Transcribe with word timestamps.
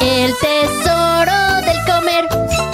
El 0.00 0.34
tesoro 0.38 1.60
del 1.64 1.84
comer. 1.86 2.28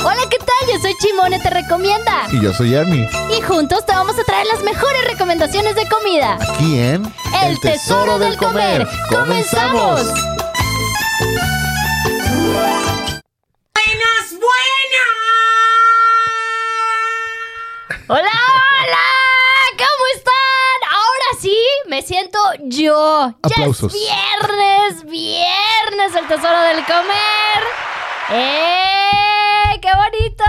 Hola, 0.05 0.23
¿qué 0.31 0.39
tal? 0.39 0.69
Yo 0.73 0.81
soy 0.81 0.95
Chimone, 1.01 1.39
te 1.41 1.51
recomienda. 1.51 2.27
Y 2.33 2.41
yo 2.41 2.53
soy 2.53 2.75
Army. 2.75 3.09
Y 3.37 3.41
juntos 3.43 3.85
te 3.87 3.93
vamos 3.93 4.19
a 4.19 4.25
traer 4.25 4.47
las 4.47 4.63
mejores 4.63 5.05
recomendaciones 5.05 5.75
de 5.75 5.87
comida. 5.89 6.39
Aquí 6.41 6.79
en 6.79 7.13
El, 7.43 7.59
tesoro, 7.61 8.19
del 8.19 8.37
comer. 8.37 8.87
¡Comenzamos! 9.09 10.03
¡Buenas, 13.75 14.31
buenas! 14.31 15.11
¡Hola, 18.09 18.21
hola! 18.21 19.07
¿Cómo 19.77 20.07
están? 20.17 20.79
Ahora 20.91 21.41
sí, 21.41 21.57
me 22.01 22.07
siento 22.07 22.39
yo. 22.65 23.35
Aplausos. 23.43 23.93
Ya 23.93 23.99
es 23.99 25.03
viernes, 25.03 25.05
viernes, 25.05 26.15
el 26.17 26.27
tesoro 26.29 26.61
del 26.63 26.85
comer. 26.87 27.63
¡Eh! 28.33 29.79
¡Qué 29.83 29.89
bonito! 29.95 30.45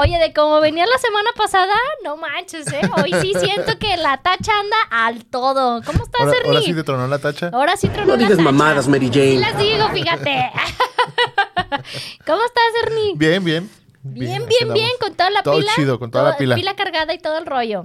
Oye, 0.00 0.18
de 0.18 0.32
cómo 0.32 0.60
venía 0.60 0.86
la 0.86 0.96
semana 0.98 1.30
pasada, 1.36 1.74
no 2.04 2.16
manches, 2.16 2.66
¿eh? 2.72 2.80
Hoy 3.02 3.12
sí 3.20 3.34
siento 3.38 3.78
que 3.78 3.96
la 3.98 4.18
tacha 4.22 4.52
anda 4.58 4.76
al 4.90 5.24
todo. 5.26 5.82
¿Cómo 5.82 6.02
estás, 6.04 6.20
Ahora, 6.22 6.36
Ernie? 6.38 6.48
ahora 6.50 6.62
sí 6.62 6.74
te 6.74 6.82
tronó 6.82 7.06
la 7.08 7.18
tacha. 7.18 7.50
Ahora 7.52 7.76
sí 7.76 7.88
tronó 7.88 8.06
No 8.06 8.12
la 8.12 8.18
digas 8.18 8.38
tacha. 8.38 8.42
mamadas, 8.42 8.88
Mary 8.88 9.10
Sí 9.12 9.18
Jane. 9.20 9.38
las 9.40 9.58
digo, 9.58 9.88
fíjate. 9.90 10.50
¿Cómo 12.26 12.40
estás, 12.44 12.64
Ernie? 12.84 13.12
Bien, 13.16 13.44
bien. 13.44 13.70
Bien, 14.02 14.46
bien, 14.46 14.72
bien, 14.72 14.90
con 14.98 15.14
toda 15.14 15.28
la 15.28 15.42
Todo 15.42 15.58
pila. 15.58 15.72
chido, 15.74 15.98
con 15.98 16.10
toda 16.10 16.30
la 16.30 16.36
pila. 16.38 16.54
Pila 16.54 16.74
cargada 16.74 17.12
y 17.12 17.18
todo 17.18 17.36
el 17.38 17.44
rollo. 17.44 17.84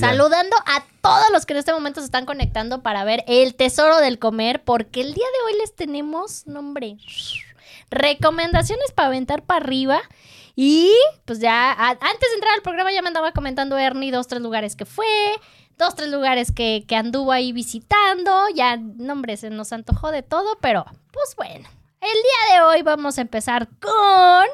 Saludando 0.00 0.56
a 0.66 0.84
todos 1.00 1.30
los 1.30 1.44
que 1.44 1.52
en 1.52 1.58
este 1.58 1.72
momento 1.72 2.00
se 2.00 2.06
están 2.06 2.26
conectando 2.26 2.82
para 2.82 3.04
ver 3.04 3.24
el 3.26 3.54
tesoro 3.54 3.98
del 3.98 4.18
comer, 4.18 4.64
porque 4.64 5.02
el 5.02 5.12
día 5.12 5.26
de 5.26 5.46
hoy 5.46 5.60
les 5.60 5.74
tenemos, 5.74 6.46
nombre, 6.46 6.96
recomendaciones 7.90 8.92
para 8.92 9.08
aventar 9.08 9.42
para 9.42 9.64
arriba. 9.64 10.00
Y 10.56 10.90
pues 11.24 11.40
ya, 11.40 11.72
antes 11.72 12.00
de 12.30 12.34
entrar 12.34 12.54
al 12.54 12.62
programa 12.62 12.92
ya 12.92 13.02
me 13.02 13.08
andaba 13.08 13.32
comentando 13.32 13.76
Ernie 13.76 14.12
dos, 14.12 14.28
tres 14.28 14.40
lugares 14.40 14.76
que 14.76 14.86
fue, 14.86 15.06
dos, 15.76 15.94
tres 15.94 16.08
lugares 16.08 16.52
que, 16.52 16.84
que 16.88 16.96
anduvo 16.96 17.32
ahí 17.32 17.52
visitando. 17.52 18.48
Ya, 18.54 18.76
nombre, 18.76 19.36
se 19.36 19.50
nos 19.50 19.72
antojó 19.72 20.10
de 20.10 20.22
todo, 20.22 20.56
pero 20.60 20.84
pues 21.12 21.34
bueno. 21.36 21.68
El 22.00 22.12
día 22.12 22.54
de 22.54 22.62
hoy 22.62 22.82
vamos 22.82 23.16
a 23.16 23.22
empezar 23.22 23.66
con 23.80 24.46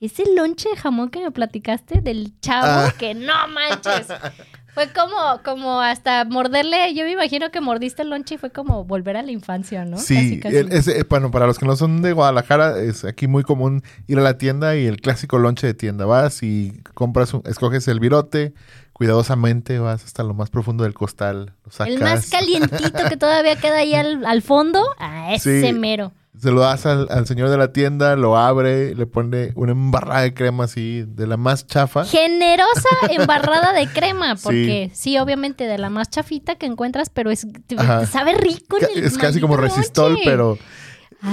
ese 0.00 0.24
lonche 0.34 0.68
de 0.70 0.76
jamón 0.76 1.10
que 1.10 1.20
me 1.20 1.30
platicaste 1.30 2.00
del 2.00 2.32
chavo, 2.40 2.66
Ah. 2.66 2.94
que 2.98 3.14
no 3.14 3.32
manches. 3.48 4.06
Fue 4.72 4.88
como, 4.92 5.42
como 5.44 5.80
hasta 5.80 6.24
morderle, 6.24 6.94
yo 6.94 7.04
me 7.04 7.10
imagino 7.10 7.50
que 7.50 7.60
mordiste 7.60 8.02
el 8.02 8.10
lonche 8.10 8.36
y 8.36 8.38
fue 8.38 8.50
como 8.50 8.84
volver 8.84 9.16
a 9.16 9.22
la 9.22 9.32
infancia, 9.32 9.84
¿no? 9.84 9.98
Sí, 9.98 10.14
Casi, 10.14 10.40
casi. 10.40 10.56
el- 10.58 10.72
ese- 10.72 11.02
bueno, 11.10 11.32
para 11.32 11.48
los 11.48 11.58
que 11.58 11.66
no 11.66 11.74
son 11.74 12.02
de 12.02 12.12
Guadalajara, 12.12 12.78
es 12.78 13.04
aquí 13.04 13.26
muy 13.26 13.42
común 13.42 13.82
ir 14.06 14.20
a 14.20 14.22
la 14.22 14.38
tienda 14.38 14.76
y 14.76 14.86
el 14.86 15.00
clásico 15.00 15.38
lonche 15.40 15.66
de 15.66 15.74
tienda. 15.74 16.06
Vas 16.06 16.44
y 16.44 16.80
compras, 16.94 17.34
un- 17.34 17.42
escoges 17.46 17.88
el 17.88 17.98
virote, 17.98 18.54
cuidadosamente 18.92 19.80
vas 19.80 20.04
hasta 20.04 20.22
lo 20.22 20.34
más 20.34 20.50
profundo 20.50 20.84
del 20.84 20.94
costal, 20.94 21.52
lo 21.64 21.72
sacas. 21.72 21.92
El 21.94 22.00
más 22.00 22.30
calientito 22.30 23.08
que 23.08 23.16
todavía 23.16 23.56
queda 23.56 23.78
ahí 23.78 23.94
al, 23.94 24.24
al 24.24 24.40
fondo, 24.40 24.84
a 25.00 25.34
ese 25.34 25.62
Sí. 25.66 25.72
mero. 25.72 26.12
Se 26.38 26.50
lo 26.52 26.60
das 26.60 26.86
al, 26.86 27.08
al 27.10 27.26
señor 27.26 27.50
de 27.50 27.58
la 27.58 27.72
tienda, 27.72 28.14
lo 28.16 28.36
abre, 28.38 28.94
le 28.94 29.06
pone 29.06 29.52
una 29.56 29.72
embarrada 29.72 30.22
de 30.22 30.32
crema 30.32 30.64
así, 30.64 31.04
de 31.06 31.26
la 31.26 31.36
más 31.36 31.66
chafa. 31.66 32.04
Generosa 32.04 32.88
embarrada 33.10 33.72
de 33.72 33.86
crema, 33.88 34.36
porque 34.42 34.90
sí. 34.94 35.18
obviamente 35.18 35.64
de 35.66 35.76
la 35.76 35.90
más 35.90 36.08
chafita 36.08 36.54
que 36.54 36.66
encuentras, 36.66 37.10
pero 37.10 37.30
es 37.30 37.46
Ajá. 37.76 38.06
sabe 38.06 38.34
rico. 38.38 38.78
en 38.78 38.98
el 38.98 39.04
Es 39.04 39.18
casi 39.18 39.40
como 39.40 39.56
resistol, 39.56 40.18
pero 40.24 40.56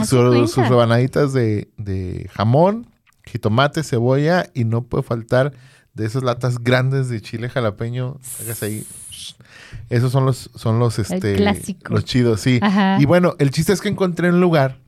su- 0.06 0.48
sus 0.48 0.68
rebanaditas 0.68 1.32
de, 1.32 1.70
de 1.78 2.30
jamón, 2.34 2.88
jitomate, 3.26 3.84
cebolla 3.84 4.48
y 4.54 4.66
no 4.66 4.84
puede 4.84 5.04
faltar 5.04 5.54
de 5.94 6.06
esas 6.06 6.24
latas 6.24 6.60
grandes 6.60 7.08
de 7.08 7.22
chile 7.22 7.50
jalapeño. 7.50 8.18
Hagas 8.42 8.64
ahí. 8.64 8.86
Esos 9.90 10.12
son 10.12 10.26
los, 10.26 10.50
son 10.56 10.80
los, 10.80 11.00
este, 11.00 11.38
los 11.90 12.04
chidos, 12.04 12.42
sí. 12.42 12.60
Ajá. 12.62 12.98
Y 13.00 13.06
bueno, 13.06 13.36
el 13.40 13.52
chiste 13.52 13.74
es 13.74 13.80
que 13.82 13.90
encontré 13.90 14.30
un 14.30 14.42
lugar 14.42 14.80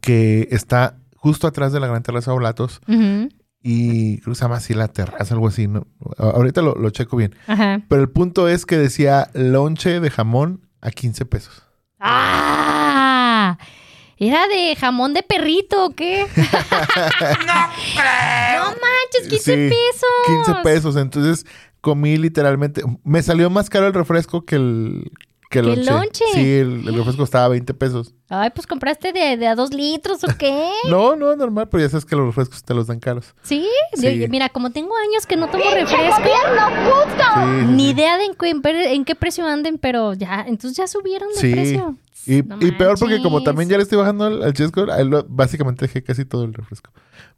que 0.00 0.48
está 0.50 0.96
justo 1.16 1.46
atrás 1.46 1.72
de 1.72 1.80
la 1.80 1.86
Gran 1.88 2.02
Terraza 2.02 2.30
de 2.30 2.36
Oblatos 2.36 2.80
y 3.62 4.20
creo 4.20 4.32
que 4.32 4.36
se 4.36 4.42
llama 4.44 4.56
así 4.56 4.74
la 4.74 4.88
terraza, 4.88 5.34
algo 5.34 5.48
así. 5.48 5.66
¿no? 5.66 5.86
Ahorita 6.18 6.62
lo, 6.62 6.74
lo 6.76 6.90
checo 6.90 7.16
bien. 7.16 7.34
Ajá. 7.48 7.80
Pero 7.88 8.00
el 8.00 8.08
punto 8.08 8.48
es 8.48 8.64
que 8.64 8.76
decía 8.78 9.28
lonche 9.34 9.98
de 9.98 10.10
jamón 10.10 10.68
a 10.80 10.90
15 10.90 11.24
pesos. 11.26 11.64
¡Ah! 11.98 13.58
¿Era 14.18 14.46
de 14.48 14.76
jamón 14.76 15.12
de 15.14 15.22
perrito 15.22 15.86
o 15.86 15.90
qué? 15.90 16.26
no 16.36 16.44
manches, 18.64 19.28
15 19.28 19.38
Sí, 19.38 19.50
pesos. 19.68 20.44
15 20.46 20.62
pesos. 20.62 20.96
Entonces 20.96 21.44
comí 21.80 22.16
literalmente. 22.16 22.82
Me 23.04 23.22
salió 23.22 23.50
más 23.50 23.68
caro 23.68 23.88
el 23.88 23.94
refresco 23.94 24.44
que 24.44 24.56
el, 24.56 25.10
que 25.50 25.60
el 25.60 25.66
¿Que 25.66 25.72
el 25.72 25.86
lonche. 25.86 25.92
lonche? 25.92 26.24
Sí, 26.32 26.40
el, 26.58 26.88
el 26.88 26.94
refresco 26.96 27.22
estaba 27.24 27.44
a 27.44 27.48
20 27.48 27.72
pesos. 27.74 28.14
Ay, 28.28 28.50
pues 28.54 28.66
compraste 28.66 29.12
de, 29.12 29.36
de 29.36 29.46
a 29.46 29.54
dos 29.54 29.72
litros 29.72 30.24
o 30.24 30.28
qué. 30.38 30.68
No, 30.88 31.14
no, 31.16 31.34
normal, 31.36 31.68
pero 31.68 31.82
ya 31.84 31.88
sabes 31.88 32.04
que 32.04 32.16
los 32.16 32.26
refrescos 32.26 32.62
te 32.64 32.74
los 32.74 32.86
dan 32.88 32.98
caros. 33.00 33.34
¿Sí? 33.42 33.68
Sí. 33.94 34.18
Yo- 34.18 34.28
mira, 34.28 34.48
como 34.48 34.70
tengo 34.70 34.92
años 34.96 35.24
que 35.26 35.36
no 35.36 35.48
tomo 35.48 35.64
refresco, 35.64 35.96
Sí, 36.16 36.32
sí, 37.34 37.66
ni 37.72 37.84
sí. 37.84 37.90
idea 37.90 38.18
de 38.18 38.24
en 38.24 38.34
qué, 38.34 38.50
en 38.94 39.04
qué 39.04 39.14
precio 39.14 39.46
anden, 39.46 39.78
pero 39.78 40.14
ya, 40.14 40.44
entonces 40.46 40.76
ya 40.76 40.86
subieron 40.86 41.28
de 41.30 41.40
Sí. 41.40 41.52
precio. 41.52 41.96
Y, 42.26 42.42
No 42.42 42.56
y 42.60 42.72
peor 42.72 42.98
porque 42.98 43.22
como 43.22 43.42
también 43.44 43.68
ya 43.68 43.76
le 43.76 43.84
estoy 43.84 43.98
bajando 43.98 44.24
al, 44.24 44.42
al 44.42 44.52
chesco, 44.52 44.84
básicamente 45.28 45.86
dejé 45.86 46.02
casi 46.02 46.24
todo 46.24 46.42
el 46.44 46.54
refresco. 46.54 46.90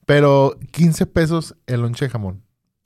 Pero 0.06 0.56
15 0.72 1.04
pesos 1.06 1.54
el 1.66 1.82
lonche 1.82 2.06
de 2.06 2.10
jamón. 2.10 2.42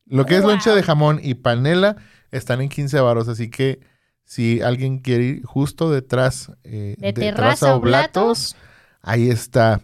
Lo 0.06 0.26
que 0.26 0.34
es 0.34 0.42
Wow. 0.42 0.50
lonche 0.50 0.70
de 0.70 0.82
jamón 0.82 1.20
y 1.22 1.34
panela 1.34 1.96
están 2.32 2.60
en 2.60 2.68
15 2.68 2.98
varos, 3.00 3.28
así 3.28 3.50
que 3.50 3.80
si 4.32 4.62
alguien 4.62 5.00
quiere 5.00 5.24
ir 5.24 5.44
justo 5.44 5.90
detrás 5.90 6.50
eh, 6.64 6.94
De 6.98 7.12
Terraza 7.12 7.74
Oblatos, 7.76 8.56
ahí 9.02 9.28
está 9.28 9.82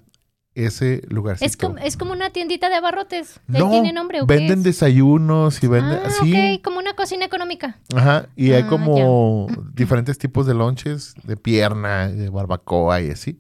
ese 0.54 1.02
lugarcito. 1.08 1.44
Es 1.46 1.56
como, 1.58 1.76
es 1.76 1.96
como 1.98 2.12
una 2.12 2.30
tiendita 2.30 2.70
de 2.70 2.76
abarrotes. 2.76 3.40
¿De 3.46 3.58
no, 3.58 3.68
tiene 3.70 3.92
nombre 3.92 4.22
o 4.22 4.26
venden 4.26 4.60
es? 4.60 4.64
desayunos 4.64 5.62
y 5.62 5.66
venden 5.66 5.98
Ah, 6.02 6.06
así. 6.06 6.32
ok, 6.32 6.62
como 6.64 6.78
una 6.78 6.94
cocina 6.94 7.26
económica. 7.26 7.78
Ajá, 7.94 8.28
y 8.36 8.52
hay 8.52 8.62
Ah, 8.62 8.66
como 8.68 9.46
diferentes 9.74 10.16
tipos 10.16 10.46
de 10.46 10.54
lonches, 10.54 11.12
de 11.24 11.36
pierna, 11.36 12.08
de 12.08 12.30
barbacoa 12.30 13.02
y 13.02 13.10
así. 13.10 13.38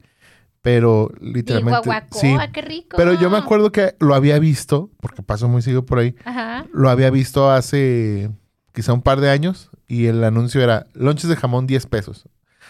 Pero 0.60 1.10
Y 1.22 1.32
literalmente. 1.32 1.70
guaguacoa, 1.88 2.20
sí. 2.20 2.36
qué 2.52 2.60
rico. 2.60 2.98
Pero 2.98 3.18
yo 3.18 3.30
me 3.30 3.38
acuerdo 3.38 3.72
que 3.72 3.94
lo 3.98 4.14
había 4.14 4.38
visto, 4.38 4.90
porque 5.00 5.22
paso 5.22 5.48
muy 5.48 5.62
seguido 5.62 5.86
por 5.86 6.00
ahí, 6.00 6.14
Ajá. 6.26 6.66
lo 6.70 6.90
había 6.90 7.08
visto 7.08 7.50
hace 7.50 8.30
quizá 8.74 8.92
un 8.92 9.00
par 9.00 9.20
de 9.22 9.30
años 9.30 9.70
y 9.88 10.06
el 10.06 10.22
anuncio 10.22 10.62
era 10.62 10.86
lonches 10.94 11.28
de 11.28 11.34
jamón 11.36 11.66
10 11.66 11.86
pesos. 11.86 12.24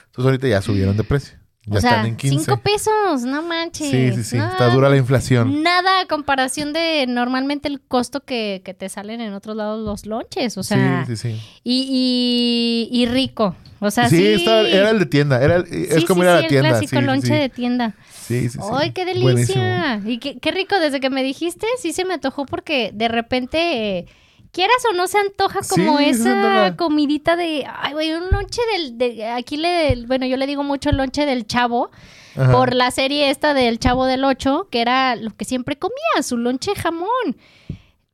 Entonces 0.06 0.25
ahorita 0.25 0.49
ya 0.49 0.62
subieron 0.62 0.97
de 0.97 1.05
precio. 1.05 1.37
Ya 1.67 1.79
o 1.79 1.81
sea, 1.83 1.91
están 1.91 2.06
en 2.06 2.17
15. 2.17 2.45
5 2.47 2.61
pesos, 2.62 3.23
no 3.25 3.43
manches. 3.43 3.91
Sí, 3.91 4.11
sí, 4.15 4.25
sí. 4.25 4.37
No, 4.39 4.49
Está 4.51 4.71
dura 4.71 4.89
la 4.89 4.97
inflación. 4.97 5.62
Nada 5.62 6.01
a 6.01 6.06
comparación 6.06 6.73
de 6.73 7.05
normalmente 7.06 7.69
el 7.69 7.83
costo 7.83 8.21
que, 8.25 8.62
que 8.65 8.73
te 8.73 8.89
salen 8.89 9.21
en 9.21 9.34
otros 9.34 9.55
lados 9.55 9.84
los 9.84 10.06
lonches. 10.06 10.56
O 10.56 10.62
sea, 10.62 11.05
sí, 11.06 11.15
sí, 11.17 11.31
sí. 11.34 11.41
Y, 11.65 12.89
y, 12.91 13.03
y 13.03 13.06
rico. 13.06 13.55
O 13.81 13.91
sea, 13.91 14.09
sí. 14.09 14.17
sí, 14.17 14.27
estaba- 14.29 14.62
era 14.67 14.91
el 14.91 14.99
de 14.99 15.06
tienda. 15.06 15.43
Era, 15.43 15.56
el- 15.56 15.67
es 15.71 16.05
como 16.06 16.23
sí, 16.23 16.27
ir 16.27 16.31
a 16.31 16.41
la 16.41 16.49
tienda. 16.49 16.69
El 16.69 16.73
clásico 16.75 16.91
sí, 16.91 16.97
sí, 17.00 17.05
lonche 17.06 17.27
sí. 17.27 17.33
de 17.35 17.49
tienda. 17.50 17.95
Sí, 18.11 18.41
sí, 18.49 18.49
sí. 18.50 18.59
¡Ay, 18.73 18.93
qué 18.93 19.05
Buenísimo. 19.21 19.62
delicia! 19.62 20.00
Y 20.06 20.19
qué, 20.19 20.39
qué 20.39 20.50
rico, 20.53 20.79
desde 20.81 21.00
que 21.00 21.11
me 21.11 21.23
dijiste, 21.23 21.67
sí 21.81 21.93
se 21.93 22.06
me 22.06 22.15
antojó 22.15 22.47
porque 22.47 22.93
de 22.95 23.09
repente, 23.09 23.99
eh, 23.99 24.06
quieras 24.53 24.76
o 24.91 24.94
no, 24.94 25.06
se 25.06 25.19
antoja 25.19 25.60
como 25.69 25.98
Sí, 25.98 26.04
esa 26.06 26.75
comidita 26.76 27.36
de, 27.36 27.66
ay, 27.81 27.92
güey, 27.92 28.12
un 28.14 28.31
lonche 28.31 28.60
del, 28.72 28.98
de, 28.98 29.26
aquí 29.28 29.56
le, 29.56 30.04
bueno, 30.06 30.26
yo 30.26 30.36
le 30.36 30.46
digo 30.46 30.62
mucho 30.62 30.90
el 30.90 30.96
lonche 30.96 31.26
del 31.26 31.46
chavo, 31.46 31.90
Ajá. 32.37 32.52
por 32.52 32.75
la 32.75 32.90
serie 32.90 33.31
esta 33.31 33.55
del 33.55 33.78
Chavo 33.78 34.05
del 34.06 34.25
Ocho, 34.25 34.69
que 34.70 34.81
era 34.81 35.17
lo 35.17 35.31
que 35.37 35.44
siempre 35.44 35.76
comía, 35.78 36.23
su 36.23 36.37
lonche 36.37 36.75
jamón. 36.75 37.08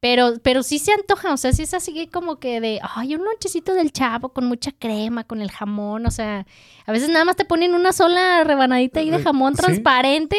Pero, 0.00 0.34
pero 0.42 0.62
sí 0.62 0.78
se 0.78 0.92
antoja, 0.92 1.32
o 1.32 1.38
sea, 1.38 1.54
sí 1.54 1.62
es 1.62 1.72
así 1.72 2.06
como 2.08 2.36
que 2.36 2.60
de, 2.60 2.78
ay, 2.94 3.14
un 3.14 3.24
lonchecito 3.24 3.72
del 3.72 3.90
chavo 3.90 4.28
con 4.34 4.44
mucha 4.44 4.70
crema, 4.70 5.24
con 5.24 5.40
el 5.40 5.50
jamón, 5.50 6.04
o 6.04 6.10
sea, 6.10 6.44
a 6.84 6.92
veces 6.92 7.08
nada 7.08 7.24
más 7.24 7.36
te 7.36 7.46
ponen 7.46 7.74
una 7.74 7.90
sola 7.94 8.44
rebanadita 8.44 9.00
ahí 9.00 9.08
de 9.08 9.16
Eh, 9.16 9.22
jamón 9.22 9.54
sí. 9.56 9.62
transparente, 9.62 10.36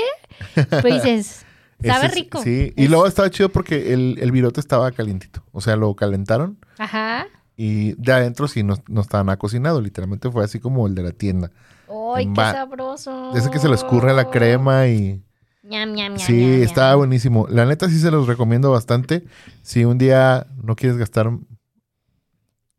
pues 0.81 1.03
dices, 1.03 1.44
sabe 1.83 1.97
Ese 1.97 2.05
es- 2.07 2.13
rico. 2.15 2.41
Sí, 2.43 2.73
y 2.75 2.87
luego 2.87 3.07
estaba 3.07 3.29
chido 3.29 3.49
porque 3.49 3.93
el, 3.93 4.17
el 4.21 4.31
virote 4.31 4.59
estaba 4.59 4.91
calientito. 4.91 5.43
O 5.51 5.61
sea, 5.61 5.75
lo 5.75 5.93
calentaron 5.95 6.57
Ajá. 6.77 7.27
y 7.57 7.93
de 7.93 8.11
adentro 8.13 8.47
sí 8.47 8.63
no, 8.63 8.75
no 8.87 9.01
estaba 9.01 9.23
nada 9.23 9.37
cocinado. 9.37 9.81
Literalmente 9.81 10.29
fue 10.31 10.43
así 10.43 10.59
como 10.59 10.87
el 10.87 10.95
de 10.95 11.03
la 11.03 11.11
tienda. 11.11 11.51
¡Ay, 12.15 12.27
qué 12.27 12.41
sabroso! 12.41 13.31
De 13.33 13.39
ese 13.39 13.49
que 13.51 13.59
se 13.59 13.67
le 13.69 13.75
escurre 13.75 14.13
la 14.13 14.29
crema 14.29 14.87
y... 14.87 15.21
Ñam, 15.63 15.93
ñam, 15.93 16.13
ñam, 16.13 16.19
Sí, 16.19 16.61
estaba 16.61 16.93
buenísimo. 16.95 17.47
La 17.49 17.65
neta 17.65 17.89
sí 17.89 17.99
se 17.99 18.11
los 18.11 18.27
recomiendo 18.27 18.69
bastante. 18.71 19.25
Si 19.63 19.83
un 19.83 19.97
día 19.97 20.45
no 20.63 20.75
quieres 20.75 20.97
gastar 20.97 21.31
más 21.31 21.41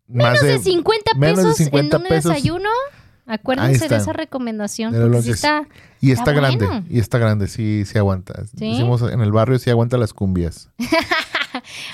Menos 0.08 0.40
de 0.42 0.58
50 0.60 1.14
menos 1.16 1.36
de 1.38 1.42
pesos 1.42 1.56
50 1.56 1.96
en 1.96 2.02
un 2.02 2.08
pesos. 2.08 2.30
desayuno. 2.32 2.68
Acuérdense 3.26 3.88
de 3.88 3.96
esa 3.96 4.12
recomendación. 4.12 4.92
De 4.92 5.00
porque 5.00 5.22
sí 5.22 5.30
está, 5.32 5.66
Y 6.00 6.12
Está 6.12 6.30
está, 6.30 6.32
grande, 6.32 6.66
bueno. 6.66 6.86
y 6.88 6.98
está 7.00 7.18
grande, 7.18 7.48
sí, 7.48 7.84
sí 7.84 7.98
aguanta. 7.98 8.44
¿Sí? 8.56 8.70
Decimos 8.70 9.02
en 9.02 9.20
el 9.20 9.32
barrio, 9.32 9.58
sí 9.58 9.70
aguanta 9.70 9.96
las 9.98 10.12
cumbias. 10.12 10.70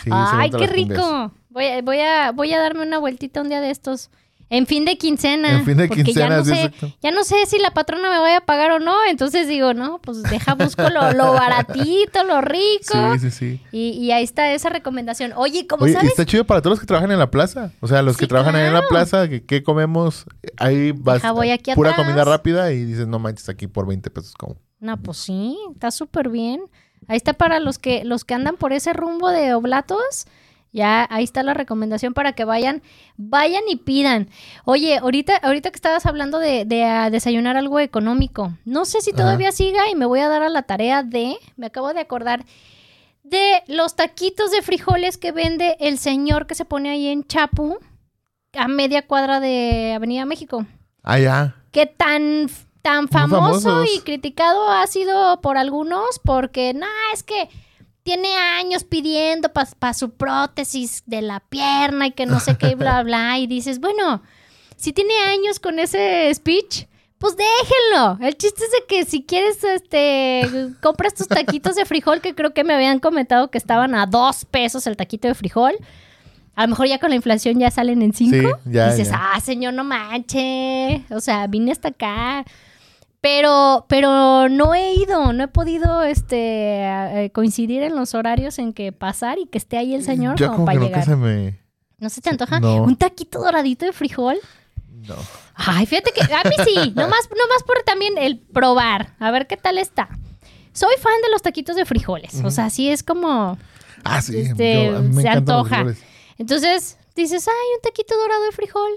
Sí, 0.02 0.10
Ay, 0.12 0.50
qué 0.50 0.66
rico. 0.66 1.30
Voy 1.50 1.66
a, 1.66 1.82
voy, 1.82 2.00
a, 2.00 2.32
voy 2.32 2.52
a 2.52 2.58
darme 2.60 2.82
una 2.82 2.98
vueltita 2.98 3.40
un 3.40 3.48
día 3.48 3.60
de 3.60 3.70
estos. 3.70 4.10
En 4.52 4.66
fin 4.66 4.84
de 4.84 4.98
quincena. 4.98 5.60
En 5.60 5.64
fin 5.64 5.78
de 5.78 5.88
porque 5.88 6.04
quincena, 6.04 6.28
ya 6.28 6.36
no, 6.36 6.44
sé, 6.44 6.62
exacto. 6.64 6.92
ya 7.00 7.10
no 7.10 7.24
sé 7.24 7.46
si 7.46 7.58
la 7.58 7.70
patrona 7.72 8.10
me 8.10 8.18
vaya 8.18 8.36
a 8.36 8.40
pagar 8.44 8.70
o 8.72 8.80
no. 8.80 8.94
Entonces 9.08 9.48
digo, 9.48 9.72
no, 9.72 9.98
pues 10.02 10.22
deja, 10.24 10.54
busco 10.54 10.90
lo, 10.90 11.10
lo 11.14 11.32
baratito, 11.32 12.22
lo 12.24 12.42
rico. 12.42 13.14
Sí, 13.14 13.18
sí, 13.18 13.30
sí. 13.30 13.60
Y, 13.72 13.92
y 13.92 14.12
ahí 14.12 14.22
está 14.22 14.52
esa 14.52 14.68
recomendación. 14.68 15.32
Oye, 15.36 15.66
como 15.66 15.84
Oye, 15.84 15.94
sabes, 15.94 16.10
está 16.10 16.26
chido 16.26 16.44
para 16.44 16.60
todos 16.60 16.72
los 16.72 16.80
que 16.80 16.86
trabajan 16.86 17.10
en 17.10 17.18
la 17.18 17.30
plaza. 17.30 17.72
O 17.80 17.88
sea, 17.88 18.02
los 18.02 18.18
que 18.18 18.26
trabajan 18.26 18.54
ahí 18.54 18.66
en 18.66 18.74
la 18.74 18.82
plaza, 18.82 19.26
que, 19.26 19.42
¿qué 19.42 19.62
comemos? 19.62 20.26
Ahí 20.58 20.92
vas, 20.92 21.22
Deja, 21.22 21.32
voy 21.32 21.50
aquí 21.50 21.72
pura 21.74 21.92
atrás. 21.92 22.06
comida 22.06 22.22
rápida 22.22 22.72
y 22.72 22.84
dices, 22.84 23.06
no 23.06 23.18
manches, 23.18 23.48
aquí 23.48 23.68
por 23.68 23.86
20 23.86 24.10
pesos 24.10 24.34
como. 24.34 24.56
No, 24.80 25.00
pues 25.00 25.16
sí, 25.16 25.56
está 25.72 25.90
súper 25.90 26.28
bien. 26.28 26.60
Ahí 27.08 27.16
está 27.16 27.32
para 27.32 27.58
los 27.58 27.78
que, 27.78 28.04
los 28.04 28.26
que 28.26 28.34
andan 28.34 28.56
por 28.58 28.74
ese 28.74 28.92
rumbo 28.92 29.30
de 29.30 29.54
oblatos. 29.54 30.26
Ya, 30.74 31.06
ahí 31.10 31.22
está 31.24 31.42
la 31.42 31.52
recomendación 31.52 32.14
para 32.14 32.32
que 32.32 32.44
vayan, 32.46 32.82
vayan 33.18 33.62
y 33.68 33.76
pidan. 33.76 34.30
Oye, 34.64 34.96
ahorita, 34.96 35.36
ahorita 35.36 35.70
que 35.70 35.76
estabas 35.76 36.06
hablando 36.06 36.38
de, 36.38 36.64
de, 36.64 36.84
ah, 36.84 37.10
desayunar 37.10 37.58
algo 37.58 37.78
económico, 37.78 38.54
no 38.64 38.86
sé 38.86 39.02
si 39.02 39.10
Ajá. 39.10 39.18
todavía 39.18 39.52
siga 39.52 39.90
y 39.90 39.94
me 39.94 40.06
voy 40.06 40.20
a 40.20 40.28
dar 40.28 40.42
a 40.42 40.48
la 40.48 40.62
tarea 40.62 41.02
de, 41.02 41.36
me 41.56 41.66
acabo 41.66 41.92
de 41.92 42.00
acordar, 42.00 42.46
de 43.22 43.62
los 43.66 43.96
taquitos 43.96 44.50
de 44.50 44.62
frijoles 44.62 45.18
que 45.18 45.30
vende 45.30 45.76
el 45.78 45.98
señor 45.98 46.46
que 46.46 46.54
se 46.54 46.64
pone 46.64 46.88
ahí 46.90 47.06
en 47.08 47.24
Chapu, 47.24 47.78
a 48.54 48.66
media 48.66 49.06
cuadra 49.06 49.40
de 49.40 49.92
Avenida 49.94 50.24
México 50.24 50.64
Ah, 51.02 51.18
ya. 51.18 51.54
que 51.70 51.84
tan, 51.86 52.48
tan 52.80 53.08
famoso 53.08 53.84
y 53.84 54.00
criticado 54.00 54.70
ha 54.70 54.86
sido 54.86 55.40
por 55.42 55.58
algunos 55.58 56.18
porque, 56.24 56.72
no, 56.74 56.86
es 57.12 57.22
que 57.22 57.48
tiene 58.02 58.34
años 58.34 58.84
pidiendo 58.84 59.50
para 59.52 59.94
su 59.94 60.10
prótesis 60.10 61.02
de 61.06 61.22
la 61.22 61.40
pierna 61.40 62.08
y 62.08 62.10
que 62.12 62.26
no 62.26 62.40
sé 62.40 62.56
qué, 62.56 62.70
y 62.70 62.74
bla, 62.74 63.02
bla, 63.04 63.38
y 63.38 63.46
dices, 63.46 63.78
bueno, 63.80 64.22
si 64.76 64.92
tiene 64.92 65.14
años 65.28 65.60
con 65.60 65.78
ese 65.78 66.30
speech, 66.34 66.86
pues 67.18 67.36
déjenlo. 67.36 68.18
El 68.20 68.36
chiste 68.36 68.64
es 68.64 68.70
de 68.72 68.84
que 68.88 69.04
si 69.04 69.22
quieres, 69.22 69.62
este, 69.62 70.70
compras 70.80 71.14
tus 71.14 71.28
taquitos 71.28 71.76
de 71.76 71.84
frijol, 71.84 72.20
que 72.20 72.34
creo 72.34 72.52
que 72.52 72.64
me 72.64 72.74
habían 72.74 72.98
comentado 72.98 73.48
que 73.48 73.58
estaban 73.58 73.94
a 73.94 74.06
dos 74.06 74.44
pesos 74.44 74.86
el 74.88 74.96
taquito 74.96 75.28
de 75.28 75.34
frijol. 75.34 75.74
A 76.56 76.62
lo 76.62 76.68
mejor 76.68 76.88
ya 76.88 76.98
con 76.98 77.10
la 77.10 77.16
inflación 77.16 77.58
ya 77.60 77.70
salen 77.70 78.02
en 78.02 78.12
cinco. 78.12 78.58
Sí, 78.64 78.70
ya, 78.72 78.90
Dices, 78.90 79.08
ya. 79.10 79.32
ah, 79.34 79.40
señor, 79.40 79.72
no 79.72 79.84
manche. 79.84 81.04
O 81.10 81.20
sea, 81.20 81.46
vine 81.46 81.70
hasta 81.72 81.88
acá. 81.88 82.44
Pero, 83.22 83.86
pero 83.88 84.48
no 84.48 84.74
he 84.74 84.94
ido, 84.94 85.32
no 85.32 85.44
he 85.44 85.48
podido 85.48 86.02
este 86.02 86.82
eh, 86.82 87.30
coincidir 87.32 87.82
en 87.84 87.94
los 87.94 88.14
horarios 88.14 88.58
en 88.58 88.72
que 88.72 88.90
pasar 88.90 89.38
y 89.38 89.46
que 89.46 89.58
esté 89.58 89.78
ahí 89.78 89.94
el 89.94 90.02
señor 90.02 90.36
Yo 90.36 90.46
como 90.48 90.56
como 90.56 90.66
para 90.66 90.80
que 90.80 90.86
llegar. 90.86 91.16
me... 91.16 91.60
¿No 91.98 92.10
se 92.10 92.20
te 92.20 92.30
antoja? 92.30 92.58
No. 92.58 92.82
¿Un 92.82 92.96
taquito 92.96 93.38
doradito 93.38 93.86
de 93.86 93.92
frijol? 93.92 94.36
No. 95.06 95.14
Ay, 95.54 95.86
fíjate 95.86 96.10
que 96.10 96.20
a 96.22 96.42
mí 96.48 96.56
sí, 96.64 96.74
nomás, 96.96 97.28
nomás 97.30 97.62
por 97.64 97.80
también 97.84 98.18
el 98.18 98.40
probar, 98.40 99.14
a 99.20 99.30
ver 99.30 99.46
qué 99.46 99.56
tal 99.56 99.78
está. 99.78 100.08
Soy 100.72 100.94
fan 101.00 101.20
de 101.22 101.30
los 101.30 101.42
taquitos 101.42 101.76
de 101.76 101.84
frijoles, 101.84 102.42
o 102.44 102.50
sea, 102.50 102.70
sí 102.70 102.88
es 102.90 103.04
como, 103.04 103.56
Ah, 104.02 104.20
sí. 104.20 104.36
Este, 104.38 104.86
yo- 104.86 104.96
a 104.96 105.00
mí 105.00 105.08
me 105.14 105.22
se 105.22 105.28
los 105.28 105.36
antoja. 105.36 105.84
entonces 106.38 106.98
dices, 107.14 107.46
ay, 107.46 107.54
un 107.76 107.82
taquito 107.82 108.16
dorado 108.18 108.42
de 108.46 108.52
frijol. 108.52 108.90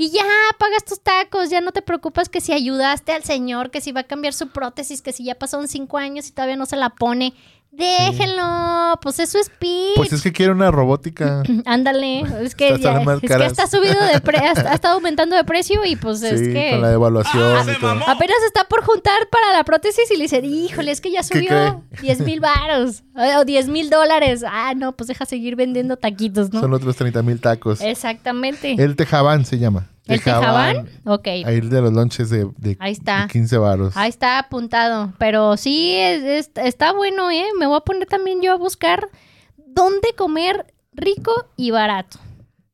Y 0.00 0.10
ya 0.10 0.22
pagas 0.60 0.84
tus 0.84 1.00
tacos, 1.00 1.50
ya 1.50 1.60
no 1.60 1.72
te 1.72 1.82
preocupas 1.82 2.28
que 2.28 2.40
si 2.40 2.52
ayudaste 2.52 3.10
al 3.10 3.24
señor, 3.24 3.72
que 3.72 3.80
si 3.80 3.90
va 3.90 4.02
a 4.02 4.04
cambiar 4.04 4.32
su 4.32 4.46
prótesis, 4.46 5.02
que 5.02 5.12
si 5.12 5.24
ya 5.24 5.34
pasaron 5.34 5.66
cinco 5.66 5.98
años 5.98 6.28
y 6.28 6.30
todavía 6.30 6.54
no 6.54 6.66
se 6.66 6.76
la 6.76 6.90
pone. 6.90 7.34
Déjenlo, 7.70 8.98
pues 9.02 9.18
eso 9.18 9.38
es 9.38 9.50
pitch. 9.50 9.94
Pues 9.96 10.12
es 10.12 10.22
que 10.22 10.32
quiero 10.32 10.52
una 10.52 10.70
robótica. 10.70 11.42
Ándale, 11.64 12.20
es 12.42 12.54
que, 12.54 12.78
ya, 12.78 13.00
es 13.00 13.20
que 13.20 13.44
está 13.46 13.66
subido 13.66 13.94
de 14.12 14.20
pre- 14.20 14.38
ha, 14.38 14.52
ha 14.52 14.74
estado 14.74 14.94
aumentando 14.94 15.36
de 15.36 15.44
precio 15.44 15.84
y 15.84 15.94
pues 15.96 16.22
es 16.22 16.40
sí, 16.40 16.52
que 16.52 16.70
con 16.72 16.82
la 16.82 16.90
devaluación 16.90 17.68
y 17.70 17.78
todo. 17.80 17.90
apenas 18.08 18.36
está 18.46 18.64
por 18.64 18.82
juntar 18.84 19.28
para 19.30 19.52
la 19.56 19.64
prótesis 19.64 20.10
y 20.10 20.16
le 20.16 20.22
dice, 20.22 20.40
híjole, 20.44 20.90
es 20.90 21.00
que 21.00 21.10
ya 21.10 21.20
¿Qué 21.20 21.40
subió 21.40 21.84
10 22.00 22.20
mil 22.20 22.40
varos 22.40 23.02
o 23.14 23.44
10 23.44 23.68
mil 23.68 23.90
dólares. 23.90 24.44
Ah, 24.46 24.72
no, 24.76 24.96
pues 24.96 25.08
deja 25.08 25.26
seguir 25.26 25.54
vendiendo 25.56 25.96
taquitos, 25.96 26.52
¿no? 26.52 26.60
Son 26.60 26.72
otros 26.72 26.96
30 26.96 27.22
mil 27.22 27.40
tacos. 27.40 27.80
Exactamente. 27.80 28.74
El 28.78 28.96
tejabán 28.96 29.44
se 29.44 29.58
llama. 29.58 29.88
¿El 30.08 30.22
tejabán? 30.22 30.88
Ok. 31.04 31.26
Ahí 31.26 31.44
el 31.56 31.70
de 31.70 31.80
los 31.82 31.92
lonches 31.92 32.30
de, 32.30 32.50
de, 32.56 32.76
Ahí 32.80 32.92
está. 32.92 33.22
de 33.22 33.28
15 33.28 33.58
varos. 33.58 33.96
Ahí 33.96 34.08
está 34.08 34.38
apuntado. 34.38 35.12
Pero 35.18 35.56
sí, 35.56 35.94
es- 35.96 36.22
es- 36.22 36.50
está 36.56 36.92
bueno, 36.92 37.30
¿eh? 37.30 37.44
Me 37.58 37.66
voy 37.66 37.76
a 37.76 37.80
poner 37.80 38.06
también 38.08 38.40
yo 38.42 38.52
a 38.52 38.56
buscar 38.56 39.08
dónde 39.56 40.08
comer 40.16 40.72
rico 40.92 41.32
y 41.56 41.70
barato. 41.70 42.18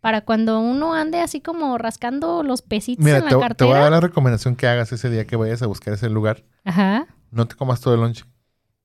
Para 0.00 0.20
cuando 0.20 0.60
uno 0.60 0.92
ande 0.94 1.20
así 1.20 1.40
como 1.40 1.78
rascando 1.78 2.42
los 2.42 2.60
pesitos 2.62 3.02
Mira, 3.04 3.18
en 3.18 3.24
la 3.24 3.30
te, 3.30 3.36
te 3.36 3.40
cartera. 3.40 3.68
voy 3.70 3.78
a 3.78 3.82
dar 3.82 3.92
la 3.92 4.00
recomendación 4.00 4.54
que 4.54 4.66
hagas 4.66 4.92
ese 4.92 5.08
día 5.10 5.26
que 5.26 5.36
vayas 5.36 5.62
a 5.62 5.66
buscar 5.66 5.94
ese 5.94 6.10
lugar. 6.10 6.44
Ajá. 6.64 7.06
No 7.30 7.46
te 7.48 7.54
comas 7.56 7.80
todo 7.80 7.94
el 7.94 8.00
lonche. 8.00 8.24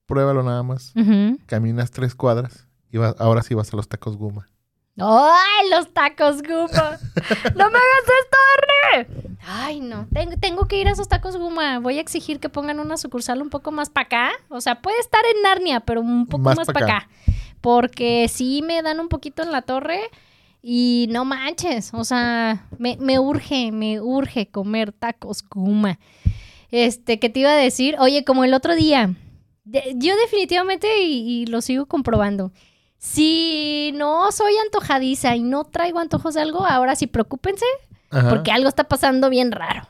Pruébalo 0.06 0.42
nada 0.42 0.62
más. 0.62 0.92
ujú. 0.96 1.38
Caminas 1.46 1.90
tres 1.90 2.14
cuadras 2.14 2.66
y 2.90 2.96
vas- 2.98 3.14
ahora 3.18 3.42
sí 3.42 3.54
vas 3.54 3.72
a 3.72 3.76
los 3.76 3.88
tacos 3.88 4.16
Guma. 4.16 4.48
¡Ay, 4.98 5.70
los 5.70 5.92
tacos 5.94 6.42
Guma! 6.42 6.98
¡No 7.56 7.70
me 7.70 7.78
hagas 7.78 8.06
esto, 8.22 8.36
Arne! 8.56 9.36
Ay, 9.46 9.80
no. 9.80 10.06
Tengo, 10.12 10.36
tengo 10.38 10.68
que 10.68 10.78
ir 10.80 10.88
a 10.88 10.92
esos 10.92 11.08
tacos 11.08 11.36
Guma. 11.36 11.78
Voy 11.78 11.96
a 11.98 12.00
exigir 12.00 12.38
que 12.40 12.48
pongan 12.50 12.80
una 12.80 12.96
sucursal 12.98 13.40
un 13.40 13.48
poco 13.50 13.70
más 13.72 13.88
para 13.88 14.06
acá. 14.06 14.30
O 14.48 14.60
sea, 14.60 14.82
puede 14.82 14.98
estar 15.00 15.22
en 15.34 15.42
Narnia, 15.42 15.80
pero 15.80 16.00
un 16.02 16.26
poco 16.26 16.42
Más 16.44 16.56
más, 16.56 16.66
pa' 16.66 16.72
para 16.74 16.86
acá. 16.86 16.96
acá. 16.98 17.08
Porque 17.62 18.26
sí 18.28 18.62
me 18.62 18.82
dan 18.82 19.00
un 19.00 19.08
poquito 19.08 19.42
en 19.42 19.52
la 19.52 19.62
torre. 19.62 20.00
Y 20.62 21.06
no 21.10 21.24
manches. 21.24 21.94
O 21.94 22.04
sea, 22.04 22.66
me, 22.78 22.98
me 23.00 23.18
urge, 23.18 23.72
me 23.72 24.00
urge 24.00 24.48
comer 24.50 24.92
tacos 24.92 25.42
Guma. 25.48 25.98
Este, 26.70 27.18
¿qué 27.18 27.30
te 27.30 27.40
iba 27.40 27.50
a 27.50 27.56
decir? 27.56 27.96
Oye, 27.98 28.24
como 28.24 28.44
el 28.44 28.52
otro 28.52 28.74
día. 28.74 29.14
de- 29.64 29.94
yo 29.96 30.14
definitivamente, 30.16 31.02
y, 31.02 31.42
y 31.42 31.46
lo 31.46 31.62
sigo 31.62 31.86
comprobando. 31.86 32.52
Si 33.02 33.92
no 33.94 34.30
soy 34.30 34.52
antojadiza 34.58 35.34
y 35.34 35.42
no 35.42 35.64
traigo 35.64 36.00
antojos 36.00 36.34
de 36.34 36.42
algo, 36.42 36.66
ahora 36.66 36.94
sí 36.96 37.06
preocúpense 37.06 37.64
Ajá. 38.10 38.28
porque 38.28 38.52
algo 38.52 38.68
está 38.68 38.84
pasando 38.84 39.30
bien 39.30 39.52
raro. 39.52 39.88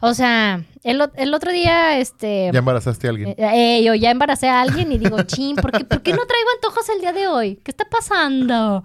O 0.00 0.14
sea, 0.14 0.62
el, 0.82 1.02
el 1.16 1.34
otro 1.34 1.52
día, 1.52 1.98
este... 1.98 2.48
Ya 2.50 2.60
embarazaste 2.60 3.06
a 3.06 3.10
alguien. 3.10 3.28
eh, 3.30 3.36
eh, 3.38 3.82
yo 3.84 3.94
ya 3.94 4.10
embaracé 4.10 4.48
a 4.48 4.62
alguien 4.62 4.90
y 4.92 4.96
digo, 4.98 5.22
chin, 5.26 5.56
¿por 5.56 5.72
qué, 5.72 5.84
por 5.84 6.00
qué 6.02 6.12
no 6.12 6.24
traigo 6.24 6.48
antojos 6.54 6.88
el 6.88 7.00
día 7.02 7.12
de 7.12 7.28
hoy? 7.28 7.56
¿Qué 7.56 7.70
está 7.70 7.84
pasando? 7.84 8.82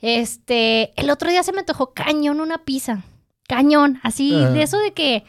Este, 0.00 0.98
el 0.98 1.10
otro 1.10 1.28
día 1.28 1.42
se 1.42 1.52
me 1.52 1.58
antojó 1.60 1.92
cañón 1.92 2.40
una 2.40 2.58
pizza. 2.58 3.02
Cañón, 3.46 4.00
así, 4.02 4.34
Ajá. 4.34 4.50
de 4.50 4.62
eso 4.62 4.78
de 4.78 4.92
que 4.92 5.24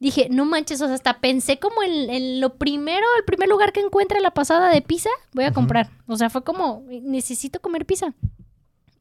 dije, 0.00 0.26
no 0.30 0.44
manches, 0.44 0.80
o 0.80 0.86
sea, 0.86 0.94
hasta 0.94 1.20
pensé 1.20 1.58
como 1.60 1.82
en, 1.84 2.10
en 2.10 2.40
lo 2.40 2.54
primero, 2.56 3.06
el 3.18 3.24
primer 3.24 3.48
lugar 3.48 3.72
que 3.72 3.80
encuentre 3.80 4.20
la 4.20 4.32
pasada 4.32 4.70
de 4.70 4.82
pizza, 4.82 5.10
voy 5.32 5.44
a 5.44 5.52
comprar. 5.52 5.90
O 6.08 6.16
sea, 6.16 6.28
fue 6.30 6.42
como, 6.42 6.82
necesito 6.88 7.60
comer 7.60 7.86
pizza. 7.86 8.12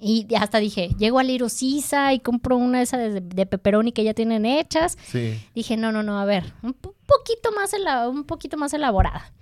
Y 0.01 0.27
hasta 0.35 0.59
dije, 0.59 0.89
llego 0.97 1.19
a 1.19 1.23
Little 1.23 1.49
Sisa 1.49 2.13
y 2.13 2.19
compro 2.19 2.55
una 2.55 2.77
de 2.77 2.83
esas 2.85 3.13
de, 3.13 3.19
de 3.19 3.45
pepperoni 3.45 3.91
que 3.91 4.03
ya 4.05 4.13
tienen 4.13 4.45
hechas. 4.45 4.97
Sí. 5.07 5.41
Dije, 5.53 5.75
no, 5.75 5.91
no, 5.91 6.03
no, 6.03 6.19
a 6.19 6.25
ver, 6.25 6.53
un 6.63 6.73
po- 6.73 6.95
poquito 7.05 7.51
más 7.51 7.71
un 8.07 8.23
poquito 8.23 8.55
más 8.55 8.73
elaborada. 8.73 9.33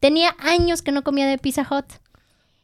Tenía 0.00 0.34
años 0.38 0.80
que 0.80 0.92
no 0.92 1.02
comía 1.04 1.26
de 1.26 1.36
Pizza 1.36 1.62
Hut. 1.62 1.84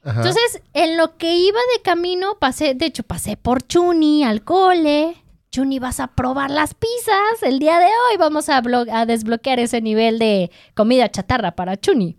Ajá. 0.05 0.21
Entonces, 0.21 0.63
en 0.73 0.97
lo 0.97 1.17
que 1.19 1.35
iba 1.37 1.59
de 1.77 1.83
camino, 1.83 2.39
pasé, 2.39 2.75
de 2.75 2.87
hecho, 2.87 3.03
pasé 3.03 3.37
por 3.37 3.63
Chuni 3.67 4.25
al 4.25 4.43
cole. 4.45 5.17
Chuni, 5.54 5.78
vas 5.78 6.00
a 6.00 6.08
probar 6.08 6.50
las 6.50 6.75
pizzas. 6.75 7.42
El 7.42 7.61
día 7.61 7.78
de 7.78 7.84
hoy 7.87 8.16
vamos 8.18 8.49
a, 8.49 8.61
a 8.90 9.06
desbloquear 9.06 9.61
ese 9.61 9.80
nivel 9.80 10.18
de 10.18 10.50
comida 10.75 11.08
chatarra 11.08 11.52
para 11.52 11.76
Chuni. 11.76 12.16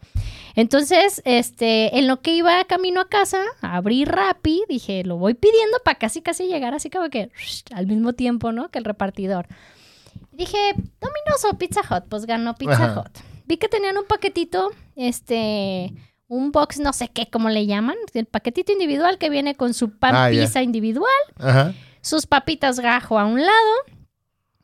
Entonces, 0.55 1.21
este, 1.25 1.99
en 1.99 2.07
lo 2.07 2.21
que 2.21 2.33
iba 2.33 2.63
camino 2.63 3.01
a 3.01 3.09
casa, 3.09 3.43
abrí 3.59 4.05
Rappi, 4.05 4.63
dije, 4.69 5.03
lo 5.03 5.17
voy 5.17 5.33
pidiendo 5.33 5.79
para 5.83 5.99
casi 5.99 6.21
casi 6.21 6.47
llegar 6.47 6.73
así 6.73 6.89
como 6.89 7.09
que 7.09 7.29
al 7.73 7.87
mismo 7.87 8.13
tiempo, 8.13 8.53
¿no? 8.53 8.69
Que 8.69 8.79
el 8.79 8.85
repartidor. 8.85 9.47
Dije, 10.31 10.57
Domino's 11.01 11.43
o 11.51 11.57
Pizza 11.57 11.81
Hut, 11.81 12.05
pues 12.07 12.25
ganó 12.25 12.55
Pizza 12.55 12.85
Ajá. 12.85 13.01
Hut. 13.01 13.17
Vi 13.47 13.57
que 13.57 13.67
tenían 13.67 13.97
un 13.97 14.05
paquetito, 14.05 14.71
este, 14.95 15.93
un 16.29 16.53
box, 16.53 16.79
no 16.79 16.93
sé 16.93 17.09
qué, 17.09 17.29
cómo 17.29 17.49
le 17.49 17.65
llaman, 17.65 17.97
el 18.13 18.27
paquetito 18.27 18.71
individual 18.71 19.17
que 19.17 19.29
viene 19.29 19.55
con 19.55 19.73
su 19.73 19.91
pan 19.91 20.15
Ah, 20.15 20.29
pizza 20.31 20.61
individual, 20.63 21.11
Ajá. 21.37 21.73
Sus 22.05 22.27
papitas 22.27 22.79
gajo 22.79 23.17
a 23.17 23.25
un 23.25 23.41
lado. 23.41 23.73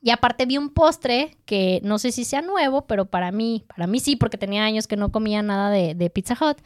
Y 0.04 0.12
aparte 0.12 0.46
vi 0.46 0.58
un 0.58 0.70
postre 0.70 1.38
que 1.46 1.80
no 1.84 1.98
sé 2.00 2.12
si 2.12 2.24
sea 2.24 2.42
nuevo, 2.42 2.86
pero 2.86 3.06
para 3.06 3.32
mí, 3.32 3.66
para 3.68 3.88
mí 3.88 4.00
sí, 4.00 4.16
porque 4.16 4.38
tenía 4.38 4.64
años 4.64 4.88
que 4.88 4.96
no 4.96 5.12
comía 5.12 5.42
nada 5.42 5.70
de, 5.70 5.96
de 5.96 6.10
Pizza 6.10 6.38
Hut. 6.40 6.58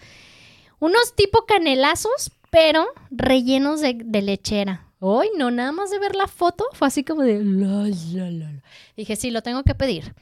Unos 0.80 1.16
tipo 1.16 1.46
canelazos, 1.46 2.32
pero 2.50 2.86
rellenos 3.10 3.80
de, 3.82 4.22
lechera. 4.22 4.86
Hoy 5.00 5.28
no, 5.38 5.50
nada 5.50 5.72
más 5.72 5.92
de 5.92 6.00
ver 6.00 6.16
la 6.16 6.28
foto 6.28 6.66
fue 6.74 6.88
así 6.88 7.04
como 7.04 7.24
de... 7.24 7.42
la, 7.44 7.90
la, 8.14 8.32
la. 8.32 8.62
Dije, 8.98 9.16
sí, 9.16 9.32
lo 9.32 9.44
tengo 9.44 9.64
que 9.64 9.76
pedir. 9.76 10.14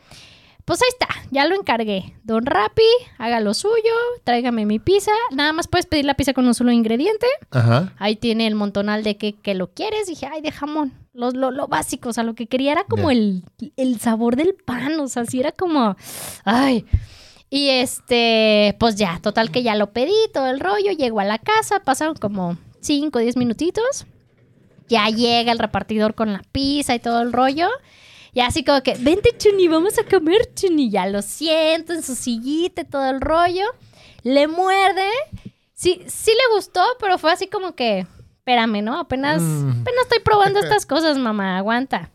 Pues 0.65 0.81
ahí 0.81 0.87
está, 0.89 1.07
ya 1.31 1.45
lo 1.45 1.55
encargué. 1.55 2.15
Don 2.23 2.45
Rappi, 2.45 2.83
haga 3.17 3.41
lo 3.41 3.53
suyo, 3.53 3.73
tráigame 4.23 4.65
mi 4.65 4.79
pizza. 4.79 5.11
Nada 5.31 5.51
más 5.51 5.67
puedes 5.67 5.85
pedir 5.85 6.05
la 6.05 6.13
pizza 6.13 6.33
con 6.33 6.47
un 6.47 6.53
solo 6.53 6.71
ingrediente. 6.71 7.27
Ajá. 7.51 7.93
Ahí 7.97 8.15
tiene 8.15 8.47
el 8.47 8.55
montonal 8.55 9.03
de 9.03 9.17
que, 9.17 9.33
que 9.33 9.55
lo 9.55 9.71
quieres. 9.73 10.07
Dije, 10.07 10.27
ay, 10.31 10.41
de 10.41 10.51
jamón. 10.51 10.93
Lo, 11.13 11.31
lo, 11.31 11.51
lo 11.51 11.67
básico, 11.67 12.09
o 12.09 12.13
sea, 12.13 12.23
lo 12.23 12.33
que 12.33 12.47
quería 12.47 12.71
era 12.71 12.85
como 12.85 13.11
el, 13.11 13.43
el 13.75 13.99
sabor 13.99 14.35
del 14.37 14.55
pan. 14.55 14.99
O 14.99 15.07
sea, 15.07 15.25
sí 15.25 15.39
era 15.39 15.51
como, 15.51 15.97
ay. 16.45 16.85
Y 17.49 17.69
este, 17.69 18.75
pues 18.79 18.95
ya, 18.95 19.19
total 19.21 19.51
que 19.51 19.63
ya 19.63 19.75
lo 19.75 19.91
pedí, 19.91 20.15
todo 20.33 20.47
el 20.47 20.59
rollo. 20.59 20.91
Llego 20.91 21.19
a 21.19 21.25
la 21.25 21.37
casa, 21.39 21.81
pasaron 21.81 22.15
como 22.15 22.57
5 22.79 23.19
o 23.19 23.21
10 23.21 23.35
minutitos. 23.37 24.05
Ya 24.87 25.07
llega 25.09 25.51
el 25.51 25.59
repartidor 25.59 26.15
con 26.15 26.33
la 26.33 26.41
pizza 26.51 26.95
y 26.95 26.99
todo 26.99 27.21
el 27.21 27.33
rollo. 27.33 27.67
Y 28.33 28.39
así 28.41 28.63
como 28.63 28.81
que, 28.81 28.95
vente, 28.95 29.29
Chuni, 29.37 29.67
vamos 29.67 29.97
a 29.99 30.03
comer, 30.03 30.53
Chuni. 30.55 30.89
Ya 30.89 31.05
lo 31.05 31.21
siento 31.21 31.93
en 31.93 32.01
su 32.03 32.15
sillita 32.15 32.81
y 32.81 32.85
todo 32.85 33.09
el 33.09 33.21
rollo. 33.21 33.65
Le 34.23 34.47
muerde. 34.47 35.07
Sí, 35.73 36.01
sí 36.07 36.31
le 36.31 36.55
gustó, 36.55 36.81
pero 36.99 37.17
fue 37.17 37.31
así 37.31 37.47
como 37.47 37.75
que, 37.75 38.07
espérame, 38.37 38.81
¿no? 38.83 38.99
Apenas, 38.99 39.41
Mm. 39.41 39.81
apenas 39.81 40.01
estoy 40.03 40.19
probando 40.23 40.59
estas 40.59 40.85
cosas, 40.85 41.17
mamá, 41.17 41.57
aguanta. 41.57 42.09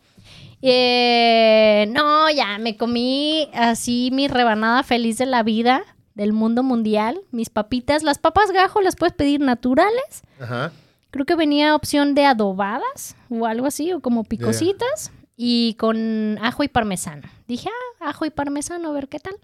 Eh, 0.61 1.87
no, 1.91 2.29
ya 2.29 2.57
me 2.57 2.75
comí 2.75 3.49
así 3.53 4.09
mi 4.11 4.27
rebanada 4.27 4.83
feliz 4.83 5.17
de 5.17 5.25
la 5.25 5.41
vida 5.43 5.83
del 6.15 6.33
mundo 6.33 6.63
mundial. 6.63 7.19
Mis 7.31 7.49
papitas, 7.49 8.03
las 8.03 8.17
papas 8.17 8.51
gajo 8.51 8.81
las 8.81 8.95
puedes 8.95 9.13
pedir 9.15 9.39
naturales. 9.39 10.23
Ajá. 10.39 10.71
Creo 11.11 11.25
que 11.25 11.35
venía 11.35 11.75
opción 11.75 12.13
de 12.13 12.25
adobadas 12.25 13.15
o 13.29 13.45
algo 13.45 13.67
así, 13.67 13.93
o 13.93 13.99
como 14.01 14.23
picositas. 14.25 15.11
Y 15.41 15.75
con 15.75 16.37
ajo 16.41 16.63
y 16.63 16.67
parmesano. 16.67 17.29
Dije, 17.47 17.69
ah, 18.01 18.09
ajo 18.09 18.25
y 18.25 18.29
parmesano, 18.29 18.89
a 18.89 18.91
ver 18.91 19.07
qué 19.07 19.19
tal. 19.19 19.35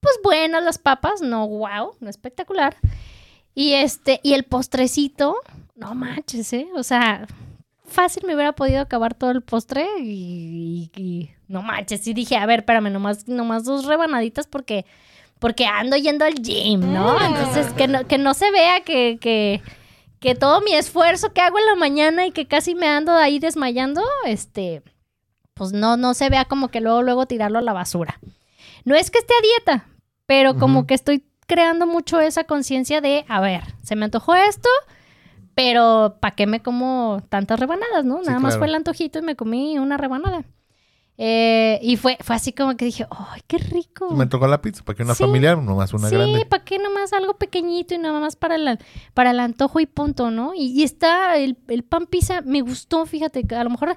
Pues 0.00 0.14
buenas 0.24 0.64
las 0.64 0.78
papas, 0.78 1.20
no 1.20 1.46
wow, 1.46 1.92
no 2.00 2.08
espectacular. 2.08 2.76
Y 3.54 3.74
este, 3.74 4.20
y 4.22 4.32
el 4.32 4.44
postrecito, 4.44 5.36
no 5.76 5.94
manches, 5.94 6.50
¿eh? 6.54 6.68
O 6.74 6.82
sea, 6.82 7.26
fácil 7.84 8.22
me 8.26 8.34
hubiera 8.34 8.54
podido 8.54 8.80
acabar 8.80 9.12
todo 9.12 9.30
el 9.32 9.42
postre 9.42 9.86
y, 10.00 10.90
y- 10.96 11.02
y 11.02 11.30
no 11.46 11.60
manches. 11.60 12.06
Y 12.06 12.14
dije, 12.14 12.36
a 12.36 12.46
ver, 12.46 12.60
espérame, 12.60 12.90
nomás, 12.90 13.28
nomás 13.28 13.64
dos 13.64 13.84
rebanaditas 13.84 14.46
porque, 14.46 14.86
porque 15.40 15.66
ando 15.66 15.96
yendo 15.98 16.24
al 16.24 16.36
gym, 16.36 16.90
¿no? 16.94 17.20
Entonces, 17.22 17.70
que 17.74 17.86
no, 17.86 18.06
que 18.06 18.16
no 18.16 18.32
se 18.32 18.50
vea 18.50 18.80
que, 18.80 19.18
que, 19.20 19.60
que 20.20 20.34
todo 20.34 20.62
mi 20.62 20.72
esfuerzo 20.72 21.34
que 21.34 21.42
hago 21.42 21.58
en 21.58 21.66
la 21.66 21.74
mañana 21.74 22.24
y 22.24 22.30
que 22.30 22.46
casi 22.46 22.74
me 22.74 22.86
ando 22.86 23.12
ahí 23.12 23.38
desmayando, 23.40 24.02
este, 24.24 24.82
pues 25.58 25.72
no, 25.72 25.96
no 25.98 26.14
se 26.14 26.30
vea 26.30 26.44
como 26.46 26.68
que 26.68 26.80
luego, 26.80 27.02
luego 27.02 27.26
tirarlo 27.26 27.58
a 27.58 27.62
la 27.62 27.72
basura. 27.74 28.18
No 28.84 28.94
es 28.94 29.10
que 29.10 29.18
esté 29.18 29.34
a 29.34 29.42
dieta, 29.42 29.86
pero 30.26 30.56
como 30.56 30.86
que 30.86 30.94
estoy 30.94 31.24
creando 31.46 31.86
mucho 31.86 32.20
esa 32.20 32.44
conciencia 32.44 33.00
de, 33.00 33.24
a 33.28 33.40
ver, 33.40 33.62
se 33.82 33.96
me 33.96 34.04
antojó 34.06 34.34
esto, 34.34 34.68
pero 35.54 36.16
¿para 36.20 36.34
qué 36.34 36.46
me 36.46 36.60
como 36.62 37.22
tantas 37.28 37.58
rebanadas, 37.58 38.04
no? 38.04 38.18
Sí, 38.20 38.26
Nada 38.28 38.38
más 38.38 38.56
fue 38.56 38.66
el 38.68 38.74
antojito 38.74 39.18
y 39.18 39.22
me 39.22 39.36
comí 39.36 39.78
una 39.78 39.96
rebanada. 39.96 40.44
Eh, 41.20 41.80
y 41.82 41.96
fue, 41.96 42.16
fue 42.20 42.36
así 42.36 42.52
como 42.52 42.76
que 42.76 42.84
dije, 42.84 43.04
¡ay, 43.10 43.40
qué 43.48 43.58
rico! 43.58 44.10
Me 44.14 44.26
tocó 44.26 44.46
la 44.46 44.62
pizza, 44.62 44.84
para 44.84 44.96
que 44.96 45.02
una 45.02 45.16
Sí. 45.16 45.24
familiar, 45.24 45.58
nomás 45.58 45.92
una 45.92 46.08
sí, 46.08 46.14
grande. 46.14 46.46
¿para 46.46 46.62
qué 46.64 46.78
nomás 46.78 47.12
algo 47.12 47.34
pequeñito 47.34 47.92
y 47.92 47.98
nada 47.98 48.20
más 48.20 48.36
para, 48.36 48.56
la, 48.56 48.78
para 49.14 49.32
el 49.32 49.40
antojo 49.40 49.80
y 49.80 49.86
punto, 49.86 50.30
¿no? 50.30 50.54
Y, 50.54 50.66
y 50.80 50.84
está 50.84 51.36
el, 51.38 51.56
el 51.66 51.82
pan 51.82 52.06
pizza, 52.06 52.40
me 52.42 52.60
gustó, 52.60 53.04
fíjate, 53.04 53.44
a 53.56 53.64
lo 53.64 53.70
mejor 53.70 53.96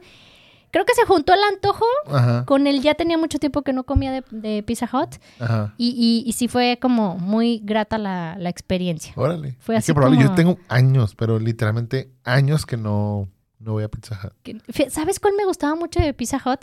creo 0.72 0.86
que 0.86 0.94
se 0.96 1.06
juntó 1.06 1.34
el 1.34 1.40
antojo 1.44 1.86
Ajá. 2.08 2.46
con 2.46 2.66
el 2.68 2.82
ya 2.82 2.96
tenía 2.96 3.18
mucho 3.18 3.38
tiempo 3.40 3.62
que 3.62 3.74
no 3.74 3.84
comía 3.84 4.12
de, 4.12 4.24
de 4.32 4.64
Pizza 4.64 4.90
Hut 4.92 5.16
Ajá. 5.40 5.74
y, 5.78 5.90
y, 6.26 6.28
y 6.30 6.34
sí 6.34 6.48
fue 6.48 6.80
como 6.82 7.18
muy 7.18 7.60
grata 7.64 7.98
la, 7.98 8.36
la 8.40 8.50
experiencia. 8.50 9.14
Órale. 9.16 9.56
Fue 9.60 9.76
así 9.76 9.88
que 9.88 9.94
probarlo. 9.96 10.18
como- 10.18 10.30
Yo 10.30 10.36
tengo 10.36 10.58
años, 10.70 11.16
pero 11.16 11.40
literalmente 11.40 12.12
años 12.24 12.66
que 12.66 12.78
no, 12.78 13.28
no 13.60 13.74
voy 13.74 13.84
a 13.84 13.90
Pizza 13.90 14.20
Hut. 14.24 14.34
Que- 14.44 14.90
¿Sabes 14.90 15.20
cuál 15.20 15.34
me 15.38 15.46
gustaba 15.46 15.76
mucho 15.76 16.00
de 16.00 16.14
Pizza 16.14 16.42
Hut? 16.44 16.62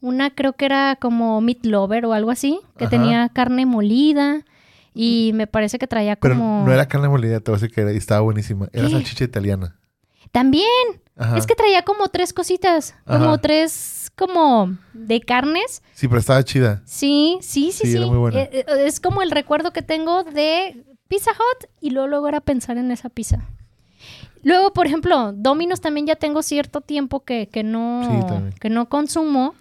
Una 0.00 0.30
creo 0.30 0.52
que 0.52 0.66
era 0.66 0.96
como 1.00 1.40
Meat 1.40 1.64
Lover 1.64 2.04
o 2.04 2.12
algo 2.12 2.30
así, 2.30 2.60
que 2.76 2.84
Ajá. 2.84 2.90
tenía 2.90 3.28
carne 3.30 3.64
molida 3.64 4.44
y 4.92 5.32
me 5.34 5.46
parece 5.46 5.78
que 5.78 5.86
traía 5.86 6.16
Pero 6.16 6.34
como... 6.34 6.64
no 6.66 6.72
era 6.72 6.86
carne 6.86 7.08
molida, 7.08 7.40
te 7.40 7.50
voy 7.50 7.56
a 7.58 7.60
decir 7.60 7.74
que 7.74 7.80
era, 7.80 7.92
y 7.92 7.96
estaba 7.96 8.20
buenísima. 8.20 8.68
Era 8.72 8.86
¿Qué? 8.86 8.92
salchicha 8.92 9.24
italiana. 9.24 9.76
También, 10.32 10.66
Ajá. 11.16 11.38
es 11.38 11.46
que 11.46 11.54
traía 11.54 11.82
como 11.82 12.08
tres 12.08 12.32
cositas, 12.32 12.94
como 13.06 13.24
Ajá. 13.30 13.38
tres 13.38 14.10
como 14.16 14.76
de 14.92 15.20
carnes. 15.20 15.82
Sí, 15.94 16.08
pero 16.08 16.20
estaba 16.20 16.42
chida. 16.44 16.82
Sí, 16.84 17.38
sí, 17.40 17.72
sí, 17.72 17.86
Sí, 17.86 17.92
sí. 17.92 17.96
era 17.96 18.06
muy 18.06 18.18
buena. 18.18 18.40
Eh, 18.40 18.50
eh, 18.52 18.64
es 18.86 19.00
como 19.00 19.22
el 19.22 19.30
recuerdo 19.30 19.72
que 19.72 19.82
tengo 19.82 20.24
de 20.24 20.84
Pizza 21.08 21.30
Hut 21.32 21.68
y 21.80 21.90
luego, 21.90 22.08
luego 22.08 22.28
era 22.28 22.40
pensar 22.40 22.76
en 22.78 22.90
esa 22.90 23.08
pizza. 23.08 23.46
Luego, 24.42 24.72
por 24.72 24.86
ejemplo, 24.86 25.32
Domino's 25.32 25.80
también 25.80 26.06
ya 26.06 26.16
tengo 26.16 26.42
cierto 26.42 26.80
tiempo 26.80 27.24
que, 27.24 27.48
que 27.48 27.62
no, 27.64 28.02
Sí, 28.04 28.52
que 28.60 28.70
no 28.70 28.88
consumo. 28.88 29.54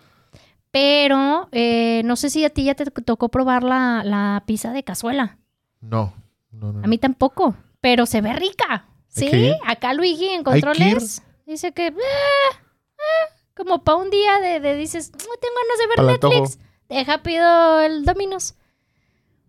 Pero 0.71 1.47
eh, 1.53 2.01
no 2.03 2.17
sé 2.17 2.29
si 2.29 2.43
a 2.43 2.50
ti 2.50 2.65
ya 2.65 2.75
te 2.75 2.85
tocó 2.85 3.29
probar 3.29 3.63
la, 3.63 4.03
la 4.03 4.43
pizza 4.45 4.71
de 4.74 4.83
cazuela. 4.83 5.38
No. 5.79 6.13
no, 6.51 6.74
no, 6.74 6.83
A 6.83 6.88
mí 6.88 6.97
tampoco. 6.97 7.55
Pero 7.79 8.05
se 8.05 8.19
ve 8.21 8.33
rica. 8.33 8.85
Sí, 9.07 9.53
acá 9.65 9.93
Luigi 9.93 10.25
en 10.27 10.43
controles 10.43 11.21
dice 11.45 11.71
que... 11.73 11.87
"Eh, 11.87 11.93
eh", 11.93 13.33
como 13.55 13.83
para 13.83 13.97
un 13.97 14.09
día 14.09 14.39
de, 14.39 14.59
de 14.59 14.75
dices, 14.75 15.11
no 15.13 15.17
tengo 15.17 15.55
ganas 15.63 15.79
de 15.79 15.87
ver 15.87 15.95
Para. 15.95 16.11
Netflix. 16.11 16.59
Deja, 16.89 17.23
pido 17.23 17.81
el 17.81 18.03
Domino's. 18.05 18.55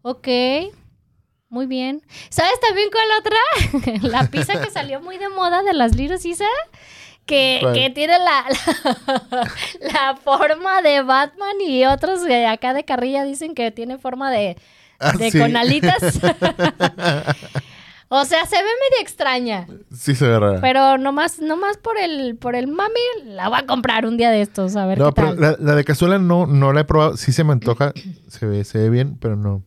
Ok. 0.03 0.29
Muy 1.49 1.67
bien. 1.67 2.03
¿Sabes 2.29 2.59
también 2.61 2.89
cuál 2.91 3.07
otra? 3.21 4.03
la 4.09 4.29
pizza 4.31 4.61
que 4.61 4.71
salió 4.71 5.01
muy 5.01 5.19
de 5.19 5.29
moda 5.29 5.63
de 5.63 5.73
las 5.73 5.95
Little 5.97 6.19
Caesar. 6.23 6.49
Que, 7.25 7.61
que 7.75 7.91
tiene 7.91 8.19
la, 8.21 8.45
la, 9.31 9.51
la 9.81 10.17
forma 10.17 10.81
de 10.83 11.03
Batman 11.03 11.61
y 11.61 11.85
otros 11.85 12.23
de 12.23 12.47
acá 12.47 12.73
de 12.73 12.85
carrilla 12.85 13.25
dicen 13.25 13.55
que 13.57 13.73
tiene 13.73 13.99
forma 13.99 14.31
de, 14.31 14.57
Ah, 15.01 15.11
de 15.13 15.31
sí. 15.33 15.39
con 15.41 15.57
alitas. 15.57 16.01
o 18.09 18.25
sea, 18.25 18.47
se 18.47 18.57
ve 18.57 18.63
medio 18.63 19.01
extraña. 19.03 19.67
Sí 19.95 20.15
se 20.15 20.27
ve 20.27 20.39
rara. 20.39 20.61
Pero 20.61 20.99
nomás, 20.99 21.41
nomás 21.41 21.77
por 21.79 21.99
el, 21.99 22.37
por 22.37 22.55
el 22.55 22.69
mami, 22.69 23.01
la 23.25 23.49
voy 23.49 23.59
a 23.61 23.67
comprar 23.67 24.07
un 24.07 24.17
día 24.17 24.31
de 24.31 24.43
estos, 24.43 24.77
a 24.77 24.87
ver 24.87 24.99
no, 24.99 25.07
qué 25.13 25.23
pero 25.23 25.29
tal. 25.35 25.41
la, 25.41 25.57
la 25.59 25.75
de 25.75 25.85
cazuela 25.85 26.19
no, 26.19 26.47
no 26.47 26.73
la 26.73 26.81
he 26.81 26.85
probado. 26.85 27.17
Sí 27.17 27.33
se 27.33 27.45
me 27.45 27.53
antoja. 27.53 27.93
se, 28.29 28.47
ve, 28.47 28.65
se 28.65 28.79
ve 28.79 28.91
bien, 28.91 29.17
pero 29.19 29.37
no. 29.37 29.65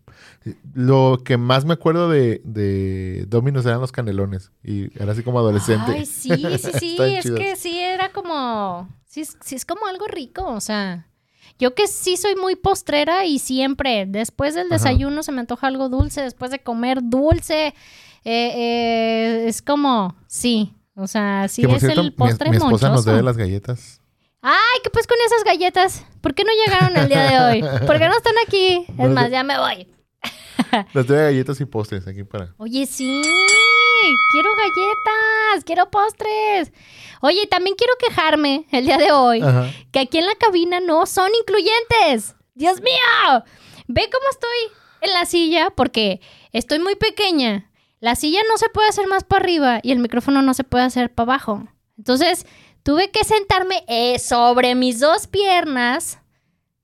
Lo 0.73 1.19
que 1.23 1.37
más 1.37 1.65
me 1.65 1.73
acuerdo 1.73 2.09
de, 2.09 2.41
de 2.45 3.25
Domino's 3.27 3.65
eran 3.65 3.81
los 3.81 3.91
canelones. 3.91 4.51
Y 4.63 4.85
era 5.01 5.11
así 5.11 5.21
como 5.21 5.39
adolescente. 5.39 5.91
Ay, 5.91 6.05
sí, 6.05 6.29
sí, 6.57 6.71
sí. 6.79 6.97
Es 6.99 7.23
chidos. 7.23 7.39
que 7.39 7.55
sí 7.55 7.79
era 7.79 8.11
como. 8.11 8.87
Sí, 9.05 9.21
es- 9.21 9.37
sí 9.41 9.55
es 9.55 9.65
como 9.65 9.85
algo 9.87 10.07
rico. 10.07 10.45
O 10.45 10.61
sea, 10.61 11.07
yo 11.59 11.75
que 11.75 11.87
sí 11.87 12.15
soy 12.15 12.35
muy 12.35 12.55
postrera 12.55 13.25
y 13.25 13.37
siempre, 13.39 14.05
después 14.07 14.55
del 14.55 14.67
Ajá. 14.67 14.75
desayuno 14.75 15.23
se 15.23 15.31
me 15.33 15.41
antoja 15.41 15.67
algo 15.67 15.89
dulce, 15.89 16.21
después 16.21 16.51
de 16.51 16.59
comer 16.59 16.99
dulce. 17.03 17.73
Eh, 18.23 18.51
eh, 18.55 19.45
es 19.47 19.61
como, 19.61 20.15
sí. 20.27 20.73
O 20.95 21.07
sea, 21.07 21.47
sí 21.47 21.63
que 21.63 21.73
es 21.73 21.79
cierto, 21.79 22.01
el 22.01 22.07
mi, 22.07 22.11
postre 22.11 22.49
mi 22.49 22.57
esposa 22.57 22.89
nos 22.89 23.05
debe 23.05 23.23
las 23.23 23.37
galletas. 23.37 24.01
Ay, 24.41 24.79
¿qué 24.83 24.89
pues 24.89 25.07
con 25.07 25.17
esas 25.25 25.43
galletas? 25.43 26.05
¿Por 26.21 26.33
qué 26.33 26.43
no 26.43 26.51
llegaron 26.65 26.95
el 26.97 27.07
día 27.07 27.23
de 27.23 27.39
hoy? 27.39 27.79
¿Por 27.85 27.97
qué 27.97 28.07
no 28.07 28.15
están 28.15 28.35
aquí? 28.45 28.85
Es 28.97 29.09
más, 29.09 29.29
ya 29.31 29.43
me 29.43 29.57
voy. 29.57 29.87
Nos 30.93 31.07
debe 31.07 31.23
galletas 31.23 31.59
y 31.61 31.65
postres 31.65 32.07
aquí 32.07 32.23
para. 32.23 32.53
Oye, 32.57 32.85
sí, 32.85 33.21
quiero 34.31 34.49
galletas, 34.55 35.63
quiero 35.65 35.89
postres. 35.89 36.71
Oye, 37.21 37.47
también 37.47 37.75
quiero 37.77 37.93
quejarme 37.99 38.65
el 38.71 38.85
día 38.85 38.97
de 38.97 39.11
hoy 39.11 39.41
Ajá. 39.41 39.71
que 39.91 39.99
aquí 39.99 40.17
en 40.19 40.25
la 40.25 40.35
cabina 40.35 40.79
no 40.79 41.05
son 41.05 41.29
incluyentes. 41.41 42.35
Dios 42.55 42.81
mío, 42.81 43.43
ve 43.87 44.09
cómo 44.11 44.25
estoy 44.31 44.77
en 45.01 45.13
la 45.13 45.25
silla 45.25 45.69
porque 45.75 46.21
estoy 46.51 46.79
muy 46.79 46.95
pequeña. 46.95 47.68
La 47.99 48.15
silla 48.15 48.39
no 48.49 48.57
se 48.57 48.69
puede 48.69 48.87
hacer 48.87 49.07
más 49.07 49.23
para 49.23 49.43
arriba 49.43 49.79
y 49.83 49.91
el 49.91 49.99
micrófono 49.99 50.41
no 50.41 50.53
se 50.53 50.63
puede 50.63 50.85
hacer 50.85 51.13
para 51.13 51.33
abajo. 51.33 51.67
Entonces, 51.97 52.45
tuve 52.83 53.11
que 53.11 53.23
sentarme 53.23 53.83
eh, 53.87 54.19
sobre 54.19 54.73
mis 54.75 54.99
dos 54.99 55.27
piernas 55.27 56.19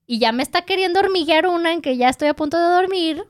y 0.06 0.18
ya 0.18 0.32
me 0.32 0.42
está 0.42 0.62
queriendo 0.62 1.00
hormiguear 1.00 1.46
una 1.46 1.72
en 1.72 1.80
que 1.80 1.96
ya 1.96 2.08
estoy 2.08 2.28
a 2.28 2.34
punto 2.34 2.58
de 2.58 2.74
dormir. 2.74 3.24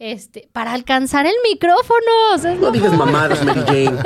Este, 0.00 0.48
para 0.54 0.72
alcanzar 0.72 1.26
el 1.26 1.34
micrófono. 1.44 2.34
O 2.34 2.38
sea, 2.38 2.52
es 2.52 2.58
No 2.58 2.66
lo 2.66 2.72
digas 2.72 2.92
mamadas, 2.96 3.44
Mary 3.44 3.60
Jane. 3.66 4.02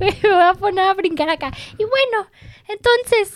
Me 0.00 0.10
voy 0.10 0.42
a 0.42 0.54
poner 0.54 0.86
a 0.86 0.94
brincar 0.94 1.30
acá. 1.30 1.52
Y 1.78 1.84
bueno, 1.84 2.28
entonces, 2.66 3.32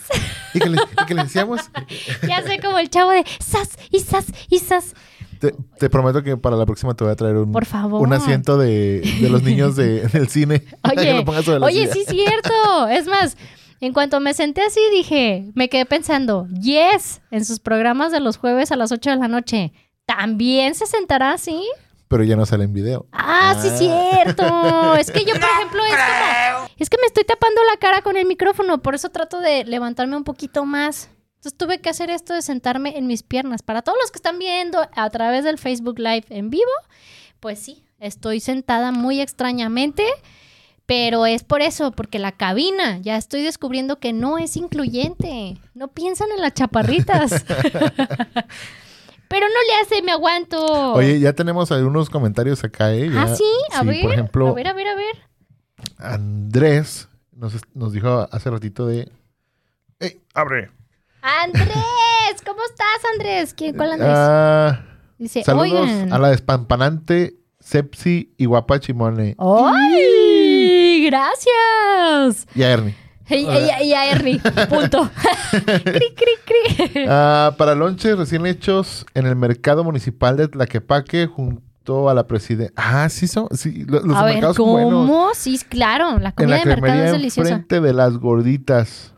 Y 0.53 0.59
que 0.59 0.69
le, 0.69 0.77
y 0.77 1.05
que 1.05 1.13
le 1.13 1.23
decíamos. 1.23 1.61
ya 2.27 2.41
sé 2.41 2.59
como 2.59 2.79
el 2.79 2.89
chavo 2.89 3.11
de 3.11 3.23
sas 3.39 3.77
y 3.91 4.01
sas 4.01 4.25
y 4.49 4.59
sas. 4.59 4.93
Te, 5.39 5.55
te 5.79 5.89
prometo 5.89 6.21
que 6.21 6.35
para 6.37 6.55
la 6.57 6.65
próxima 6.65 6.93
te 6.93 7.03
voy 7.05 7.13
a 7.13 7.15
traer 7.15 7.37
un, 7.37 7.51
Por 7.51 7.65
favor. 7.65 8.01
un 8.01 8.11
asiento 8.13 8.57
de, 8.57 8.99
de 9.21 9.29
los 9.29 9.41
niños 9.41 9.75
de- 9.75 10.01
del 10.13 10.27
cine. 10.29 10.63
Oye, 10.83 11.25
oye, 11.61 11.87
sí 11.91 11.99
es 12.01 12.07
cierto. 12.07 12.87
Es 12.89 13.07
más, 13.07 13.37
En 13.81 13.93
cuanto 13.93 14.19
me 14.19 14.33
senté 14.33 14.61
así, 14.61 14.81
dije, 14.91 15.45
me 15.55 15.69
quedé 15.69 15.85
pensando, 15.85 16.47
yes, 16.61 17.21
en 17.31 17.45
sus 17.45 17.59
programas 17.61 18.11
de 18.11 18.19
los 18.19 18.35
jueves 18.35 18.73
a 18.73 18.75
las 18.75 18.91
8 18.91 19.11
de 19.11 19.15
la 19.15 19.29
noche, 19.29 19.71
¿también 20.05 20.75
se 20.75 20.85
sentará 20.85 21.31
así? 21.31 21.65
Pero 22.09 22.23
ya 22.25 22.35
no 22.35 22.45
sale 22.45 22.65
en 22.65 22.73
video. 22.73 23.05
Ah, 23.13 23.55
sí, 23.61 23.69
cierto. 23.77 24.95
Es 24.95 25.11
que 25.11 25.19
yo, 25.23 25.33
por 25.39 25.43
ejemplo, 25.49 25.81
es 25.85 25.95
como, 25.95 26.69
es 26.77 26.89
que 26.89 26.97
me 26.99 27.05
estoy 27.07 27.23
tapando 27.23 27.61
la 27.71 27.77
cara 27.79 28.01
con 28.01 28.17
el 28.17 28.25
micrófono, 28.25 28.79
por 28.81 28.95
eso 28.95 29.09
trato 29.09 29.39
de 29.39 29.63
levantarme 29.63 30.17
un 30.17 30.23
poquito 30.25 30.65
más. 30.65 31.09
Entonces 31.39 31.57
tuve 31.57 31.79
que 31.79 31.89
hacer 31.89 32.09
esto 32.09 32.33
de 32.33 32.41
sentarme 32.41 32.97
en 32.97 33.07
mis 33.07 33.23
piernas. 33.23 33.61
Para 33.63 33.81
todos 33.81 33.97
los 34.01 34.11
que 34.11 34.17
están 34.17 34.37
viendo 34.39 34.85
a 34.93 35.09
través 35.09 35.45
del 35.45 35.57
Facebook 35.57 35.97
Live 35.97 36.25
en 36.29 36.49
vivo, 36.49 36.65
pues 37.39 37.59
sí, 37.59 37.81
estoy 38.01 38.41
sentada 38.41 38.91
muy 38.91 39.21
extrañamente, 39.21 40.03
pero 40.85 41.25
es 41.25 41.45
por 41.45 41.61
eso, 41.61 41.93
porque 41.93 42.19
la 42.19 42.33
cabina, 42.33 42.97
ya 42.97 43.15
estoy 43.15 43.41
descubriendo 43.41 43.99
que 43.99 44.11
no 44.11 44.37
es 44.37 44.57
incluyente. 44.57 45.57
No 45.73 45.87
piensan 45.87 46.27
en 46.35 46.41
las 46.41 46.55
chaparritas. 46.55 47.31
pero 49.29 49.45
no 49.47 49.61
le 49.67 49.75
hace, 49.81 50.01
me 50.01 50.11
aguanto. 50.11 50.91
Oye, 50.91 51.21
ya 51.21 51.31
tenemos 51.31 51.71
algunos 51.71 52.09
comentarios 52.09 52.61
acá, 52.65 52.91
¿eh? 52.93 53.09
Ya- 53.09 53.21
ah, 53.21 53.33
sí, 53.33 53.45
a 53.71 53.83
ver. 53.83 54.01
Por 54.01 54.11
ejemplo, 54.11 54.47
A 54.49 54.53
ver, 54.53 54.67
a 54.67 54.73
ver, 54.73 54.87
a 54.89 54.95
ver. 54.95 55.15
Andrés 55.99 57.07
nos, 57.31 57.53
nos 57.73 57.93
dijo 57.93 58.27
hace 58.29 58.49
ratito 58.49 58.85
de... 58.87 59.09
¡Ey, 60.01 60.19
abre! 60.33 60.71
Andrés, 61.21 62.41
¿cómo 62.45 62.59
estás, 62.69 63.11
Andrés? 63.13 63.53
¿Quién, 63.53 63.75
¿Cuál 63.75 63.93
Andrés? 63.93 64.11
Ah, 64.13 64.81
Dice, 65.17 65.43
saludos 65.43 65.71
oigan. 65.89 66.13
a 66.13 66.17
la 66.19 66.29
despampanante 66.29 67.35
Sepsi 67.59 68.33
y 68.37 68.45
Guapa 68.45 68.79
Chimone. 68.79 69.35
¡Ay! 69.37 71.05
¡Gracias! 71.09 72.47
Y 72.55 72.63
a 72.63 72.71
Ernie. 72.71 72.95
Y, 73.29 73.35
y- 73.35 73.83
y 73.87 73.93
a 73.93 74.09
Ernie, 74.11 74.39
punto. 74.69 75.09
cri, 75.51 75.83
cri, 76.15 76.87
cri. 76.93 77.05
Ah, 77.07 77.53
para 77.57 77.75
lonches 77.75 78.17
recién 78.17 78.45
hechos 78.45 79.05
en 79.13 79.27
el 79.27 79.35
mercado 79.35 79.83
municipal 79.83 80.37
de 80.37 80.47
Tlaquepaque 80.47 81.27
junto 81.27 82.09
a 82.09 82.13
la 82.13 82.25
presidenta. 82.27 82.73
Ah, 82.75 83.09
sí 83.09 83.27
son, 83.27 83.47
sí, 83.51 83.83
lo- 83.85 83.99
los 84.01 84.15
a 84.17 84.23
ver, 84.23 84.33
mercados 84.35 84.55
son 84.55 84.69
buenos. 84.71 84.91
¿cómo? 85.07 85.29
Sí, 85.35 85.59
claro, 85.69 86.17
la 86.17 86.29
En 86.29 86.35
comida 86.35 86.55
la 86.55 86.59
de 86.59 86.65
mercado 86.65 86.81
cremería 86.81 87.05
es 87.07 87.11
deliciosa. 87.11 87.49
enfrente 87.49 87.81
de 87.81 87.93
las 87.93 88.17
gorditas. 88.17 89.13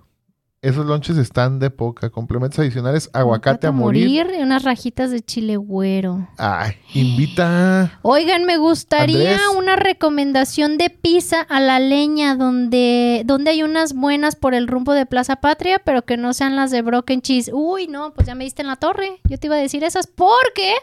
Esos 0.64 0.86
lonches 0.86 1.18
están 1.18 1.58
de 1.58 1.72
poca. 1.72 2.12
Complementos 2.12 2.60
adicionales, 2.60 3.10
aguacate 3.14 3.66
a 3.66 3.72
morir. 3.72 4.32
y 4.38 4.44
unas 4.44 4.62
rajitas 4.62 5.10
de 5.10 5.22
chile 5.22 5.58
güero. 5.58 6.28
Ay, 6.38 6.74
invita. 6.94 7.98
Oigan, 8.04 8.46
me 8.46 8.58
gustaría 8.58 9.32
Andrés. 9.32 9.58
una 9.58 9.76
recomendación 9.76 10.78
de 10.78 10.92
pizza 10.92 11.42
a 11.42 11.60
la 11.60 11.80
leña 11.80 12.36
donde, 12.36 13.24
donde 13.26 13.50
hay 13.50 13.64
unas 13.64 13.94
buenas 13.94 14.36
por 14.36 14.54
el 14.54 14.68
rumbo 14.68 14.94
de 14.94 15.08
Plaza 15.08 15.38
Patria, 15.38 15.82
pero 15.84 16.04
que 16.04 16.16
no 16.16 16.32
sean 16.32 16.56
las 16.56 16.70
de 16.70 16.84
Broken 16.84 17.24
Cheese. 17.24 17.50
Uy, 17.52 17.88
no, 17.88 18.14
pues 18.14 18.28
ya 18.28 18.36
me 18.36 18.44
diste 18.44 18.62
en 18.62 18.68
la 18.68 18.76
torre. 18.76 19.20
Yo 19.24 19.40
te 19.40 19.48
iba 19.48 19.56
a 19.56 19.60
decir 19.60 19.84
esas 19.84 20.06
porque 20.06 20.76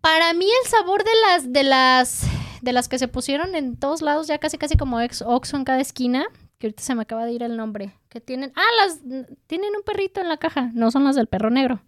para 0.00 0.32
mí 0.32 0.46
el 0.46 0.70
sabor 0.70 1.04
de 1.04 1.10
las 1.28 1.52
de 1.52 1.64
las 1.64 2.22
de 2.62 2.72
las 2.72 2.88
que 2.88 2.98
se 2.98 3.08
pusieron 3.08 3.54
en 3.56 3.76
todos 3.76 4.00
lados, 4.00 4.26
ya 4.26 4.38
casi 4.38 4.56
casi 4.56 4.78
como 4.78 5.00
ex 5.00 5.20
Oxxo 5.20 5.58
en 5.58 5.64
cada 5.64 5.80
esquina, 5.80 6.24
que 6.62 6.68
ahorita 6.68 6.84
se 6.84 6.94
me 6.94 7.02
acaba 7.02 7.24
de 7.24 7.32
ir 7.32 7.42
el 7.42 7.56
nombre, 7.56 7.98
que 8.08 8.20
tienen, 8.20 8.52
ah, 8.54 8.62
las 8.76 9.00
tienen 9.48 9.74
un 9.76 9.82
perrito 9.82 10.20
en 10.20 10.28
la 10.28 10.36
caja, 10.36 10.70
no 10.74 10.92
son 10.92 11.02
las 11.02 11.16
del 11.16 11.26
perro 11.26 11.50
negro. 11.50 11.82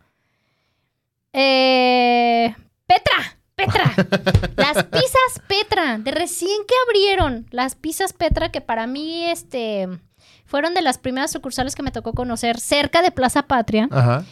Eh, 1.33 2.53
Petra, 2.85 3.39
Petra. 3.55 3.85
Las 4.57 4.83
pizzas 4.83 5.43
Petra, 5.47 5.99
de 5.99 6.11
recién 6.11 6.59
que 6.67 6.75
abrieron 6.89 7.47
las 7.51 7.77
pizzas 7.77 8.13
Petra, 8.13 8.51
que 8.51 8.61
para 8.61 8.89
mí 8.89 9.25
este, 9.27 9.89
fueron 10.45 10.75
de 10.75 10.83
las 10.83 10.99
primeras 10.99 11.31
sucursales 11.31 11.77
que 11.77 11.85
me 11.85 11.93
tocó 11.93 12.13
conocer 12.13 12.59
cerca 12.59 13.01
de 13.01 13.13
Plaza 13.13 13.45
Patria. 13.45 13.89
Ajá. 13.93 14.25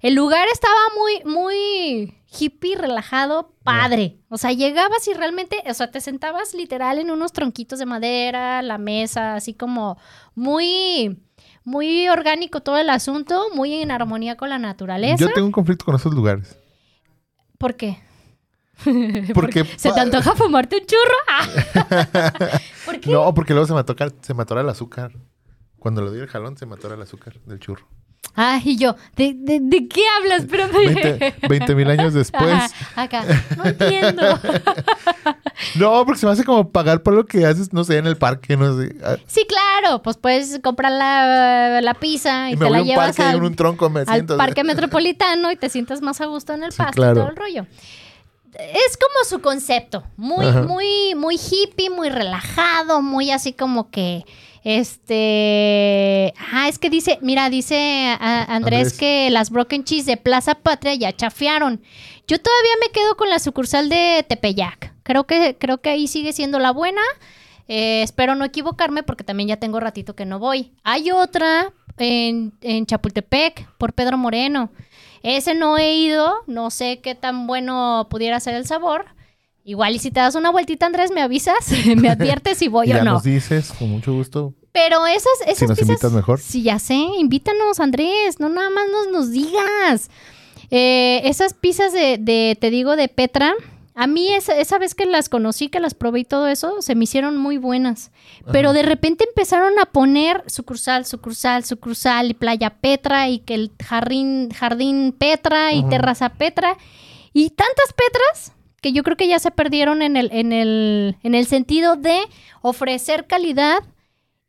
El 0.00 0.14
lugar 0.14 0.48
estaba 0.50 0.74
muy, 0.96 1.22
muy 1.30 2.14
hippie, 2.38 2.76
relajado, 2.76 3.54
padre. 3.62 4.18
O 4.28 4.38
sea, 4.38 4.52
llegabas 4.52 5.06
y 5.08 5.14
realmente, 5.14 5.62
o 5.68 5.74
sea, 5.74 5.90
te 5.90 6.00
sentabas 6.00 6.54
literal 6.54 6.98
en 6.98 7.10
unos 7.10 7.32
tronquitos 7.32 7.78
de 7.78 7.86
madera, 7.86 8.62
la 8.62 8.78
mesa, 8.78 9.34
así 9.34 9.54
como 9.54 9.98
muy, 10.34 11.20
muy 11.64 12.08
orgánico 12.08 12.60
todo 12.60 12.78
el 12.78 12.90
asunto, 12.90 13.48
muy 13.54 13.74
en 13.74 13.90
armonía 13.90 14.36
con 14.36 14.48
la 14.48 14.58
naturaleza. 14.58 15.16
Yo 15.16 15.32
tengo 15.32 15.46
un 15.46 15.52
conflicto 15.52 15.84
con 15.84 15.94
esos 15.94 16.14
lugares. 16.14 16.58
¿Por 17.58 17.76
qué? 17.76 17.98
Porque 19.34 19.64
¿Se 19.76 19.92
te 19.92 20.00
antoja 20.00 20.34
fumarte 20.34 20.76
un 20.76 20.86
churro? 20.86 21.02
Ah. 21.28 22.60
¿Por 22.84 23.00
qué? 23.00 23.10
No, 23.10 23.32
porque 23.34 23.52
luego 23.52 23.66
se 23.66 23.72
me 23.72 23.80
atora, 23.80 24.12
se 24.20 24.34
me 24.34 24.42
atora 24.42 24.60
el 24.60 24.68
azúcar. 24.68 25.12
Cuando 25.78 26.02
le 26.02 26.10
doy 26.10 26.20
el 26.20 26.26
jalón, 26.28 26.56
se 26.56 26.66
me 26.66 26.74
atora 26.74 26.94
el 26.94 27.02
azúcar 27.02 27.40
del 27.46 27.58
churro. 27.58 27.86
Ah, 28.34 28.58
y 28.64 28.76
yo, 28.76 28.96
¿de, 29.14 29.34
de, 29.36 29.58
de 29.60 29.88
qué 29.88 30.02
hablas? 30.18 30.44
Pero 30.48 30.66
20 31.48 31.74
mil 31.74 31.90
años 31.90 32.14
después. 32.14 32.54
acá, 32.96 33.24
no 33.56 33.64
entiendo. 33.66 34.38
No, 35.76 36.04
porque 36.04 36.18
se 36.18 36.26
me 36.26 36.32
hace 36.32 36.44
como 36.44 36.70
pagar 36.70 37.02
por 37.02 37.14
lo 37.14 37.24
que 37.26 37.46
haces, 37.46 37.72
no 37.72 37.84
sé, 37.84 37.98
en 37.98 38.06
el 38.06 38.16
parque, 38.16 38.56
no 38.56 38.76
sé. 38.76 38.96
Ah, 39.04 39.16
Sí, 39.26 39.46
claro, 39.46 40.02
pues 40.02 40.16
puedes 40.16 40.58
comprar 40.60 40.90
la, 40.90 41.80
la 41.80 41.94
pizza 41.94 42.48
y, 42.50 42.54
Y 42.54 42.56
me 42.56 42.64
te 42.66 42.70
voy 42.70 42.72
la 42.72 42.78
a 42.78 42.80
un 42.82 42.86
llevas 42.88 43.06
parque 43.08 43.22
y 43.22 43.24
al, 43.26 43.36
en 43.36 43.42
un 43.44 43.54
tronco 43.54 43.88
me 43.90 44.00
al 44.00 44.06
siento. 44.06 44.36
parque 44.36 44.64
metropolitano 44.64 45.52
y 45.52 45.56
te 45.56 45.68
sientas 45.68 46.00
más 46.00 46.20
a 46.20 46.26
gusto 46.26 46.52
en 46.54 46.64
el 46.64 46.72
Sí, 46.72 46.78
pasto 46.78 46.92
claro. 46.94 47.12
y 47.12 47.14
todo 47.16 47.28
el 47.30 47.36
rollo. 47.36 47.66
Es 48.54 48.96
como 48.96 49.24
su 49.28 49.40
concepto, 49.40 50.02
muy, 50.16 50.44
Ajá. 50.46 50.62
muy, 50.62 51.14
muy 51.14 51.36
hippie, 51.36 51.90
muy 51.90 52.08
relajado, 52.10 53.00
muy 53.00 53.30
así 53.30 53.52
como 53.52 53.90
que, 53.90 54.24
este, 54.64 56.34
ah, 56.52 56.68
es 56.68 56.78
que 56.78 56.88
dice, 56.88 57.18
mira, 57.20 57.50
dice 57.50 58.16
Andrés, 58.20 58.48
Andrés. 58.48 58.92
que 58.98 59.30
las 59.30 59.50
broken 59.50 59.84
cheese 59.84 60.06
de 60.06 60.16
Plaza 60.16 60.54
Patria 60.54 60.94
ya 60.94 61.12
chafearon. 61.12 61.82
Yo 62.28 62.40
todavía 62.40 62.72
me 62.80 62.92
quedo 62.92 63.16
con 63.16 63.28
la 63.28 63.40
sucursal 63.40 63.88
de 63.88 64.24
Tepeyac. 64.28 64.94
Creo 65.02 65.24
que, 65.24 65.56
creo 65.58 65.78
que 65.78 65.90
ahí 65.90 66.06
sigue 66.06 66.32
siendo 66.32 66.60
la 66.60 66.70
buena. 66.70 67.02
Eh, 67.66 68.02
espero 68.02 68.34
no 68.34 68.44
equivocarme 68.44 69.02
porque 69.02 69.24
también 69.24 69.48
ya 69.48 69.56
tengo 69.56 69.80
ratito 69.80 70.14
que 70.14 70.26
no 70.26 70.38
voy. 70.38 70.72
Hay 70.84 71.10
otra 71.10 71.72
en, 71.98 72.52
en 72.60 72.86
Chapultepec 72.86 73.68
por 73.78 73.92
Pedro 73.94 74.16
Moreno. 74.16 74.70
Ese 75.24 75.54
no 75.54 75.78
he 75.78 75.94
ido, 75.94 76.34
no 76.46 76.70
sé 76.70 77.00
qué 77.00 77.14
tan 77.14 77.46
bueno 77.46 78.06
pudiera 78.10 78.38
ser 78.40 78.54
el 78.54 78.66
sabor. 78.66 79.06
Igual 79.64 79.94
y 79.94 79.98
si 79.98 80.10
te 80.10 80.20
das 80.20 80.34
una 80.34 80.50
vueltita, 80.50 80.86
Andrés, 80.86 81.10
me 81.12 81.22
avisas, 81.22 81.70
me 81.96 82.08
adviertes 82.08 82.58
si 82.58 82.68
voy 82.68 82.92
o 82.92 83.04
no. 83.04 83.12
nos 83.12 83.22
dices, 83.22 83.72
con 83.78 83.90
mucho 83.90 84.12
gusto. 84.12 84.54
Pero 84.72 85.06
esas, 85.06 85.32
esas 85.46 85.58
Si 85.58 85.66
nos 85.66 85.82
invitas 85.82 86.12
mejor. 86.12 86.40
Sí, 86.40 86.62
ya 86.62 86.78
sé, 86.78 86.94
invítanos, 86.94 87.78
Andrés, 87.78 88.40
no 88.40 88.48
nada 88.48 88.70
más 88.70 88.84
nos, 88.90 89.08
nos 89.12 89.30
digas. 89.30 90.10
Eh, 90.70 91.20
esas 91.24 91.52
pizzas 91.52 91.92
de, 91.92 92.16
de, 92.18 92.56
te 92.58 92.70
digo, 92.70 92.96
de 92.96 93.08
Petra, 93.08 93.54
a 93.94 94.06
mí 94.06 94.32
esa, 94.32 94.58
esa 94.58 94.78
vez 94.78 94.94
que 94.94 95.04
las 95.04 95.28
conocí, 95.28 95.68
que 95.68 95.78
las 95.78 95.92
probé 95.92 96.20
y 96.20 96.24
todo 96.24 96.48
eso, 96.48 96.80
se 96.80 96.94
me 96.94 97.04
hicieron 97.04 97.36
muy 97.36 97.58
buenas. 97.58 98.10
Pero 98.50 98.70
Ajá. 98.70 98.78
de 98.78 98.82
repente 98.84 99.24
empezaron 99.28 99.78
a 99.78 99.84
poner 99.84 100.42
sucursal, 100.46 101.04
sucursal, 101.04 101.64
sucursal, 101.64 102.30
y 102.30 102.34
Playa 102.34 102.70
Petra, 102.70 103.28
y 103.28 103.40
que 103.40 103.54
el 103.54 103.70
jardín, 103.84 104.50
jardín 104.50 105.14
Petra, 105.16 105.74
y 105.74 105.84
terraza 105.84 106.30
Petra, 106.30 106.78
y 107.34 107.50
tantas 107.50 107.92
Petras 107.92 108.52
que 108.82 108.92
yo 108.92 109.04
creo 109.04 109.16
que 109.16 109.28
ya 109.28 109.38
se 109.38 109.52
perdieron 109.52 110.02
en 110.02 110.16
el, 110.16 110.28
en 110.32 110.52
el, 110.52 111.16
en 111.22 111.34
el 111.34 111.46
sentido 111.46 111.96
de 111.96 112.18
ofrecer 112.60 113.26
calidad 113.26 113.78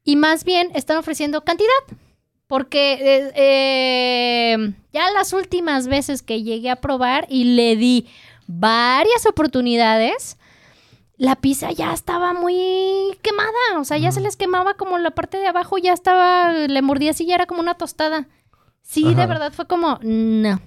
y 0.04 0.18
más 0.18 0.44
bien 0.44 0.72
están 0.74 0.98
ofreciendo 0.98 1.46
cantidad. 1.46 1.70
Porque 2.48 2.94
eh, 2.94 3.32
eh, 3.36 4.74
ya 4.92 5.12
las 5.12 5.34
últimas 5.34 5.88
veces 5.88 6.22
que 6.24 6.44
llegué 6.44 6.72
a 6.72 6.82
probar 6.82 7.26
y 7.30 7.56
le 7.56 7.76
di 7.76 8.08
varias 8.48 9.26
oportunidades, 9.28 10.38
la 11.16 11.36
pizza 11.36 11.72
ya 11.72 11.94
estaba 11.94 12.34
muy 12.34 13.18
quemada. 13.22 13.80
O 13.80 13.86
sea, 13.86 13.98
ya 13.98 14.12
se 14.12 14.20
les 14.20 14.36
quemaba 14.36 14.74
como 14.74 14.98
la 14.98 15.12
parte 15.12 15.38
de 15.38 15.48
abajo, 15.48 15.78
ya 15.78 15.94
estaba, 15.94 16.52
le 16.52 16.82
mordía 16.82 17.12
así, 17.12 17.26
ya 17.26 17.36
era 17.36 17.46
como 17.46 17.62
una 17.62 17.76
tostada. 17.76 18.28
Sí, 18.82 19.14
de 19.14 19.26
verdad 19.28 19.54
fue 19.54 19.68
como, 19.68 20.00
no. 20.02 20.60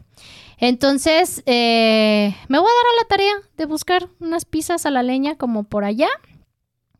Entonces, 0.58 1.42
eh, 1.46 2.34
me 2.48 2.58
voy 2.58 2.66
a 2.68 2.70
dar 2.70 2.86
a 2.94 3.02
la 3.02 3.08
tarea 3.08 3.34
de 3.56 3.66
buscar 3.66 4.08
unas 4.20 4.44
pizzas 4.44 4.86
a 4.86 4.90
la 4.90 5.02
leña 5.02 5.36
como 5.36 5.64
por 5.64 5.84
allá, 5.84 6.08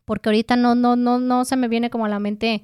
porque 0.05 0.29
ahorita 0.29 0.55
no, 0.55 0.75
no, 0.75 0.95
no, 0.95 1.19
no 1.19 1.43
se 1.45 1.55
me 1.57 1.67
viene 1.67 1.89
como 1.89 2.05
a 2.05 2.09
la 2.09 2.19
mente 2.19 2.63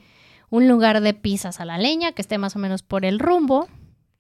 un 0.50 0.68
lugar 0.68 1.02
de 1.02 1.14
pizzas 1.14 1.60
a 1.60 1.66
la 1.66 1.78
leña 1.78 2.12
que 2.12 2.22
esté 2.22 2.38
más 2.38 2.56
o 2.56 2.60
menos 2.60 2.84
por 2.84 3.06
el 3.06 3.20
rumbo. 3.20 3.68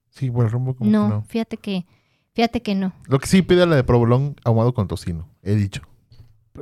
Sí, 0.09 0.31
por 0.31 0.45
el 0.45 0.51
rumbo 0.51 0.75
como 0.75 0.89
que 0.89 0.91
No, 0.91 1.07
no. 1.09 1.21
fíjate 1.23 1.57
que, 1.57 1.85
fíjate 2.33 2.61
que 2.61 2.73
no. 2.75 2.93
Lo 3.07 3.19
que 3.19 3.27
sí 3.27 3.43
pide 3.43 3.65
la 3.67 3.75
de 3.75 3.83
provolón 3.83 4.35
ahumado 4.43 4.73
con 4.73 4.87
tocino, 4.87 5.29
he 5.43 5.53
dicho. 5.55 5.81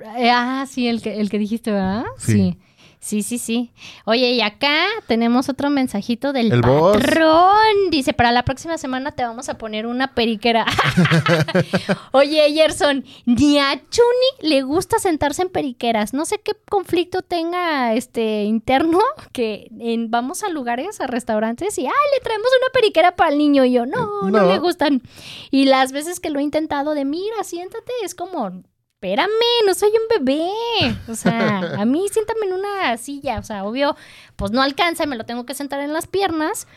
Ah, 0.06 0.66
sí, 0.70 0.88
el 0.88 1.02
que, 1.02 1.20
el 1.20 1.30
que 1.30 1.38
dijiste, 1.40 1.72
¿verdad? 1.72 2.06
Sí. 2.18 2.34
Sí, 2.34 2.58
sí, 3.24 3.38
sí. 3.40 3.72
Oye, 4.06 4.32
y 4.32 4.42
acá 4.42 4.86
tenemos 5.08 5.50
otro 5.50 5.70
mensajito 5.70 6.32
del 6.34 6.52
El 6.52 6.62
boss. 6.62 6.98
Dice, 7.90 8.14
para 8.14 8.32
la 8.32 8.44
próxima 8.46 8.78
semana 8.78 9.12
te 9.12 9.24
vamos 9.24 9.50
a 9.50 9.58
poner 9.58 9.86
una 9.88 10.14
periquera. 10.14 10.66
Oye, 12.12 12.52
Gerson, 12.54 13.04
ni 13.26 13.58
a 13.60 13.82
Chuni 13.90 14.50
le 14.50 14.62
gusta 14.62 15.00
sentarse 15.00 15.42
en 15.42 15.50
periqueras. 15.50 16.14
No 16.14 16.26
sé 16.26 16.40
qué 16.44 16.54
conflicto 16.70 17.22
tenga 17.22 17.94
este 17.94 18.44
interno 18.44 19.00
que 19.32 19.70
en- 19.80 20.10
vamos 20.12 20.44
a 20.44 20.50
lugares, 20.50 21.02
a 21.02 21.08
restaurantes 21.08 21.78
y, 21.78 21.86
ay, 21.86 21.92
le 22.16 22.24
traemos 22.24 22.48
una 22.62 22.72
periquera 22.74 23.16
para 23.16 23.32
el 23.32 23.38
niño. 23.38 23.66
Y 23.66 23.74
yo, 23.74 23.86
no, 23.86 24.22
no, 24.24 24.30
No. 24.30 24.48
le 24.48 24.60
gustan. 24.60 25.02
Y 25.50 25.66
las 25.66 25.92
veces 25.92 26.20
que 26.20 26.30
lo 26.30 26.40
he 26.40 26.44
intentado 26.44 26.94
de, 26.94 27.06
mira, 27.06 27.44
siéntate, 27.44 27.92
es 28.04 28.16
como, 28.16 28.62
espérame, 29.02 29.66
no 29.66 29.74
soy 29.74 29.90
un 29.90 30.26
bebé. 30.26 30.96
O 31.08 31.16
sea, 31.16 31.58
a 31.80 31.86
mí 31.86 32.06
siéntame 32.12 32.46
en 32.46 32.54
una 32.54 32.98
silla. 32.98 33.40
O 33.40 33.44
sea, 33.44 33.64
obvio, 33.66 33.96
pues 34.36 34.52
no 34.52 34.62
alcanza, 34.62 35.08
me 35.08 35.16
lo 35.16 35.26
tengo 35.26 35.46
que 35.46 35.56
sentar 35.56 35.80
en 35.80 35.92
las 35.92 36.06
piernas. 36.06 36.68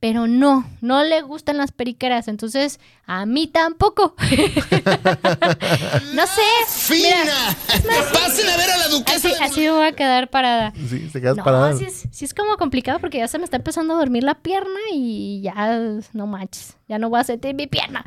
Pero 0.00 0.26
no, 0.26 0.66
no 0.82 1.02
le 1.02 1.22
gustan 1.22 1.56
las 1.56 1.72
periqueras. 1.72 2.28
Entonces, 2.28 2.78
a 3.06 3.24
mí 3.24 3.46
tampoco. 3.46 4.14
no 6.14 6.26
sé. 6.26 6.42
¡Fina! 6.68 7.56
¡Pasen 8.12 8.48
a 8.50 8.56
ver 8.58 8.70
a 8.70 8.76
la 8.76 8.88
duquesa! 8.88 9.28
Así, 9.28 9.42
así 9.42 9.60
me 9.60 9.70
voy 9.70 9.86
a 9.86 9.92
quedar 9.92 10.28
parada. 10.28 10.74
Sí, 10.90 11.08
te 11.10 11.22
quedas 11.22 11.36
No, 11.38 11.44
parada. 11.44 11.72
sí 11.74 11.84
es, 11.86 12.06
sí 12.10 12.24
es 12.26 12.34
como 12.34 12.56
complicado 12.58 12.98
porque 12.98 13.16
ya 13.18 13.28
se 13.28 13.38
me 13.38 13.44
está 13.44 13.56
empezando 13.56 13.94
a 13.94 13.96
dormir 13.98 14.24
la 14.24 14.34
pierna 14.34 14.78
y 14.92 15.40
ya 15.42 15.54
no 16.12 16.26
manches, 16.26 16.76
ya 16.86 16.98
no 16.98 17.08
voy 17.08 17.20
a 17.20 17.24
sentir 17.24 17.54
mi 17.54 17.66
pierna. 17.66 18.04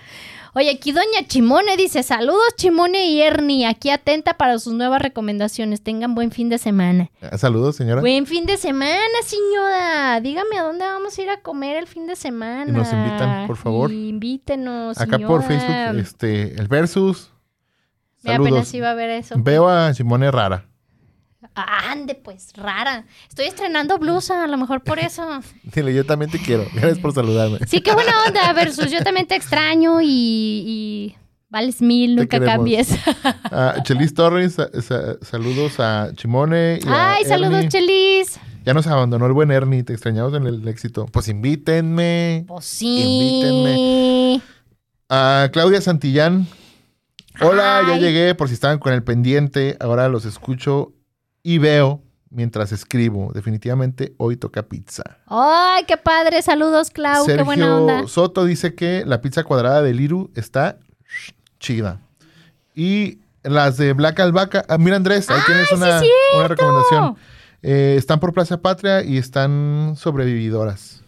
Oye, 0.57 0.71
aquí 0.71 0.91
doña 0.91 1.27
Chimone 1.27 1.77
dice, 1.77 2.01
saludos 2.01 2.55
Chimone 2.55 3.11
y 3.11 3.21
Ernie, 3.21 3.67
aquí 3.67 3.91
atenta 3.91 4.37
para 4.37 4.57
sus 4.57 4.73
nuevas 4.73 4.99
recomendaciones. 4.99 5.83
Tengan 5.83 6.15
buen 6.15 6.31
fin 6.31 6.49
de 6.49 6.57
semana. 6.57 7.11
Ah, 7.21 7.37
Saludos, 7.37 7.75
señora. 7.75 8.01
Buen 8.01 8.25
fin 8.25 8.47
de 8.47 8.57
semana, 8.57 8.97
señora. 9.23 10.19
Dígame 10.19 10.57
a 10.57 10.63
dónde 10.63 10.83
vamos 10.83 11.15
a 11.15 11.21
ir 11.21 11.29
a 11.29 11.41
comer 11.41 11.75
el 11.75 11.85
fin 11.85 12.07
de 12.07 12.15
semana. 12.15 12.65
Y 12.67 12.71
nos 12.71 12.91
invitan, 12.91 13.45
por 13.45 13.57
favor. 13.57 13.91
Invítenos, 13.91 14.99
Acá 14.99 15.19
por. 15.19 15.43
Facebook, 15.43 15.99
este, 15.99 16.59
el 16.59 16.67
versus. 16.67 17.31
Saludos. 18.23 18.47
apenas 18.47 18.73
iba 18.73 18.89
a 18.89 18.95
ver 18.95 19.11
eso. 19.11 19.35
Veo 19.37 19.69
a 19.69 19.93
Simone 19.93 20.31
rara. 20.31 20.66
Ah, 21.57 21.91
Ande, 21.91 22.15
pues, 22.15 22.51
rara. 22.55 23.05
Estoy 23.27 23.45
estrenando 23.47 23.97
blusa, 23.97 24.43
a 24.43 24.47
lo 24.47 24.57
mejor 24.57 24.81
por 24.83 24.99
eso. 24.99 25.39
Dile, 25.63 25.93
yo 25.93 26.05
también 26.05 26.29
te 26.31 26.39
quiero. 26.39 26.65
Gracias 26.73 26.99
por 26.99 27.13
saludarme. 27.13 27.59
Sí, 27.67 27.81
qué 27.81 27.93
buena 27.93 28.11
onda, 28.27 28.53
versus 28.53 28.91
yo 28.91 29.03
también 29.03 29.25
te 29.27 29.35
extraño 29.35 30.01
y, 30.01 30.07
y 30.07 31.15
vales 31.49 31.81
mil, 31.81 32.15
Te 32.15 32.21
nunca 32.21 32.39
queremos. 32.39 32.55
cambies. 32.57 32.89
A 33.51 33.81
Chelis 33.83 34.13
Torres, 34.13 34.53
sa- 34.53 34.69
sa- 34.81 35.17
saludos 35.21 35.79
a 35.79 36.09
Chimone. 36.15 36.79
y 36.83 36.87
a 36.87 37.13
Ay, 37.13 37.25
saludos. 37.25 37.67
Chelis. 37.69 38.39
Ya 38.65 38.73
nos 38.73 38.85
abandonó 38.87 39.25
el 39.27 39.31
buen 39.33 39.49
Ernie, 39.49 39.83
te 39.83 39.93
extrañamos 39.93 40.33
en 40.33 40.45
el 40.45 40.67
éxito. 40.67 41.05
Pues 41.05 41.29
invítenme. 41.29 42.43
Pues 42.47 42.65
sí. 42.65 42.99
Invítenme. 42.99 44.41
A 45.09 45.49
Claudia 45.53 45.79
Santillán. 45.79 46.47
Hola, 47.39 47.83
ya 47.87 47.97
llegué 47.97 48.33
por 48.35 48.47
si 48.49 48.55
estaban 48.55 48.79
con 48.79 48.91
el 48.93 49.03
pendiente. 49.03 49.77
Ahora 49.79 50.09
los 50.09 50.25
escucho 50.25 50.91
y 51.49 51.59
veo 51.59 52.01
mientras 52.29 52.73
escribo. 52.73 53.31
Definitivamente 53.33 54.13
hoy 54.17 54.35
toca 54.35 54.63
pizza. 54.63 55.03
Ay, 55.27 55.85
qué 55.85 55.95
padre. 55.95 56.41
Saludos, 56.41 56.89
Clau. 56.89 57.25
qué 57.25 57.41
buena 57.43 57.77
onda. 57.77 57.93
Sergio 57.93 58.07
Soto 58.09 58.43
dice 58.43 58.75
que 58.75 59.03
la 59.05 59.21
pizza 59.21 59.45
cuadrada 59.45 59.81
de 59.81 59.93
Liru 59.93 60.29
está 60.35 60.77
chida. 61.59 62.01
Y 62.75 63.19
las 63.43 63.77
de 63.77 63.93
Black 63.93 64.19
Albahaca. 64.19 64.65
Ah, 64.67 64.77
mira, 64.77 64.97
Andrés, 64.97 65.29
ahí 65.29 65.39
tienes 65.45 65.71
una, 65.71 66.01
una 66.35 66.47
recomendación. 66.49 67.15
Eh, 67.63 67.95
están 67.97 68.19
por 68.19 68.33
Plaza 68.33 68.61
Patria 68.61 69.03
y 69.03 69.17
están 69.17 69.95
sobrevividoras. 69.97 71.01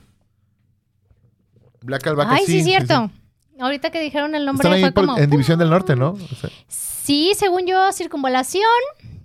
Black 1.81 2.07
Albahaca, 2.07 2.35
Ay, 2.35 2.45
sí, 2.45 2.59
sí. 2.59 2.63
cierto. 2.63 3.11
Ahorita 3.59 3.91
que 3.91 3.99
dijeron 3.99 4.35
el 4.35 4.45
nombre 4.45 4.61
Están 4.63 4.73
ahí 4.73 4.81
fue 4.81 4.91
por- 4.93 5.05
como... 5.05 5.17
en 5.17 5.29
División 5.29 5.59
del 5.59 5.69
Norte, 5.69 5.97
¿no? 5.97 6.11
O 6.11 6.35
sea, 6.39 6.49
Sí, 6.69 7.33
según 7.35 7.65
yo, 7.67 7.91
circunvalación, 7.91 8.63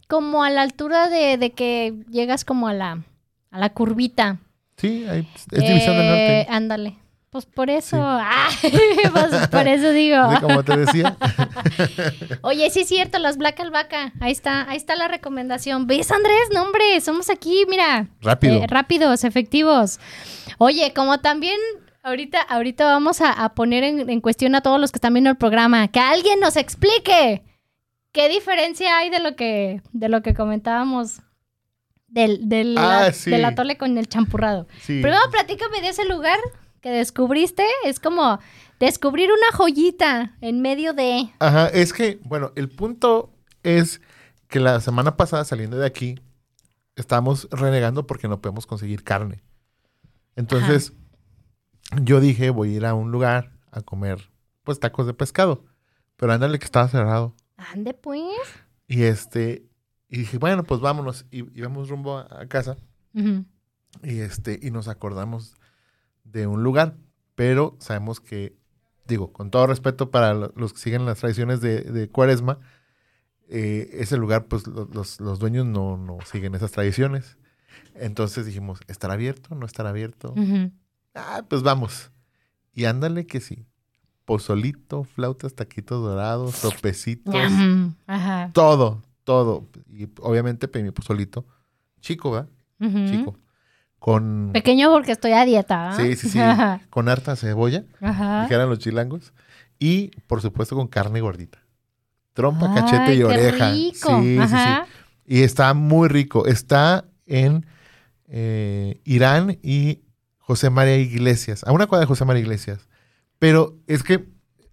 como 0.08 0.42
a 0.44 0.50
la 0.50 0.62
altura 0.62 1.08
de, 1.08 1.36
de 1.38 1.50
que 1.52 1.94
llegas 2.10 2.44
como 2.44 2.68
a 2.68 2.74
la, 2.74 3.02
a 3.50 3.58
la 3.58 3.70
curvita. 3.70 4.38
sí, 4.76 5.06
ahí 5.08 5.28
es 5.34 5.46
División 5.46 5.96
del 5.96 6.06
Eh, 6.06 6.38
Norte. 6.44 6.46
Ándale. 6.52 6.94
Pues 7.30 7.46
por 7.46 7.68
eso, 7.68 7.96
Sí. 7.96 8.02
ah, 8.02 8.48
pues 9.12 9.48
por 9.48 9.66
eso 9.66 9.90
digo. 9.90 10.18
Como 10.40 10.62
te 10.62 10.76
decía. 10.76 11.16
Oye, 12.42 12.70
sí 12.70 12.80
es 12.82 12.88
cierto, 12.88 13.18
las 13.18 13.36
Black 13.38 13.58
Albahaca. 13.58 14.12
Ahí 14.20 14.30
está, 14.30 14.68
ahí 14.70 14.76
está 14.76 14.94
la 14.94 15.08
recomendación. 15.08 15.86
¿Ves, 15.88 16.12
Andrés? 16.12 16.48
No, 16.52 16.62
hombre, 16.62 17.00
somos 17.00 17.30
aquí, 17.30 17.64
mira. 17.68 18.06
Rápido. 18.20 18.54
Eh, 18.62 18.66
rápidos, 18.68 19.24
efectivos. 19.24 19.98
Oye, 20.58 20.92
como 20.94 21.18
también 21.18 21.56
ahorita, 22.04 22.40
ahorita 22.40 22.84
vamos 22.84 23.20
a, 23.20 23.32
a 23.32 23.54
poner 23.54 23.82
en, 23.82 24.08
en 24.08 24.20
cuestión 24.20 24.54
a 24.54 24.60
todos 24.60 24.80
los 24.80 24.92
que 24.92 24.98
están 24.98 25.14
viendo 25.14 25.30
el 25.30 25.36
programa, 25.36 25.88
que 25.88 25.98
alguien 26.00 26.38
nos 26.38 26.56
explique 26.56 27.42
qué 28.14 28.28
diferencia 28.30 28.96
hay 28.96 29.10
de 29.10 29.18
lo 29.20 29.36
que, 29.36 29.82
de 29.92 30.08
lo 30.08 30.22
que 30.22 30.32
comentábamos 30.32 31.20
del, 32.06 32.48
del, 32.48 32.78
Ah, 32.78 33.10
sí. 33.12 33.30
del 33.30 33.44
atole 33.44 33.76
con 33.76 33.98
el 33.98 34.08
champurrado. 34.08 34.66
Sí. 34.80 35.02
Primero 35.02 35.20
platícame 35.30 35.80
de 35.82 35.88
ese 35.88 36.06
lugar 36.06 36.38
que 36.80 36.90
descubriste. 36.90 37.64
Es 37.84 37.98
como 37.98 38.38
descubrir 38.78 39.30
una 39.30 39.56
joyita 39.56 40.36
en 40.40 40.62
medio 40.62 40.92
de... 40.94 41.28
Ajá, 41.40 41.66
es 41.68 41.92
que, 41.92 42.20
bueno, 42.22 42.52
el 42.54 42.68
punto 42.70 43.34
es 43.64 44.00
que 44.48 44.60
la 44.60 44.80
semana 44.80 45.16
pasada 45.16 45.44
saliendo 45.44 45.76
de 45.76 45.86
aquí, 45.86 46.20
estábamos 46.94 47.48
renegando 47.50 48.06
porque 48.06 48.28
no 48.28 48.40
podemos 48.40 48.66
conseguir 48.66 49.02
carne. 49.02 49.42
Entonces, 50.36 50.92
yo 52.00 52.20
dije, 52.20 52.50
voy 52.50 52.74
a 52.74 52.76
ir 52.76 52.86
a 52.86 52.94
un 52.94 53.10
lugar 53.10 53.50
a 53.72 53.80
comer, 53.80 54.30
pues, 54.62 54.78
tacos 54.78 55.06
de 55.08 55.14
pescado. 55.14 55.64
Pero 56.16 56.32
ándale 56.32 56.60
que 56.60 56.64
estaba 56.64 56.86
cerrado. 56.86 57.34
Ande 57.56 57.94
pues. 57.94 58.22
Y 58.86 59.02
este, 59.04 59.66
y 60.08 60.18
dije, 60.18 60.38
bueno, 60.38 60.64
pues 60.64 60.80
vámonos. 60.80 61.26
Y 61.30 61.38
íbamos 61.58 61.88
rumbo 61.88 62.18
a, 62.18 62.42
a 62.42 62.46
casa. 62.48 62.76
Y 64.02 64.20
este, 64.20 64.58
y 64.62 64.70
nos 64.70 64.88
acordamos 64.88 65.54
de 66.24 66.46
un 66.46 66.62
lugar. 66.62 66.96
Pero 67.34 67.76
sabemos 67.80 68.20
que, 68.20 68.56
digo, 69.06 69.32
con 69.32 69.50
todo 69.50 69.66
respeto 69.66 70.10
para 70.10 70.34
lo- 70.34 70.52
los 70.56 70.72
que 70.72 70.78
siguen 70.80 71.04
las 71.06 71.18
tradiciones 71.18 71.60
de, 71.60 71.80
de 71.82 72.08
Cuaresma, 72.08 72.58
eh, 73.48 73.90
ese 73.94 74.16
lugar, 74.16 74.46
pues 74.46 74.66
lo- 74.66 74.86
los, 74.92 75.20
los 75.20 75.38
dueños 75.38 75.66
no, 75.66 75.96
no 75.96 76.18
siguen 76.24 76.54
esas 76.54 76.72
tradiciones. 76.72 77.38
Entonces 77.94 78.46
dijimos, 78.46 78.80
¿estará 78.88 79.14
abierto? 79.14 79.54
¿No 79.54 79.66
estará 79.66 79.90
abierto? 79.90 80.34
Ah, 81.14 81.44
pues 81.48 81.62
vamos. 81.62 82.10
Y 82.72 82.84
ándale 82.86 83.26
que 83.26 83.40
sí. 83.40 83.66
Pozolito, 84.24 85.04
flautas, 85.04 85.54
taquitos 85.54 86.02
dorados, 86.02 86.54
sopecitos. 86.54 87.34
Ajá. 88.06 88.50
todo, 88.54 89.02
todo. 89.24 89.68
Y 89.88 90.08
obviamente 90.20 90.66
pedí 90.68 90.82
mi 90.82 90.90
pozolito. 90.92 91.44
Chico, 92.00 92.30
¿va? 92.30 92.46
Ujú. 92.80 93.06
Chico. 93.06 93.38
Con. 93.98 94.50
Pequeño 94.52 94.90
porque 94.90 95.12
estoy 95.12 95.32
a 95.32 95.44
dieta. 95.44 95.90
¿ah? 95.90 95.96
Sí, 95.96 96.16
sí, 96.16 96.28
sí. 96.28 96.38
Ajá. 96.40 96.80
Con 96.90 97.08
harta 97.08 97.36
cebolla, 97.36 97.84
Ajá. 98.00 98.42
dijeran 98.42 98.68
los 98.68 98.78
chilangos. 98.78 99.32
Y, 99.78 100.10
por 100.26 100.40
supuesto, 100.40 100.76
con 100.76 100.88
carne 100.88 101.20
gordita. 101.20 101.58
Trompa, 102.32 102.68
Ay, 102.68 102.74
cachete 102.82 103.14
y 103.14 103.18
qué 103.18 103.24
oreja. 103.24 103.70
rico. 103.72 104.20
Sí, 104.22 104.38
sí, 104.38 104.48
sí. 104.48 104.92
Y 105.26 105.42
está 105.42 105.72
muy 105.74 106.08
rico. 106.08 106.46
Está 106.46 107.04
en 107.26 107.66
eh, 108.28 109.00
Irán 109.04 109.58
y 109.62 110.00
José 110.38 110.68
María 110.70 110.96
Iglesias. 110.98 111.64
A 111.64 111.72
una 111.72 111.86
cuadra 111.86 112.02
de 112.02 112.08
José 112.08 112.24
María 112.24 112.42
Iglesias. 112.42 112.88
Pero 113.44 113.76
es 113.86 114.02
que 114.02 114.24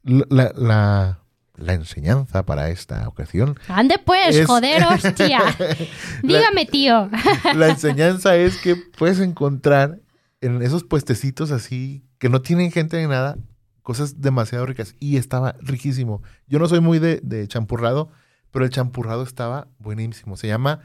la, 0.04 0.54
la- 0.56 1.18
la 1.58 1.74
enseñanza 1.74 2.44
para 2.46 2.70
esta 2.70 3.06
ocasión, 3.08 3.60
Ande 3.68 4.00
pues, 4.04 4.36
Es- 4.36 4.48
joder, 4.48 4.84
hostia. 4.86 5.42
Dígame, 6.24 6.66
tío. 6.66 7.10
la 7.54 7.68
enseñanza 7.68 8.36
es 8.36 8.58
que 8.58 8.76
puedes 8.76 9.20
encontrar 9.20 10.00
en 10.40 10.62
esos 10.64 10.84
puestecitos 10.84 11.52
así, 11.52 12.04
que 12.18 12.30
no 12.30 12.42
tienen 12.42 12.72
gente 12.72 13.00
ni 13.02 13.08
nada, 13.08 13.38
cosas 13.84 14.22
demasiado 14.22 14.66
ricas. 14.66 14.96
Y 15.00 15.18
estaba 15.18 15.56
riquísimo. 15.60 16.24
Yo 16.48 16.58
no 16.58 16.68
soy 16.68 16.80
muy 16.80 16.98
de, 17.00 17.20
de 17.22 17.48
champurrado, 17.48 18.10
pero 18.52 18.66
el 18.66 18.72
champurrado 18.72 19.22
estaba 19.24 19.68
buenísimo. 19.80 20.38
Se 20.38 20.48
llama 20.48 20.80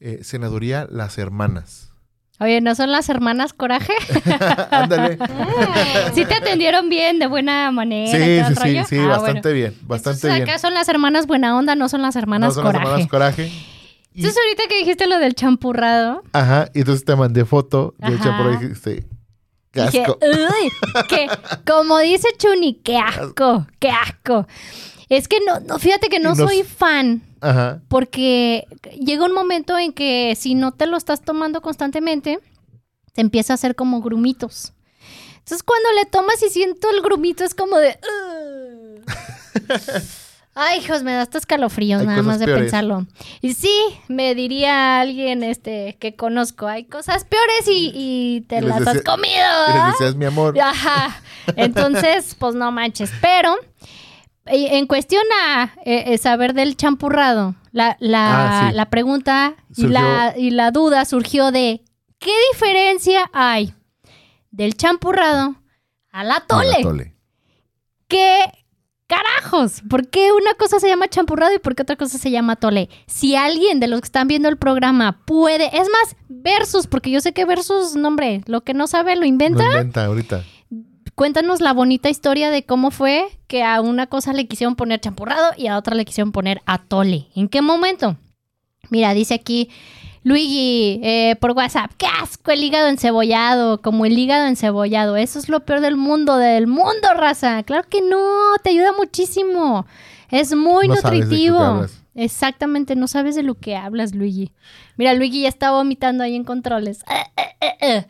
eh, 0.00 0.20
Senaduría 0.22 0.86
Las 0.90 1.18
Hermanas. 1.18 1.91
Oye, 2.42 2.60
¿no 2.60 2.74
son 2.74 2.90
las 2.90 3.08
hermanas 3.08 3.52
Coraje? 3.52 3.92
Ándale. 4.70 5.18
sí 6.14 6.24
te 6.24 6.34
atendieron 6.34 6.88
bien, 6.88 7.18
de 7.18 7.26
buena 7.26 7.70
manera. 7.70 8.10
Sí, 8.10 8.54
sí, 8.62 8.78
sí, 8.88 8.98
Ah, 8.98 9.06
bastante 9.08 9.40
bueno. 9.48 9.54
bien, 9.54 9.78
bastante 9.82 10.18
Entonces, 10.18 10.34
bien. 10.34 10.42
acá 10.48 10.58
son 10.58 10.74
las 10.74 10.88
hermanas 10.88 11.26
buena 11.26 11.56
onda, 11.56 11.74
no 11.74 11.88
son 11.88 12.02
las 12.02 12.16
hermanas 12.16 12.48
no 12.48 12.54
son 12.54 12.64
las 12.64 12.72
Coraje. 12.72 12.88
hermanas 12.88 13.08
Coraje. 13.10 13.46
Y- 14.14 14.18
Entonces, 14.20 14.42
ahorita 14.44 14.62
que 14.68 14.78
dijiste 14.78 15.06
lo 15.06 15.18
del 15.18 15.34
champurrado, 15.34 16.22
ajá, 16.32 16.68
y 16.74 16.80
entonces 16.80 17.04
te 17.04 17.16
mandé 17.16 17.44
foto 17.44 17.94
del 17.98 18.20
champurrado 18.20 18.54
y 18.54 18.58
dijiste, 18.64 19.06
qué 19.70 19.82
dije, 19.82 20.02
asco. 20.02 20.18
uy, 20.20 21.04
que, 21.08 21.28
como 21.66 21.98
dice 22.00 22.28
Chuni, 22.38 22.74
qué 22.84 22.98
asco, 22.98 23.66
qué 23.78 23.90
asco. 23.90 24.46
Es 25.08 25.28
que 25.28 25.38
no, 25.46 25.60
no 25.60 25.78
fíjate 25.78 26.08
que 26.08 26.18
no 26.20 26.30
nos- 26.34 26.38
soy 26.38 26.62
fan 26.62 27.22
Ajá. 27.42 27.82
porque 27.88 28.66
llega 28.98 29.24
un 29.26 29.34
momento 29.34 29.76
en 29.76 29.92
que 29.92 30.34
si 30.38 30.54
no 30.54 30.72
te 30.72 30.86
lo 30.86 30.96
estás 30.96 31.20
tomando 31.22 31.60
constantemente, 31.60 32.38
te 33.12 33.20
empieza 33.20 33.52
a 33.52 33.54
hacer 33.54 33.74
como 33.74 34.00
grumitos. 34.00 34.72
Entonces 35.38 35.62
cuando 35.62 35.90
le 35.98 36.06
tomas 36.06 36.42
y 36.42 36.48
siento 36.50 36.88
el 36.90 37.02
grumito 37.02 37.44
es 37.44 37.54
como 37.54 37.76
de... 37.78 37.98
Ay, 40.54 40.80
hijos, 40.80 41.02
me 41.02 41.12
da 41.12 41.22
hasta 41.22 41.38
escalofríos 41.38 42.02
Hay 42.02 42.06
nada 42.06 42.22
más 42.22 42.38
de 42.38 42.44
peores. 42.44 42.64
pensarlo. 42.64 43.06
Y 43.40 43.54
sí, 43.54 43.74
me 44.08 44.34
diría 44.34 45.00
alguien 45.00 45.42
este 45.42 45.96
que 45.98 46.14
conozco, 46.14 46.66
hay 46.66 46.84
cosas 46.84 47.24
peores 47.24 47.66
y, 47.68 47.90
y 47.94 48.40
te 48.42 48.58
Y 48.58 48.60
las 48.60 48.86
has 48.86 49.00
comido. 49.02 49.32
Y 49.68 49.72
les 49.72 49.92
decías 49.92 50.14
mi 50.14 50.26
amor. 50.26 50.58
Ajá. 50.60 51.22
Entonces, 51.56 52.36
pues 52.38 52.54
no 52.54 52.70
manches. 52.70 53.10
Pero 53.22 53.56
en 54.46 54.86
cuestión 54.86 55.22
a 55.44 55.74
eh, 55.84 56.04
eh, 56.14 56.18
saber 56.18 56.54
del 56.54 56.76
champurrado, 56.76 57.54
la, 57.70 57.96
la, 58.00 58.66
Ah, 58.66 58.70
sí. 58.70 58.76
la 58.76 58.90
pregunta 58.90 59.54
y 59.76 59.86
la, 59.86 60.34
y 60.36 60.50
la 60.50 60.70
duda 60.70 61.04
surgió 61.04 61.50
de 61.52 61.82
¿qué 62.18 62.32
diferencia 62.52 63.30
hay 63.32 63.74
del 64.50 64.76
champurrado 64.76 65.54
al 66.10 66.30
atole? 66.30 66.76
Atole. 66.80 67.14
¿Qué 68.08 68.40
carajos? 69.06 69.82
¿Por 69.88 70.08
qué 70.08 70.32
una 70.32 70.54
cosa 70.54 70.80
se 70.80 70.88
llama 70.88 71.08
champurrado 71.08 71.54
y 71.54 71.58
por 71.58 71.74
qué 71.74 71.82
otra 71.82 71.96
cosa 71.96 72.18
se 72.18 72.30
llama 72.30 72.54
atole? 72.54 72.88
Si 73.06 73.36
alguien 73.36 73.80
de 73.80 73.86
los 73.86 74.00
que 74.00 74.06
están 74.06 74.28
viendo 74.28 74.48
el 74.48 74.56
programa 74.58 75.24
puede, 75.24 75.66
es 75.66 75.88
más, 75.88 76.16
versus, 76.28 76.86
porque 76.86 77.10
yo 77.10 77.20
sé 77.20 77.32
que 77.32 77.44
versus, 77.44 77.94
no 77.94 78.08
hombre, 78.08 78.42
lo 78.46 78.62
que 78.62 78.74
no 78.74 78.86
sabe 78.86 79.16
lo 79.16 79.24
inventa. 79.24 79.64
Lo 79.64 79.72
inventa 79.72 80.04
ahorita. 80.06 80.44
Cuéntanos 81.14 81.60
la 81.60 81.72
bonita 81.72 82.08
historia 82.08 82.50
de 82.50 82.64
cómo 82.64 82.90
fue 82.90 83.26
que 83.46 83.62
a 83.62 83.80
una 83.80 84.06
cosa 84.06 84.32
le 84.32 84.46
quisieron 84.46 84.76
poner 84.76 85.00
champurrado 85.00 85.52
y 85.56 85.66
a 85.66 85.76
otra 85.76 85.94
le 85.94 86.04
quisieron 86.04 86.32
poner 86.32 86.62
atole. 86.64 87.28
¿En 87.34 87.48
qué 87.48 87.60
momento? 87.60 88.16
Mira, 88.88 89.12
dice 89.14 89.34
aquí 89.34 89.68
Luigi 90.24 91.00
eh, 91.02 91.36
por 91.40 91.52
WhatsApp, 91.52 91.90
qué 91.98 92.06
asco 92.06 92.50
el 92.50 92.62
hígado 92.62 92.88
encebollado, 92.88 93.82
como 93.82 94.06
el 94.06 94.18
hígado 94.18 94.46
encebollado. 94.46 95.16
Eso 95.16 95.38
es 95.38 95.48
lo 95.48 95.60
peor 95.60 95.80
del 95.80 95.96
mundo, 95.96 96.36
del 96.36 96.66
mundo, 96.66 97.08
raza. 97.14 97.62
Claro 97.64 97.88
que 97.88 98.00
no, 98.00 98.54
te 98.62 98.70
ayuda 98.70 98.92
muchísimo. 98.92 99.86
Es 100.30 100.54
muy 100.54 100.88
No 100.88 100.94
nutritivo. 100.94 101.86
Exactamente, 102.14 102.94
no 102.94 103.08
sabes 103.08 103.34
de 103.34 103.42
lo 103.42 103.54
que 103.54 103.74
hablas, 103.76 104.14
Luigi. 104.14 104.52
Mira, 104.96 105.14
Luigi 105.14 105.42
ya 105.42 105.48
está 105.48 105.72
vomitando 105.72 106.22
ahí 106.22 106.36
en 106.36 106.44
controles. 106.44 107.02
Eh, 107.02 107.24
eh, 107.36 107.56
eh, 107.60 107.76
eh. 107.80 108.06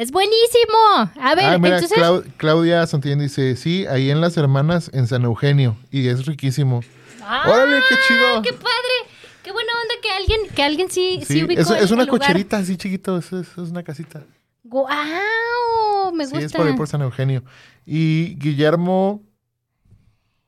Es 0.00 0.10
buenísimo. 0.12 0.78
A 1.20 1.34
ver, 1.34 1.44
Ah, 1.44 1.58
mira, 1.58 1.76
entonces... 1.78 1.98
Clau- 1.98 2.24
Claudia 2.38 2.86
Santillán 2.86 3.18
dice, 3.18 3.54
sí, 3.56 3.84
ahí 3.86 4.10
en 4.10 4.22
Las 4.22 4.36
Hermanas, 4.38 4.90
en 4.94 5.06
San 5.06 5.24
Eugenio. 5.24 5.76
Y 5.90 6.08
es 6.08 6.24
riquísimo. 6.24 6.80
¡Ah! 7.22 7.42
¡Órale, 7.46 7.80
qué 7.86 7.94
chido! 8.08 8.40
¡Qué 8.42 8.52
padre! 8.54 8.94
¡Qué 9.42 9.52
buena 9.52 9.70
onda 9.74 9.94
que 10.02 10.10
alguien, 10.10 10.40
que 10.54 10.62
alguien 10.62 10.90
sí, 10.90 11.18
sí, 11.26 11.34
Sí, 11.34 11.44
ubicó 11.44 11.60
es, 11.60 11.68
el- 11.70 11.92
una 11.92 12.02
el 12.04 12.08
lugar! 12.08 12.08
cocherita 12.08 12.56
así 12.56 12.78
chiquito, 12.78 13.18
es, 13.18 13.30
es- 13.32 13.56
una 13.58 13.82
casita. 13.82 14.24
¡Guau! 14.64 16.12
Me 16.14 16.24
Sí, 16.24 16.30
gusta. 16.32 16.46
es 16.46 16.52
por 16.54 16.66
ahí 16.66 16.72
por 16.74 16.88
San 16.88 17.02
Eugenio. 17.02 17.42
Y 17.84 18.36
Guillermo, 18.36 19.22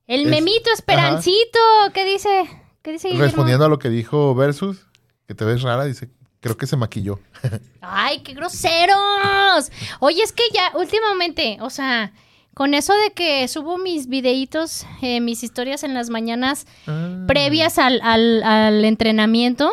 El 0.07 0.23
es- 0.23 0.29
memito 0.29 0.71
Esperancito. 0.73 1.59
¿Qué 1.93 2.05
dice? 2.07 2.45
¿Qué 2.83 2.93
dice 2.93 3.09
Guillermo? 3.09 3.27
respondiendo 3.27 3.65
a 3.67 3.69
lo 3.69 3.79
que 3.79 3.91
dijo 3.91 4.35
Versus, 4.35 4.87
que 5.29 5.35
te 5.35 5.45
ves 5.45 5.61
rara, 5.63 5.85
dice, 5.85 6.09
creo 6.41 6.57
que 6.57 6.67
se 6.67 6.77
maquilló. 6.77 7.19
¡Ay, 7.81 8.21
qué 8.21 8.35
groseros! 8.35 9.71
Oye, 10.01 10.23
es 10.23 10.33
que 10.33 10.43
ya 10.53 10.73
últimamente, 10.77 11.59
o 11.61 11.71
sea, 11.71 12.13
con 12.55 12.75
eso 12.75 12.93
de 12.95 13.13
que 13.13 13.47
subo 13.49 13.79
mis 13.79 14.09
videitos, 14.09 14.87
eh, 15.01 15.21
mis 15.21 15.43
historias 15.43 15.83
en 15.85 15.95
las 15.95 16.11
mañanas 16.11 16.67
Ah. 16.87 17.25
previas 17.27 17.79
al, 17.79 18.01
al- 18.03 18.43
al 18.43 18.85
entrenamiento, 18.85 19.73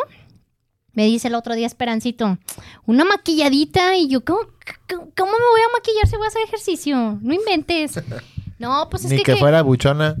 me 0.92 1.04
dice 1.06 1.28
el 1.28 1.34
otro 1.34 1.54
día 1.54 1.66
Esperancito, 1.66 2.38
una 2.86 3.04
maquilladita 3.04 3.96
y 3.96 4.08
yo, 4.08 4.24
¿cómo, 4.24 4.40
cómo, 4.88 5.32
me 5.32 5.38
voy 5.50 5.60
a 5.60 5.72
maquillar 5.76 6.06
si 6.08 6.16
voy 6.16 6.24
a 6.26 6.28
hacer 6.28 6.42
ejercicio? 6.46 7.18
No 7.22 7.34
inventes. 7.34 8.00
No, 8.58 8.88
pues 8.90 9.06
es 9.06 9.10
Ni 9.12 9.16
que, 9.16 9.22
que, 9.22 9.32
que- 9.34 9.38
fuera 9.40 9.62
buchona. 9.62 10.16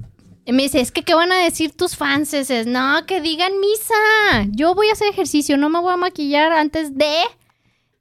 me 0.46 0.62
dice, 0.62 0.80
es 0.80 0.90
que 0.92 1.02
¿qué 1.02 1.12
van 1.14 1.30
a 1.30 1.36
decir 1.44 1.76
tus 1.76 1.94
fans? 1.94 2.34
No, 2.64 3.04
que 3.04 3.20
digan 3.20 3.52
misa. 3.60 4.46
Yo 4.52 4.74
voy 4.74 4.88
a 4.88 4.92
hacer 4.92 5.08
ejercicio, 5.08 5.58
no 5.58 5.68
me 5.68 5.78
voy 5.78 5.92
a 5.92 5.98
maquillar 5.98 6.50
antes 6.52 6.96
de, 6.96 7.12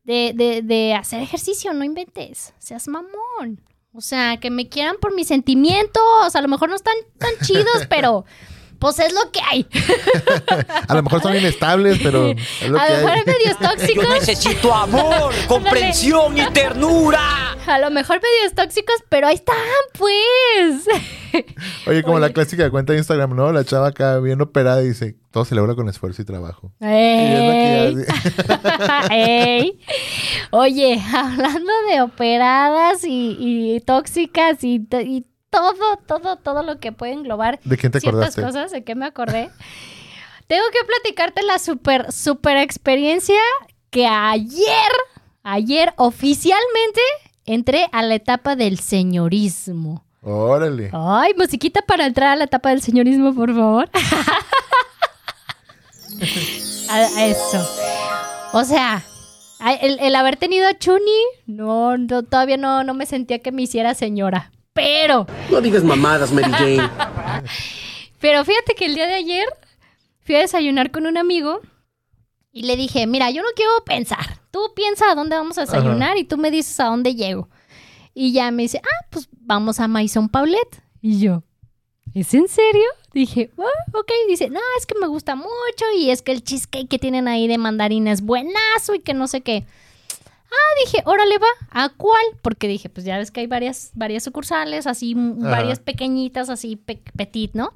de, 0.09 0.33
de, 0.33 0.61
de 0.63 0.95
hacer 0.95 1.21
ejercicio, 1.21 1.71
no 1.73 1.83
inventes. 1.83 2.53
Seas 2.57 2.87
mamón. 2.87 3.61
O 3.93 4.01
sea, 4.01 4.37
que 4.37 4.49
me 4.49 4.67
quieran 4.67 4.95
por 4.99 5.13
mis 5.13 5.27
sentimientos. 5.27 6.35
A 6.35 6.41
lo 6.41 6.47
mejor 6.47 6.69
no 6.69 6.75
están 6.75 6.95
tan 7.19 7.29
chidos, 7.45 7.85
pero 7.89 8.25
pues 8.79 8.97
es 8.99 9.13
lo 9.13 9.31
que 9.31 9.39
hay. 9.41 9.67
A 10.87 10.95
lo 10.95 11.03
mejor 11.03 11.21
son 11.21 11.35
inestables, 11.35 11.99
pero 12.01 12.29
es 12.31 12.69
lo 12.69 12.79
A 12.79 12.89
lo 12.89 12.95
mejor 12.95 13.11
hay. 13.11 13.19
hay 13.19 13.25
medios 13.25 13.59
tóxicos. 13.59 14.03
Yo 14.03 14.13
necesito 14.13 14.73
amor, 14.73 15.31
comprensión 15.47 16.35
y 16.37 16.45
ternura. 16.47 17.48
A 17.69 17.79
lo 17.79 17.91
mejor 17.91 18.19
medios 18.21 18.55
tóxicos, 18.55 18.95
pero 19.09 19.27
ahí 19.27 19.35
están, 19.35 19.55
pues. 19.97 20.85
Oye, 21.87 22.03
como 22.03 22.19
la 22.19 22.33
clásica 22.33 22.69
cuenta 22.71 22.93
de 22.93 22.99
Instagram, 22.99 23.35
¿no? 23.35 23.51
La 23.51 23.63
chava 23.63 23.89
acá 23.89 24.19
bien 24.19 24.41
operada 24.41 24.81
dice, 24.81 25.15
todo 25.31 25.45
se 25.45 25.53
logra 25.53 25.75
con 25.75 25.87
esfuerzo 25.87 26.21
y 26.21 26.25
trabajo. 26.25 26.71
Y 26.81 26.85
Ey. 29.11 29.79
Oye, 30.51 30.99
hablando 31.13 31.71
de 31.91 32.01
operadas 32.01 33.03
y, 33.03 33.35
y 33.39 33.79
tóxicas 33.81 34.63
y, 34.63 34.87
y 35.03 35.25
todo, 35.51 35.97
todo, 36.07 36.37
todo 36.37 36.63
lo 36.63 36.79
que 36.79 36.91
puede 36.91 37.13
englobar 37.13 37.59
¿De 37.63 37.77
quién 37.77 37.91
te 37.91 37.99
ciertas 37.99 38.37
acordaste? 38.37 38.41
cosas, 38.41 38.71
¿de 38.71 38.83
qué 38.83 38.95
me 38.95 39.05
acordé? 39.05 39.49
Tengo 40.47 40.63
que 40.71 40.79
platicarte 40.85 41.43
la 41.43 41.59
super, 41.59 42.11
super 42.11 42.57
experiencia 42.57 43.39
que 43.91 44.07
ayer, 44.07 44.91
ayer 45.43 45.93
oficialmente 45.97 47.01
entré 47.53 47.87
a 47.91 48.03
la 48.03 48.15
etapa 48.15 48.55
del 48.55 48.79
señorismo. 48.79 50.03
Órale. 50.21 50.89
Ay, 50.93 51.33
musiquita 51.37 51.81
para 51.81 52.05
entrar 52.05 52.29
a 52.29 52.35
la 52.35 52.45
etapa 52.45 52.69
del 52.69 52.81
señorismo, 52.81 53.33
por 53.33 53.53
favor. 53.53 53.89
a, 56.89 56.95
a 56.95 57.25
eso. 57.25 57.69
O 58.53 58.63
sea, 58.63 59.03
el, 59.81 59.99
el 59.99 60.15
haber 60.15 60.37
tenido 60.37 60.67
a 60.67 60.77
Chuni, 60.77 61.01
no, 61.45 61.97
no, 61.97 62.23
todavía 62.23 62.57
no, 62.57 62.83
no 62.83 62.93
me 62.93 63.05
sentía 63.05 63.39
que 63.39 63.51
me 63.51 63.63
hiciera 63.63 63.93
señora. 63.93 64.51
Pero, 64.73 65.27
No 65.49 65.61
digas 65.61 65.83
mamadas, 65.83 66.31
Mary 66.31 66.51
Jane. 66.51 66.81
pero 68.19 68.45
fíjate 68.45 68.75
que 68.75 68.85
el 68.85 68.95
día 68.95 69.07
de 69.07 69.15
ayer 69.15 69.47
fui 70.21 70.35
a 70.35 70.39
desayunar 70.39 70.91
con 70.91 71.07
un 71.07 71.17
amigo 71.17 71.59
y 72.51 72.63
le 72.63 72.75
dije, 72.75 73.05
mira, 73.07 73.29
yo 73.31 73.41
no 73.41 73.49
quiero 73.55 73.71
pensar. 73.85 74.39
Tú 74.51 74.59
piensa 74.75 75.11
a 75.11 75.15
dónde 75.15 75.35
vamos 75.35 75.57
a 75.57 75.61
desayunar 75.61 76.17
y 76.17 76.23
tú 76.23 76.37
me 76.37 76.51
dices 76.51 76.79
a 76.79 76.85
dónde 76.85 77.15
llego. 77.15 77.47
Y 78.13 78.31
ya 78.33 78.49
me 78.51 78.63
dice, 78.63 78.81
ah, 78.83 79.05
pues 79.11 79.29
vamos 79.31 79.79
a 79.79 79.87
Maison 79.87 80.27
Paulette. 80.29 80.81
Y 81.01 81.19
yo, 81.19 81.43
¿es 82.13 82.33
en 82.33 82.47
serio? 82.47 82.83
Dije, 83.13 83.51
"Ah, 83.57 83.91
ok. 83.97 84.11
Dice, 84.27 84.49
no, 84.49 84.59
es 84.77 84.85
que 84.85 84.95
me 84.99 85.07
gusta 85.07 85.35
mucho 85.35 85.85
y 85.97 86.09
es 86.11 86.21
que 86.21 86.31
el 86.31 86.43
cheesecake 86.43 86.87
que 86.87 86.99
tienen 86.99 87.27
ahí 87.27 87.47
de 87.47 87.57
mandarina 87.57 88.11
es 88.11 88.21
buenazo 88.21 88.93
y 88.95 88.99
que 88.99 89.13
no 89.13 89.27
sé 89.27 89.41
qué. 89.41 89.65
Ah, 90.51 90.83
dije, 90.85 91.03
órale 91.05 91.37
va, 91.37 91.47
¿a 91.69 91.89
cuál? 91.89 92.21
Porque 92.41 92.67
dije, 92.67 92.89
pues 92.89 93.05
ya 93.05 93.17
ves 93.19 93.29
que 93.31 93.41
hay 93.41 93.47
varias, 93.47 93.91
varias 93.93 94.23
sucursales, 94.23 94.87
así, 94.87 95.13
Ajá. 95.15 95.49
varias 95.49 95.79
pequeñitas, 95.79 96.49
así, 96.49 96.75
pe- 96.75 97.01
petit, 97.15 97.53
¿no? 97.53 97.71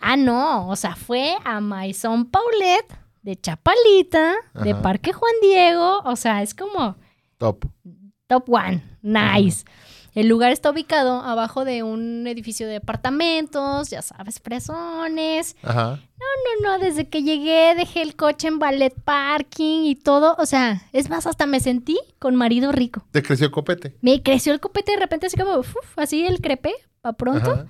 Ah, 0.00 0.16
no, 0.16 0.68
o 0.68 0.76
sea, 0.76 0.94
fue 0.96 1.34
a 1.44 1.60
Maison 1.60 2.26
Paulette 2.26 2.94
de 3.24 3.36
Chapalita, 3.36 4.34
de. 4.62 4.74
Parque 4.74 5.12
Juan 5.12 5.32
Diego, 5.40 6.00
o 6.04 6.14
sea, 6.14 6.42
es 6.42 6.54
como 6.54 6.96
Top. 7.38 7.64
top 8.26 8.44
one, 8.48 8.82
nice. 9.02 9.64
El 10.14 10.28
lugar 10.28 10.52
está 10.52 10.70
ubicado 10.70 11.20
abajo 11.22 11.64
de 11.64 11.82
un 11.82 12.26
edificio 12.28 12.68
de 12.68 12.74
departamentos, 12.74 13.90
ya 13.90 14.00
sabes, 14.00 14.38
presones. 14.38 15.56
Ajá. 15.62 15.98
No, 16.20 16.68
no, 16.68 16.78
desde 16.78 17.08
que 17.08 17.22
llegué 17.24 17.74
dejé 17.74 18.02
el 18.02 18.14
coche 18.14 18.46
en 18.46 18.58
ballet 18.60 18.94
parking 19.04 19.84
y 19.84 19.96
todo, 19.96 20.36
o 20.38 20.46
sea, 20.46 20.82
es 20.92 21.10
más, 21.10 21.26
hasta 21.26 21.46
me 21.46 21.58
sentí 21.60 21.98
con 22.20 22.36
marido 22.36 22.70
rico. 22.70 23.04
Te 23.10 23.22
creció 23.22 23.50
copete. 23.50 23.96
Me 24.02 24.22
creció 24.22 24.52
el 24.52 24.60
copete 24.60 24.92
de 24.92 24.98
repente 24.98 25.26
así 25.26 25.36
como, 25.36 25.56
uf, 25.58 25.74
así 25.96 26.24
el 26.26 26.40
crepe, 26.40 26.74
pa' 27.00 27.14
pronto. 27.14 27.50
Ajá. 27.50 27.66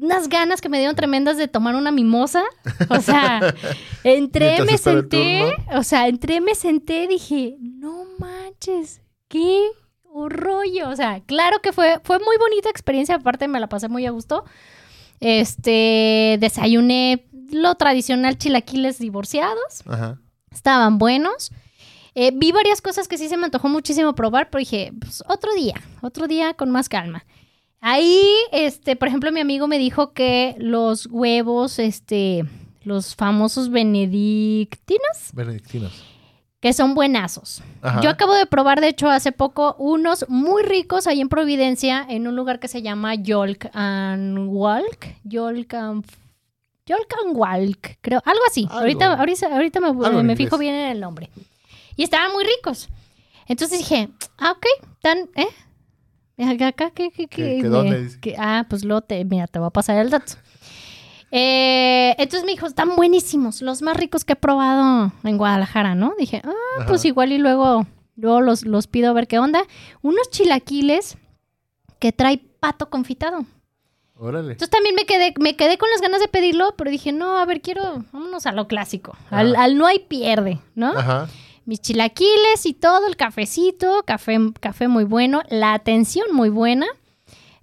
Unas 0.00 0.28
ganas 0.28 0.60
que 0.60 0.68
me 0.68 0.78
dieron 0.78 0.96
tremendas 0.96 1.36
de 1.36 1.48
tomar 1.48 1.74
una 1.74 1.90
mimosa. 1.90 2.42
O 2.88 3.00
sea, 3.00 3.54
entré, 4.04 4.62
me 4.64 4.78
senté, 4.78 5.54
o 5.72 5.82
sea, 5.82 6.08
entré, 6.08 6.40
me 6.40 6.54
senté, 6.54 7.06
dije, 7.06 7.56
no 7.60 8.04
manches, 8.18 9.02
qué 9.28 9.68
rollo. 10.14 10.88
O 10.88 10.96
sea, 10.96 11.20
claro 11.20 11.60
que 11.60 11.72
fue, 11.72 12.00
fue 12.02 12.18
muy 12.18 12.36
bonita 12.38 12.70
experiencia, 12.70 13.16
aparte 13.16 13.48
me 13.48 13.60
la 13.60 13.68
pasé 13.68 13.88
muy 13.88 14.06
a 14.06 14.10
gusto. 14.10 14.44
Este, 15.20 16.38
desayuné 16.40 17.26
lo 17.52 17.74
tradicional 17.74 18.38
chilaquiles 18.38 18.98
divorciados, 18.98 19.82
Ajá. 19.86 20.18
estaban 20.50 20.98
buenos. 20.98 21.52
Eh, 22.14 22.32
vi 22.34 22.52
varias 22.52 22.80
cosas 22.82 23.06
que 23.06 23.18
sí 23.18 23.28
se 23.28 23.36
me 23.36 23.44
antojó 23.44 23.68
muchísimo 23.68 24.14
probar, 24.14 24.50
pero 24.50 24.60
dije, 24.60 24.92
pues 24.98 25.22
otro 25.28 25.52
día, 25.54 25.74
otro 26.00 26.26
día 26.26 26.54
con 26.54 26.70
más 26.70 26.88
calma. 26.88 27.24
Ahí, 27.80 28.22
este, 28.52 28.94
por 28.94 29.08
ejemplo, 29.08 29.32
mi 29.32 29.40
amigo 29.40 29.66
me 29.66 29.78
dijo 29.78 30.12
que 30.12 30.54
los 30.58 31.06
huevos, 31.10 31.78
este, 31.78 32.44
los 32.84 33.16
famosos 33.16 33.70
benedictinos, 33.70 35.30
Benedictinos. 35.32 36.04
que 36.60 36.74
son 36.74 36.94
buenazos. 36.94 37.62
Ajá. 37.80 38.02
Yo 38.02 38.10
acabo 38.10 38.34
de 38.34 38.44
probar, 38.44 38.82
de 38.82 38.88
hecho, 38.88 39.08
hace 39.08 39.32
poco, 39.32 39.76
unos 39.78 40.26
muy 40.28 40.62
ricos 40.62 41.06
ahí 41.06 41.22
en 41.22 41.30
Providencia, 41.30 42.04
en 42.06 42.28
un 42.28 42.36
lugar 42.36 42.60
que 42.60 42.68
se 42.68 42.82
llama 42.82 43.14
Yolk 43.14 43.70
and 43.72 44.38
Walk. 44.48 45.16
Yolk 45.24 45.72
and, 45.72 46.04
Yolk 46.84 47.14
and 47.24 47.34
Walk, 47.34 47.96
creo, 48.02 48.20
algo 48.26 48.42
así. 48.46 48.64
Algo. 48.64 48.80
Ahorita, 48.80 49.14
ahorita, 49.14 49.46
ahorita 49.46 49.80
me, 50.22 50.36
fijo 50.36 50.58
bien 50.58 50.74
en 50.74 50.90
el 50.90 51.00
nombre. 51.00 51.30
Y 51.96 52.02
estaban 52.02 52.30
muy 52.32 52.44
ricos. 52.44 52.90
Entonces 53.46 53.78
dije, 53.78 54.10
ah, 54.36 54.52
ok, 54.52 54.66
tan, 55.00 55.30
¿eh? 55.34 55.48
Acá, 56.44 56.90
¿qué, 56.90 57.10
qué, 57.10 57.10
qué? 57.10 57.26
¿Qué- 57.28 57.56
qué 57.56 57.62
Me- 57.62 57.68
dónde 57.68 58.02
dice? 58.04 58.18
ah, 58.38 58.66
pues 58.68 58.84
luego 58.84 59.02
te, 59.02 59.24
mira, 59.24 59.46
te 59.46 59.58
voy 59.58 59.68
a 59.68 59.70
pasar 59.70 59.98
el 59.98 60.10
dato. 60.10 60.34
Eh, 61.32 62.14
entonces 62.18 62.44
me 62.44 62.52
dijo, 62.52 62.66
están 62.66 62.96
buenísimos, 62.96 63.62
los 63.62 63.82
más 63.82 63.96
ricos 63.96 64.24
que 64.24 64.32
he 64.32 64.36
probado 64.36 65.12
en 65.22 65.36
Guadalajara, 65.38 65.94
¿no? 65.94 66.14
Dije, 66.18 66.42
ah, 66.44 66.50
Ajá. 66.78 66.86
pues 66.86 67.04
igual 67.04 67.30
y 67.32 67.38
luego, 67.38 67.86
luego 68.16 68.40
los, 68.40 68.64
los 68.64 68.86
pido 68.88 69.10
a 69.10 69.12
ver 69.12 69.28
qué 69.28 69.38
onda. 69.38 69.62
Unos 70.02 70.28
chilaquiles 70.30 71.16
que 72.00 72.12
trae 72.12 72.38
pato 72.38 72.90
confitado. 72.90 73.44
Órale. 74.16 74.52
Entonces 74.52 74.70
también 74.70 74.94
me 74.96 75.06
quedé, 75.06 75.32
me 75.38 75.56
quedé 75.56 75.78
con 75.78 75.88
las 75.90 76.00
ganas 76.02 76.20
de 76.20 76.28
pedirlo, 76.28 76.74
pero 76.76 76.90
dije, 76.90 77.12
no, 77.12 77.38
a 77.38 77.44
ver, 77.46 77.62
quiero, 77.62 78.04
vámonos 78.12 78.44
a 78.46 78.52
lo 78.52 78.66
clásico. 78.68 79.16
Al, 79.30 79.54
al 79.56 79.78
no 79.78 79.86
hay 79.86 80.00
pierde, 80.00 80.58
¿no? 80.74 80.88
Ajá. 80.90 81.28
Mis 81.70 81.80
chilaquiles 81.80 82.66
y 82.66 82.74
todo, 82.74 83.06
el 83.06 83.14
cafecito, 83.16 84.02
café, 84.04 84.36
café 84.58 84.88
muy 84.88 85.04
bueno, 85.04 85.42
la 85.50 85.72
atención 85.72 86.26
muy 86.32 86.48
buena. 86.48 86.84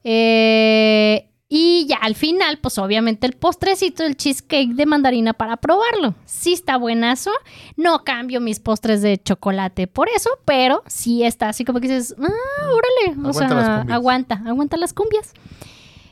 Eh, 0.06 1.28
y 1.50 1.88
ya 1.88 1.98
al 1.98 2.16
final, 2.16 2.60
pues 2.60 2.78
obviamente 2.78 3.28
el 3.28 3.34
postrecito, 3.34 4.06
el 4.06 4.16
cheesecake 4.16 4.76
de 4.76 4.86
mandarina 4.86 5.34
para 5.34 5.58
probarlo. 5.58 6.16
Sí 6.24 6.54
está 6.54 6.78
buenazo. 6.78 7.32
No 7.76 8.06
cambio 8.06 8.40
mis 8.40 8.62
postres 8.62 9.02
de 9.02 9.22
chocolate 9.22 9.88
por 9.88 10.08
eso, 10.08 10.30
pero 10.46 10.84
sí 10.88 11.26
está 11.26 11.50
así 11.50 11.66
como 11.66 11.82
que 11.82 11.90
dices, 11.90 12.16
ah, 12.18 12.72
órale. 12.72 13.20
O 13.28 13.32
Aguanta 13.32 13.84
sea, 13.84 13.94
aguanta, 13.94 14.42
aguanta 14.46 14.78
las 14.78 14.94
cumbias. 14.94 15.34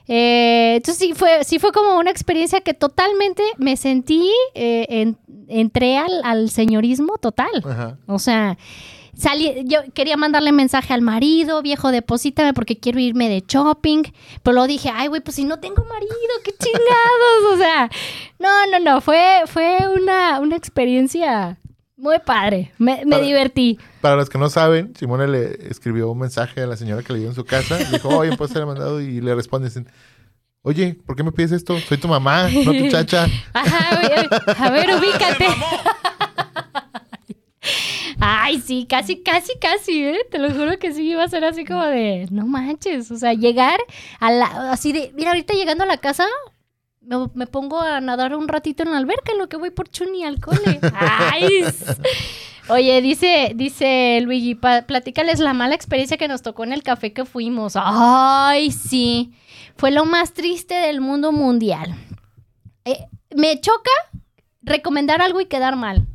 Eh, 0.08 0.76
entonces 0.78 0.98
sí 1.08 1.14
fue, 1.16 1.44
sí 1.44 1.58
fue 1.60 1.72
como 1.72 1.98
una 1.98 2.12
experiencia 2.12 2.62
que 2.62 2.74
totalmente 2.74 3.44
me 3.58 3.76
sentí, 3.78 4.30
eh, 4.54 4.86
en- 4.90 5.18
entré 5.48 5.98
al, 5.98 6.22
al 6.24 6.50
señorismo 6.50 7.18
total. 7.18 7.50
Ajá. 7.64 7.98
O 8.08 8.20
sea, 8.20 8.58
salí, 9.18 9.64
yo 9.66 9.80
quería 9.94 10.18
mandarle 10.18 10.52
mensaje 10.52 10.94
al 10.94 11.02
marido, 11.02 11.62
viejo, 11.62 11.92
deposítame 11.92 12.54
porque 12.54 12.78
quiero 12.78 13.00
irme 13.00 13.30
de 13.30 13.44
shopping. 13.48 14.04
Pero 14.44 14.54
luego 14.54 14.68
dije, 14.68 14.92
ay, 14.94 15.08
güey, 15.08 15.22
pues 15.22 15.36
si 15.36 15.46
no 15.46 15.60
tengo 15.60 15.84
marido, 15.86 16.16
qué 16.44 16.52
chingados. 16.52 17.54
o 17.54 17.58
sea, 17.58 17.90
no, 18.40 18.68
no, 18.72 18.80
no, 18.80 19.02
fue, 19.02 19.42
fue 19.48 19.78
una, 19.96 20.40
una 20.40 20.56
experiencia 20.56 21.58
muy 22.06 22.20
padre. 22.20 22.72
Me, 22.78 23.04
me 23.04 23.12
Para- 23.12 23.24
divertí. 23.24 23.80
Para 24.02 24.16
los 24.16 24.30
que 24.30 24.38
no 24.38 24.50
saben, 24.50 24.94
Simone 24.96 25.28
le 25.28 25.68
escribió 25.70 26.10
un 26.12 26.20
mensaje 26.20 26.62
a 26.62 26.68
la 26.68 26.78
señora 26.78 27.02
que 27.04 27.12
le 27.14 27.20
dio 27.20 27.30
en 27.30 27.36
su 27.36 27.44
casa. 27.44 27.78
Dijo, 27.78 28.10
oye, 28.10 28.38
pues 28.38 28.52
se 28.52 28.60
le 28.60 28.66
mandado 28.66 29.02
y 29.02 29.20
le 29.22 29.34
responde, 29.36 29.68
dicen, 29.68 29.88
oye, 30.62 30.96
¿por 31.06 31.16
qué 31.16 31.24
me 31.24 31.32
pides 31.32 31.52
esto? 31.52 31.78
Soy 31.80 31.98
tu 31.98 32.08
mamá, 32.08 32.48
no 32.50 32.72
tu 32.72 32.88
chacha. 32.90 33.28
Ajá, 33.54 33.90
a 34.60 34.70
ver, 34.72 34.90
ubícate. 34.98 35.48
Ay, 38.20 38.62
sí, 38.62 38.86
casi, 38.88 39.22
casi, 39.24 39.58
casi, 39.60 40.04
¿eh? 40.06 40.20
Te 40.32 40.38
lo 40.40 40.52
juro 40.52 40.78
que 40.80 40.94
sí 40.94 41.10
iba 41.10 41.24
a 41.24 41.28
ser 41.28 41.44
así 41.44 41.66
como 41.66 41.84
de, 41.86 42.28
no 42.32 42.46
manches, 42.46 43.10
o 43.12 43.18
sea, 43.18 43.34
llegar 43.34 43.80
a 44.20 44.32
la, 44.32 44.72
así 44.72 44.92
de, 44.94 45.12
mira, 45.16 45.32
ahorita 45.32 45.54
llegando 45.54 45.84
a 45.84 45.88
la 45.88 45.98
casa, 45.98 46.26
me, 47.06 47.28
me 47.34 47.48
pongo 47.48 47.80
a 47.82 48.02
nadar 48.02 48.36
un 48.36 48.48
ratito 48.48 48.84
en 48.84 48.92
la 48.92 48.98
alberca 48.98 49.32
en 49.32 49.38
lo 49.40 49.48
que 49.50 49.58
voy 49.58 49.70
por 49.72 49.90
Chuni 49.90 50.24
al 50.24 50.40
cole. 50.40 50.80
Ay, 50.94 51.64
Oye, 52.68 53.00
dice, 53.02 53.52
dice 53.56 54.20
Luigi, 54.24 54.56
platícales 54.56 55.40
la 55.40 55.54
mala 55.54 55.76
experiencia 55.76 56.18
que 56.18 56.28
nos 56.28 56.42
tocó 56.42 56.64
en 56.64 56.74
el 56.74 56.82
café 56.82 57.14
que 57.14 57.24
fuimos. 57.26 57.74
Ay, 57.76 58.72
sí. 58.72 59.34
Fue 59.78 59.92
lo 59.92 60.06
más 60.06 60.34
triste 60.34 60.74
del 60.74 61.00
mundo 61.00 61.32
mundial. 61.32 61.94
Eh, 62.86 63.06
me 63.36 63.60
choca 63.62 63.92
recomendar 64.64 65.22
algo 65.22 65.42
y 65.42 65.46
quedar 65.46 65.76
mal. 65.76 66.08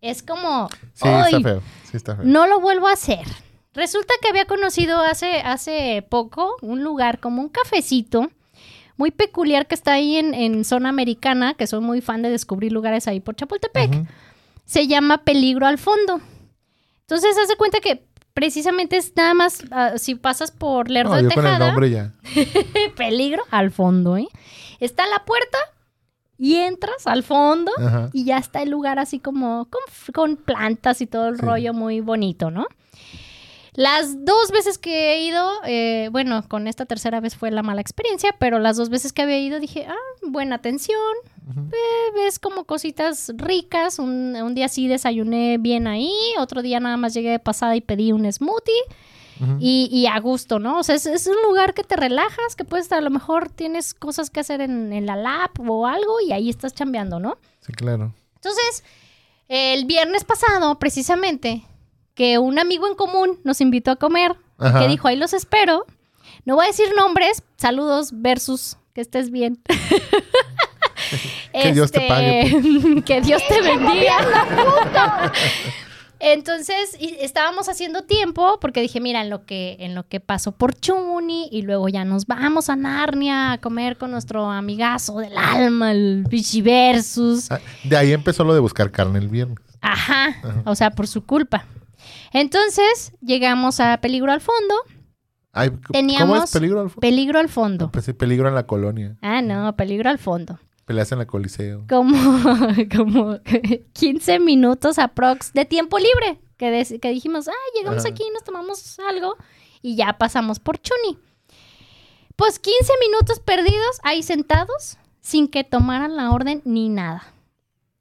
Es 0.00 0.22
como, 0.22 0.68
Sí, 0.94 1.08
"Ay, 1.08 1.34
está 1.36 1.40
feo. 1.48 1.62
Sí, 1.90 1.96
está 1.96 2.16
feo. 2.16 2.24
no 2.24 2.46
lo 2.46 2.60
vuelvo 2.60 2.86
a 2.86 2.92
hacer. 2.92 3.26
Resulta 3.74 4.14
que 4.22 4.28
había 4.28 4.44
conocido 4.46 5.00
hace, 5.00 5.40
hace 5.40 6.06
poco 6.08 6.54
un 6.62 6.84
lugar 6.84 7.18
como 7.18 7.42
un 7.42 7.48
cafecito 7.48 8.30
muy 9.00 9.10
peculiar 9.10 9.66
que 9.66 9.74
está 9.74 9.92
ahí 9.94 10.16
en, 10.18 10.34
en 10.34 10.62
zona 10.64 10.90
americana, 10.90 11.54
que 11.54 11.66
soy 11.66 11.80
muy 11.80 12.02
fan 12.02 12.20
de 12.20 12.28
descubrir 12.28 12.70
lugares 12.70 13.08
ahí 13.08 13.18
por 13.18 13.34
Chapultepec. 13.34 14.06
Se 14.66 14.86
llama 14.86 15.24
Peligro 15.24 15.66
al 15.66 15.78
Fondo. 15.78 16.20
Entonces, 17.00 17.34
haz 17.42 17.48
de 17.48 17.56
cuenta 17.56 17.80
que 17.80 18.04
precisamente 18.34 18.98
es 18.98 19.14
nada 19.16 19.32
más, 19.32 19.64
ah, 19.70 19.92
si 19.96 20.16
pasas 20.16 20.50
por 20.50 20.90
Lerdo 20.90 21.12
No, 21.12 21.16
de 21.16 21.22
yo 21.22 21.30
con 21.30 21.46
el 21.46 21.52
Tejada, 21.52 21.66
nombre 21.70 21.90
ya. 21.90 22.12
peligro 22.96 23.42
al 23.50 23.70
fondo, 23.70 24.18
¿eh? 24.18 24.28
Está 24.80 25.06
la 25.06 25.24
puerta 25.24 25.56
y 26.36 26.56
entras 26.56 27.06
al 27.06 27.22
fondo 27.22 27.72
Ajá. 27.78 28.10
y 28.12 28.24
ya 28.24 28.36
está 28.36 28.60
el 28.62 28.68
lugar 28.70 28.98
así 28.98 29.18
como 29.18 29.66
con, 30.12 30.36
plantas 30.36 31.00
y 31.00 31.06
todo 31.06 31.28
el 31.28 31.36
Sí. 31.36 31.42
rollo 31.42 31.72
muy 31.72 32.00
bonito, 32.00 32.50
¿no? 32.50 32.66
Las 33.74 34.24
dos 34.24 34.50
veces 34.50 34.78
que 34.78 35.12
he 35.14 35.24
ido, 35.24 35.48
eh, 35.64 36.08
bueno, 36.10 36.42
con 36.48 36.66
esta 36.66 36.86
tercera 36.86 37.20
vez 37.20 37.36
fue 37.36 37.50
la 37.50 37.62
mala 37.62 37.80
experiencia, 37.80 38.34
pero 38.38 38.58
las 38.58 38.76
dos 38.76 38.88
veces 38.88 39.12
que 39.12 39.22
había 39.22 39.38
ido 39.38 39.60
dije, 39.60 39.86
ah, 39.88 39.94
buena 40.22 40.56
atención, 40.56 40.98
eh, 41.48 42.12
ves 42.14 42.38
como 42.38 42.64
cositas 42.64 43.32
ricas, 43.36 43.98
un, 43.98 44.36
un 44.36 44.54
día 44.54 44.68
sí 44.68 44.88
desayuné 44.88 45.58
bien 45.58 45.86
ahí, 45.86 46.12
otro 46.38 46.62
día 46.62 46.80
nada 46.80 46.96
más 46.96 47.14
llegué 47.14 47.30
de 47.30 47.38
pasada 47.38 47.76
y 47.76 47.80
pedí 47.80 48.12
un 48.12 48.30
smoothie 48.30 48.82
y, 49.58 49.88
y 49.90 50.06
a 50.06 50.18
gusto, 50.20 50.58
¿no? 50.58 50.80
O 50.80 50.82
sea, 50.82 50.94
es, 50.96 51.06
es 51.06 51.26
un 51.26 51.36
lugar 51.48 51.72
que 51.72 51.82
te 51.82 51.96
relajas, 51.96 52.54
que 52.56 52.64
puedes, 52.64 52.92
a 52.92 53.00
lo 53.00 53.08
mejor 53.08 53.48
tienes 53.48 53.94
cosas 53.94 54.28
que 54.28 54.40
hacer 54.40 54.60
en, 54.60 54.92
en 54.92 55.06
la 55.06 55.16
lab 55.16 55.50
o 55.66 55.86
algo 55.86 56.20
y 56.20 56.32
ahí 56.32 56.50
estás 56.50 56.74
chambeando, 56.74 57.18
¿no? 57.20 57.38
Sí, 57.60 57.72
claro. 57.72 58.12
Entonces, 58.34 58.84
el 59.48 59.86
viernes 59.86 60.24
pasado, 60.24 60.78
precisamente, 60.78 61.64
que 62.20 62.36
un 62.36 62.58
amigo 62.58 62.86
en 62.86 62.94
común 62.96 63.40
nos 63.44 63.62
invitó 63.62 63.90
a 63.90 63.96
comer, 63.96 64.36
Ajá. 64.58 64.80
que 64.80 64.88
dijo, 64.88 65.08
ahí 65.08 65.16
los 65.16 65.32
espero. 65.32 65.86
No 66.44 66.56
voy 66.56 66.64
a 66.64 66.68
decir 66.68 66.88
nombres, 66.94 67.42
saludos 67.56 68.10
versus 68.12 68.76
que 68.92 69.00
estés 69.00 69.30
bien. 69.30 69.58
Que 71.52 71.72
Dios 71.72 71.90
te 71.90 72.06
pague, 72.06 72.42
Este, 72.42 73.02
que 73.06 73.20
Dios 73.22 73.42
te 73.48 73.62
bendiga. 73.62 74.18
Entonces, 76.20 76.94
y 77.00 77.16
estábamos 77.20 77.70
haciendo 77.70 78.02
tiempo 78.02 78.58
porque 78.60 78.82
dije, 78.82 79.00
mira, 79.00 79.22
en 79.22 79.30
lo 79.30 79.46
que 79.46 79.76
en 79.80 79.94
lo 79.94 80.06
que 80.06 80.20
paso 80.20 80.52
por 80.52 80.74
Chuni 80.74 81.48
y 81.50 81.62
luego 81.62 81.88
ya 81.88 82.04
nos 82.04 82.26
vamos 82.26 82.68
a 82.68 82.76
Narnia 82.76 83.52
a 83.52 83.58
comer 83.58 83.96
con 83.96 84.10
nuestro 84.10 84.50
amigazo 84.50 85.18
del 85.18 85.36
alma, 85.38 85.90
el 85.92 86.24
Versus. 86.62 87.50
Ah, 87.50 87.58
De 87.82 87.96
ahí 87.96 88.12
empezó 88.12 88.44
lo 88.44 88.52
de 88.52 88.60
buscar 88.60 88.90
carne 88.92 89.18
el 89.18 89.28
viernes. 89.28 89.58
Ajá, 89.80 90.26
Ajá. 90.28 90.62
o 90.66 90.74
sea, 90.74 90.90
por 90.90 91.08
su 91.08 91.24
culpa. 91.24 91.64
Entonces, 92.32 93.12
llegamos 93.20 93.80
a 93.80 94.00
Peligro 94.00 94.32
al 94.32 94.40
Fondo. 94.40 94.74
Ay, 95.52 95.70
¿Cómo 95.70 95.80
Teníamos 95.92 96.44
es 96.44 96.52
peligro 96.52 96.80
al 96.80 96.90
fondo? 96.90 97.00
Peligro 97.00 97.38
al 97.38 97.48
fondo. 97.48 97.90
Pues 97.90 98.04
sí, 98.04 98.12
peligro 98.12 98.48
en 98.48 98.54
la 98.54 98.66
colonia. 98.66 99.16
Ah, 99.20 99.42
no, 99.42 99.74
Peligro 99.76 100.08
al 100.08 100.18
fondo. 100.18 100.60
Peleas 100.84 101.10
en 101.12 101.18
la 101.18 101.26
coliseo. 101.26 101.86
Como, 101.88 102.16
como 102.96 103.38
15 103.92 104.38
minutos 104.40 104.98
aprox 104.98 105.52
de 105.52 105.64
tiempo 105.64 105.98
libre. 105.98 106.40
Que, 106.56 106.98
que 107.00 107.10
dijimos, 107.10 107.48
ah, 107.48 107.52
llegamos 107.76 108.04
Ajá. 108.04 108.10
aquí, 108.10 108.22
nos 108.32 108.44
tomamos 108.44 108.98
algo 109.00 109.36
y 109.82 109.96
ya 109.96 110.18
pasamos 110.18 110.60
por 110.60 110.78
Chuni. 110.78 111.18
Pues 112.36 112.58
15 112.58 112.92
minutos 113.00 113.40
perdidos 113.40 113.98
ahí 114.02 114.22
sentados 114.22 114.98
sin 115.20 115.48
que 115.48 115.64
tomaran 115.64 116.16
la 116.16 116.30
orden 116.30 116.62
ni 116.64 116.88
nada. 116.88 117.34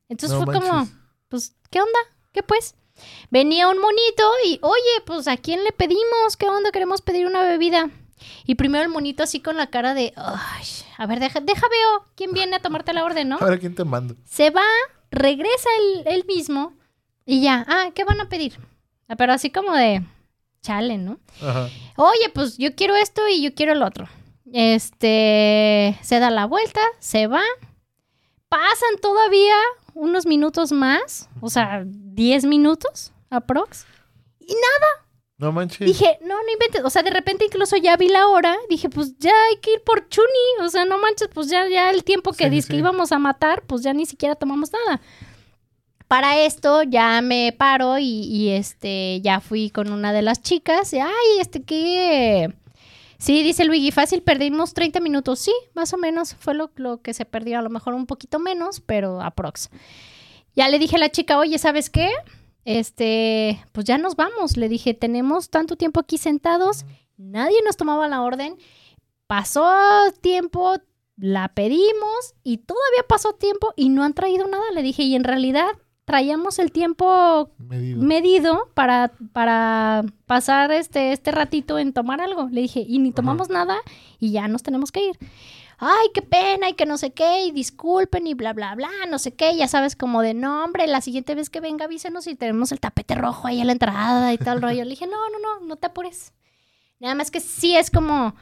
Entonces 0.07 0.37
No 0.37 0.45
fue 0.45 0.53
como, 0.53 0.87
pues, 1.29 1.55
¿qué 1.69 1.79
onda? 1.79 1.99
¿Qué 2.31 2.43
pues? 2.43 2.75
Venía 3.29 3.67
un 3.69 3.79
monito 3.79 4.31
y, 4.45 4.59
oye, 4.61 5.03
pues, 5.05 5.27
¿a 5.27 5.37
quién 5.37 5.63
le 5.63 5.71
pedimos? 5.71 6.37
¿Qué 6.37 6.47
onda? 6.47 6.71
Queremos 6.71 7.01
pedir 7.01 7.25
una 7.27 7.43
bebida. 7.43 7.89
Y 8.45 8.55
primero 8.55 8.83
el 8.83 8.89
monito 8.89 9.23
así 9.23 9.39
con 9.39 9.57
la 9.57 9.67
cara 9.67 9.93
de, 9.93 10.13
ay, 10.15 10.65
a 10.97 11.05
ver, 11.05 11.19
deja, 11.19 11.39
deja 11.39 11.67
veo 11.69 12.05
quién 12.15 12.31
viene 12.33 12.55
a 12.55 12.61
tomarte 12.61 12.93
la 12.93 13.03
orden, 13.03 13.29
¿no? 13.29 13.37
Ahora, 13.39 13.57
¿quién 13.57 13.75
te 13.75 13.83
mando? 13.85 14.15
Se 14.25 14.49
va, 14.49 14.63
regresa 15.11 15.69
él, 15.79 16.03
él 16.07 16.25
mismo 16.25 16.73
y 17.25 17.41
ya, 17.41 17.65
ah, 17.67 17.91
¿qué 17.93 18.03
van 18.03 18.19
a 18.19 18.27
pedir? 18.27 18.59
Ah, 19.07 19.15
Pero 19.15 19.33
así 19.33 19.49
como 19.51 19.73
de, 19.73 20.03
chale, 20.61 20.97
¿no? 20.97 21.19
Ajá. 21.41 21.69
Oye, 21.95 22.29
pues 22.33 22.57
yo 22.57 22.75
quiero 22.75 22.95
esto 22.95 23.21
y 23.27 23.41
yo 23.41 23.53
quiero 23.53 23.73
el 23.73 23.83
otro. 23.83 24.09
Este, 24.51 25.97
se 26.01 26.19
da 26.19 26.29
la 26.29 26.45
vuelta, 26.45 26.81
se 26.99 27.27
va. 27.27 27.43
Pasan 28.49 28.97
todavía 29.01 29.55
unos 29.93 30.25
minutos 30.25 30.71
más, 30.71 31.29
o 31.39 31.49
sea, 31.49 31.83
10 32.19 32.45
minutos 32.45 33.13
aprox. 33.29 33.85
Y 34.41 34.53
nada, 34.53 35.07
No 35.37 35.53
manches. 35.53 35.87
Dije, 35.87 36.17
no, 36.21 36.35
no 36.35 36.51
inventes. 36.51 36.83
O 36.83 36.89
sea, 36.89 37.01
de 37.01 37.11
repente 37.11 37.45
incluso 37.45 37.77
ya 37.77 37.95
vi 37.95 38.09
la 38.09 38.27
hora. 38.27 38.57
Dije, 38.69 38.89
pues 38.89 39.17
ya 39.19 39.31
hay 39.49 39.55
que 39.61 39.71
ir 39.75 39.81
por 39.85 40.09
Chuni. 40.09 40.27
O 40.65 40.67
sea, 40.67 40.83
no 40.83 40.97
manches, 40.97 41.29
pues 41.33 41.47
ya, 41.49 41.65
ya 41.69 41.89
el 41.91 42.03
tiempo 42.03 42.33
que 42.33 42.45
Sí, 42.45 42.49
dice 42.49 42.67
que 42.67 42.73
sí. 42.73 42.79
íbamos 42.79 43.13
a 43.13 43.19
matar, 43.19 43.61
pues 43.65 43.83
ya 43.83 43.93
ni 43.93 44.05
siquiera 44.05 44.35
tomamos 44.35 44.69
nada. 44.73 44.99
Para 46.09 46.39
esto 46.41 46.83
ya 46.83 47.21
me 47.21 47.53
paro 47.57 47.99
y, 47.99 48.23
y, 48.23 48.49
este 48.49 49.21
ya 49.21 49.39
fui 49.39 49.69
con 49.69 49.91
una 49.93 50.11
de 50.11 50.21
las 50.23 50.41
chicas. 50.41 50.91
Y, 50.91 50.99
Ay, 50.99 51.39
este 51.39 51.61
que. 51.63 52.53
Sí, 53.17 53.43
dice 53.43 53.63
Luigi, 53.63 53.91
fácil, 53.91 54.21
perdimos 54.23 54.73
30 54.73 54.99
minutos. 54.99 55.39
Sí, 55.39 55.53
más 55.73 55.93
o 55.93 55.97
menos 55.97 56.35
fue 56.37 56.53
lo, 56.53 56.71
lo 56.75 56.97
que 57.01 57.13
se 57.13 57.23
perdió. 57.23 57.59
A 57.59 57.61
lo 57.61 57.69
mejor 57.69 57.93
un 57.93 58.07
poquito 58.07 58.39
menos, 58.39 58.81
pero 58.81 59.21
aprox. 59.21 59.69
Ya 60.55 60.67
le 60.69 60.79
dije 60.79 60.95
a 60.95 60.99
la 60.99 61.09
chica, 61.09 61.37
oye, 61.37 61.57
¿sabes 61.57 61.89
qué? 61.89 62.09
Este, 62.65 63.63
pues 63.71 63.85
ya 63.85 63.97
nos 63.97 64.15
vamos. 64.15 64.57
Le 64.57 64.69
dije, 64.69 64.93
tenemos 64.93 65.49
tanto 65.49 65.75
tiempo 65.75 65.99
aquí 65.99 66.17
sentados, 66.17 66.85
nadie 67.17 67.61
nos 67.65 67.77
tomaba 67.77 68.07
la 68.07 68.21
orden. 68.21 68.57
Pasó 69.27 69.67
tiempo, 70.21 70.77
la 71.17 71.49
pedimos 71.49 72.35
y 72.43 72.57
todavía 72.57 73.03
pasó 73.07 73.33
tiempo 73.33 73.73
y 73.75 73.89
no 73.89 74.03
han 74.03 74.13
traído 74.13 74.47
nada. 74.47 74.63
Le 74.73 74.81
dije, 74.81 75.03
y 75.03 75.15
en 75.15 75.23
realidad 75.23 75.67
traíamos 76.05 76.57
el 76.57 76.71
tiempo 76.71 77.51
Medido. 77.59 78.01
medido 78.01 78.69
para, 78.73 79.11
para 79.31 80.03
pasar 80.25 80.71
este, 80.71 81.11
este 81.11 81.29
ratito 81.31 81.77
en 81.77 81.93
tomar 81.93 82.19
algo. 82.19 82.49
Le 82.49 82.61
dije, 82.61 82.83
y 82.87 82.97
ni 82.97 83.11
tomamos 83.11 83.49
nada 83.49 83.77
y 84.19 84.31
ya 84.31 84.47
nos 84.47 84.63
tenemos 84.63 84.91
que 84.91 85.09
ir. 85.09 85.19
Ay, 85.79 86.07
qué 86.13 86.21
pena 86.21 86.69
y 86.69 86.73
que 86.73 86.85
no 86.85 86.97
sé 86.97 87.11
qué, 87.11 87.45
y 87.45 87.51
disculpen 87.51 88.27
y 88.27 88.33
bla, 88.33 88.51
bla, 88.53 88.75
bla, 88.75 88.89
no 89.09 89.17
sé 89.17 89.33
qué. 89.33 89.55
Ya 89.55 89.67
sabes, 89.67 89.95
como 89.95 90.21
de 90.21 90.33
no, 90.33 90.63
hombre, 90.63 90.87
la 90.87 91.01
siguiente 91.01 91.35
vez 91.35 91.49
que 91.49 91.61
venga 91.61 91.85
avísenos 91.85 92.27
y 92.27 92.35
tenemos 92.35 92.71
el 92.71 92.79
tapete 92.79 93.15
rojo 93.15 93.47
ahí 93.47 93.61
a 93.61 93.65
la 93.65 93.71
entrada 93.71 94.33
y 94.33 94.37
tal 94.37 94.61
rollo. 94.61 94.83
Le 94.83 94.89
dije, 94.91 95.07
no, 95.07 95.29
no, 95.29 95.39
no, 95.39 95.65
no 95.65 95.75
te 95.77 95.87
apures. 95.87 96.33
Nada 96.99 97.15
más 97.15 97.31
que 97.31 97.39
sí 97.39 97.75
es 97.77 97.89
como, 97.91 98.35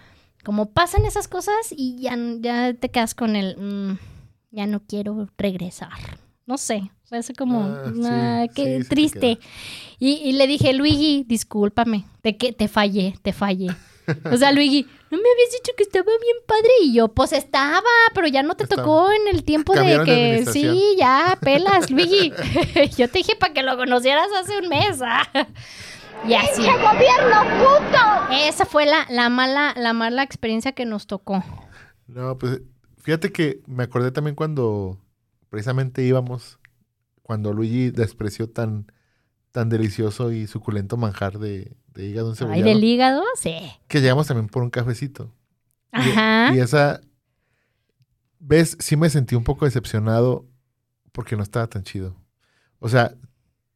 como 0.43 0.71
pasan 0.71 1.05
esas 1.05 1.27
cosas 1.27 1.71
y 1.71 1.99
ya, 2.01 2.17
ya 2.39 2.73
te 2.73 2.89
quedas 2.89 3.13
con 3.13 3.35
el, 3.35 3.55
"Mm, 3.57 3.99
ya 4.51 4.65
no 4.65 4.81
quiero 4.87 5.27
regresar. 5.37 5.91
No 6.47 6.57
sé, 6.57 6.89
es 7.11 7.31
como, 7.37 7.65
Ah, 7.65 7.91
sí, 7.93 8.01
"Ah, 8.09 8.45
qué 8.55 8.79
sí, 8.81 8.89
triste. 8.89 9.37
Y, 9.99 10.13
y 10.13 10.31
le 10.31 10.47
dije, 10.47 10.73
Luigi, 10.73 11.23
discúlpame, 11.27 12.05
te, 12.21 12.35
que, 12.37 12.51
te 12.53 12.67
fallé, 12.67 13.15
te 13.21 13.31
fallé. 13.33 13.67
O 14.31 14.37
sea, 14.37 14.51
Luigi, 14.51 14.83
no 15.11 15.17
me 15.17 15.23
habías 15.29 15.51
dicho 15.51 15.71
que 15.75 15.83
estaba 15.83 16.05
bien 16.05 16.37
padre. 16.45 16.69
Y 16.83 16.93
yo, 16.93 17.09
pues 17.09 17.33
estaba, 17.33 17.81
pero 18.13 18.27
ya 18.27 18.43
no 18.43 18.55
te 18.55 18.63
Estaba. 18.63 18.81
tocó 18.83 19.09
en 19.11 19.35
el 19.35 19.43
tiempo 19.43 19.73
de 19.73 19.79
Cambiaron 19.79 20.05
de 20.05 20.43
que 20.45 20.51
sí, 20.51 20.95
ya, 20.97 21.37
pelas, 21.41 21.89
Luigi. 21.91 22.31
yo 22.97 23.09
te 23.09 23.19
dije 23.19 23.35
para 23.35 23.53
que 23.53 23.63
lo 23.63 23.75
conocieras 23.77 24.27
hace 24.39 24.57
un 24.59 24.69
mes. 24.69 24.99
ah. 25.03 25.27
Y 26.27 26.33
así. 26.33 26.65
Esa 28.31 28.65
fue 28.65 28.85
la, 28.85 29.05
la 29.09 29.29
mala, 29.29 29.73
la 29.77 29.93
mala 29.93 30.23
experiencia 30.23 30.71
que 30.71 30.85
nos 30.85 31.07
tocó. 31.07 31.43
No, 32.07 32.37
pues 32.37 32.61
fíjate 32.97 33.31
que 33.31 33.61
me 33.67 33.83
acordé 33.83 34.11
también 34.11 34.35
cuando 34.35 34.99
precisamente 35.49 36.03
íbamos, 36.03 36.59
cuando 37.21 37.53
Luigi 37.53 37.91
despreció 37.91 38.49
tan, 38.49 38.91
tan 39.51 39.69
delicioso 39.69 40.31
y 40.31 40.47
suculento 40.47 40.97
manjar 40.97 41.39
de, 41.39 41.75
de 41.97 42.07
hígado 42.07 42.27
Ay, 42.27 42.31
encebollado, 42.31 42.63
del 42.65 42.83
hígado, 42.83 43.23
sí. 43.35 43.55
que 43.87 43.99
llegamos 44.01 44.27
también 44.27 44.47
por 44.47 44.63
un 44.63 44.69
cafecito. 44.69 45.33
Ajá. 45.91 46.51
Y, 46.53 46.59
esa, 46.59 47.01
ves, 48.39 48.77
sí 48.79 48.95
me 48.95 49.09
sentí 49.09 49.35
un 49.35 49.43
poco 49.43 49.65
decepcionado 49.65 50.45
porque 51.11 51.35
no 51.35 51.43
estaba 51.43 51.67
tan 51.67 51.83
chido. 51.83 52.15
O 52.79 52.89
sea, 52.89 53.15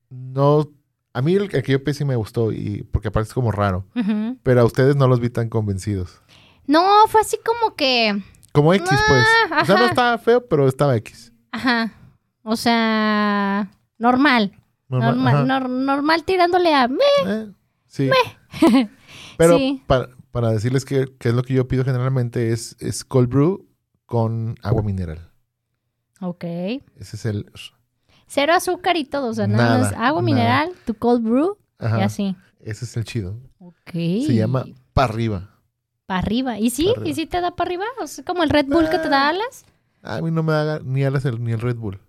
no, 0.10 0.70
a 1.14 1.22
mí 1.22 1.34
el, 1.36 1.44
el 1.54 1.64
que 1.64 1.72
yo 1.72 2.06
me 2.06 2.16
gustó 2.16 2.52
y 2.52 2.84
porque 2.92 3.08
aparte 3.08 3.30
es 3.30 3.34
como 3.34 3.52
raro, 3.52 3.86
Ujú. 3.96 4.38
pero 4.44 4.62
a 4.62 4.66
ustedes 4.66 4.96
no 4.96 5.08
los 5.08 5.20
vi 5.20 5.30
tan 5.30 5.50
convencidos. 5.50 6.22
No, 6.68 6.84
fue 7.08 7.22
así 7.22 7.38
como 7.44 7.76
que. 7.76 8.22
Como 8.54 8.74
X, 8.74 8.88
pues. 9.08 9.26
Ah, 9.50 9.60
O 9.62 9.66
sea, 9.66 9.76
no 9.76 9.82
ajá. 9.82 9.90
estaba 9.90 10.18
feo, 10.20 10.46
pero 10.48 10.68
estaba 10.68 10.96
X. 10.98 11.34
Ajá. 11.52 11.92
O 12.44 12.56
sea, 12.56 13.72
normal. 13.98 14.52
Normal, 14.90 15.16
Normal, 15.16 15.36
ajá. 15.36 15.46
nor- 15.46 15.70
normal 15.70 16.24
tirándole 16.26 16.74
a. 16.74 16.88
"Meh". 16.88 16.98
Eh, 17.26 17.52
sí. 17.92 18.10
Pero 19.38 19.58
Sí. 19.58 19.84
para, 19.88 20.10
para 20.32 20.52
decirles 20.52 20.86
que, 20.86 21.06
que 21.20 21.30
es 21.30 21.36
lo 21.36 21.44
que 21.44 21.54
yo 21.54 21.68
pido 21.68 21.84
generalmente 21.84 22.52
es, 22.52 22.76
es 22.80 23.04
cold 23.04 23.30
brew 23.30 23.68
con 24.06 24.56
agua 24.62 24.84
mineral. 24.84 25.32
Ok. 26.20 26.44
Ese 26.44 27.16
es 27.16 27.26
el... 27.26 27.52
Cero 28.28 28.54
azúcar 28.54 28.96
y 28.98 29.06
todo. 29.06 29.30
O 29.30 29.34
sea, 29.34 29.48
nada, 29.48 29.64
Nada, 29.66 29.78
más 29.80 29.94
agua 29.94 30.22
nada. 30.22 30.22
mineral, 30.22 30.72
tu 30.86 30.94
cold 30.94 31.24
brew 31.24 31.58
Ajá, 31.80 32.00
y 32.00 32.04
así. 32.04 32.36
ese 32.60 32.86
es 32.86 32.96
el 32.98 33.04
chido. 33.04 33.40
Ok. 33.60 33.92
Se 33.94 34.36
llama 34.36 34.66
para 34.94 35.12
arriba. 35.14 35.50
Para 36.06 36.20
arriba. 36.20 36.60
¿Y 36.60 36.70
sí? 36.70 36.90
Arriba. 36.92 37.08
¿Y 37.10 37.16
sí 37.16 37.26
te 37.26 37.42
da 37.42 37.56
para 37.56 37.68
arriba? 37.70 37.86
O 38.02 38.08
sea, 38.08 38.24
como 38.24 38.44
el 38.44 38.50
Red 38.50 38.68
Bull 38.68 38.90
que 38.90 39.00
te 39.00 39.10
da 39.10 39.26
Ah. 39.28 39.30
alas. 39.30 39.66
A 40.04 40.22
mí 40.22 40.32
no 40.32 40.44
me 40.44 40.54
da 40.54 40.80
ni 40.84 41.04
alas 41.04 41.26
el- 41.26 41.44
ni 41.44 41.52
el 41.52 41.60
Red 41.62 41.76
Bull. 41.78 42.00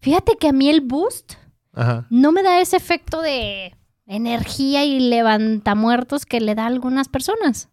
Fíjate 0.00 0.36
que 0.38 0.48
a 0.48 0.52
mí 0.52 0.68
el 0.68 0.80
Boost 0.82 1.34
Ajá. 1.72 2.06
no 2.10 2.30
me 2.32 2.42
da 2.42 2.60
ese 2.60 2.76
efecto 2.76 3.20
de 3.22 3.74
energía 4.06 4.84
y 4.84 5.00
levantamuertos 5.00 6.26
que 6.26 6.40
le 6.40 6.54
da 6.54 6.64
a 6.64 6.66
algunas 6.66 7.08
personas. 7.08 7.68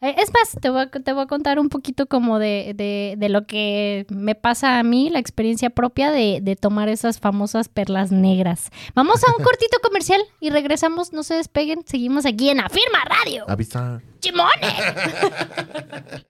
Eh, 0.00 0.14
Es 0.18 0.32
más, 0.32 0.60
te 0.60 0.68
voy 0.68 0.82
a, 0.82 0.86
te 0.90 1.12
voy 1.12 1.22
a 1.22 1.26
contar 1.26 1.58
un 1.60 1.68
poquito 1.68 2.06
como 2.06 2.38
de, 2.40 2.72
de- 2.74 3.14
de 3.16 3.28
lo 3.28 3.46
que 3.46 4.04
me 4.08 4.34
pasa 4.34 4.78
a 4.80 4.82
mí, 4.82 5.10
la 5.10 5.20
experiencia 5.20 5.70
propia 5.70 6.10
de, 6.10 6.40
de 6.42 6.56
tomar 6.56 6.88
esas 6.88 7.20
famosas 7.20 7.68
perlas 7.68 8.10
negras. 8.10 8.70
Vamos 8.94 9.22
a 9.22 9.30
un 9.36 9.44
cortito 9.44 9.78
comercial 9.82 10.20
y 10.40 10.50
regresamos, 10.50 11.12
no 11.12 11.22
se 11.22 11.34
despeguen, 11.34 11.82
seguimos 11.86 12.26
aquí 12.26 12.48
en 12.50 12.60
Afirma 12.60 12.98
Radio. 13.04 13.44
Avisa. 13.48 14.00
¡Chimones! 14.18 14.52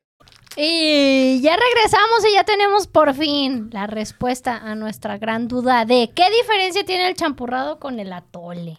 y 0.57 1.41
ya 1.41 1.57
regresamos 1.57 2.27
y 2.31 2.35
ya 2.35 2.45
tenemos 2.45 2.87
por 2.87 3.15
fin 3.15 3.71
la 3.73 3.87
respuesta 3.87 4.57
a 4.59 4.75
nuestra 4.75 5.17
gran 5.19 5.49
duda 5.49 5.85
de 5.87 6.11
qué 6.15 6.25
diferencia 6.43 6.85
tiene 6.85 7.09
el 7.09 7.15
champurrado 7.15 7.79
con 7.79 7.99
el 8.01 8.13
atole. 8.13 8.79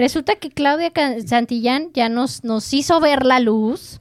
Resulta 0.00 0.36
que 0.36 0.48
Claudia 0.48 0.92
Santillán 1.26 1.90
ya 1.92 2.08
nos, 2.08 2.42
nos 2.42 2.72
hizo 2.72 3.00
ver 3.00 3.26
la 3.26 3.38
luz 3.38 4.00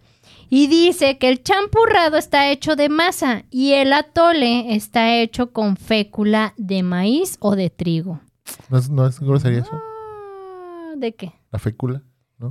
y 0.50 0.68
dice 0.68 1.18
que 1.18 1.28
el 1.28 1.44
champurrado 1.44 2.16
está 2.16 2.50
hecho 2.50 2.78
de 2.78 2.88
masa 2.88 3.44
y 3.52 3.74
el 3.74 3.92
atole 3.92 4.74
está 4.78 5.14
hecho 5.18 5.52
con 5.52 5.76
fécula 5.76 6.54
de 6.56 6.84
maíz 6.84 7.36
o 7.42 7.58
de 7.58 7.70
trigo. 7.70 8.22
¿No 8.70 8.78
es, 8.78 8.90
no 8.90 9.06
es 9.06 9.20
grosería 9.20 9.60
eso? 9.60 9.72
Ah, 9.74 10.94
¿De 10.96 11.14
qué? 11.14 11.34
La 11.52 11.60
fécula. 11.60 12.02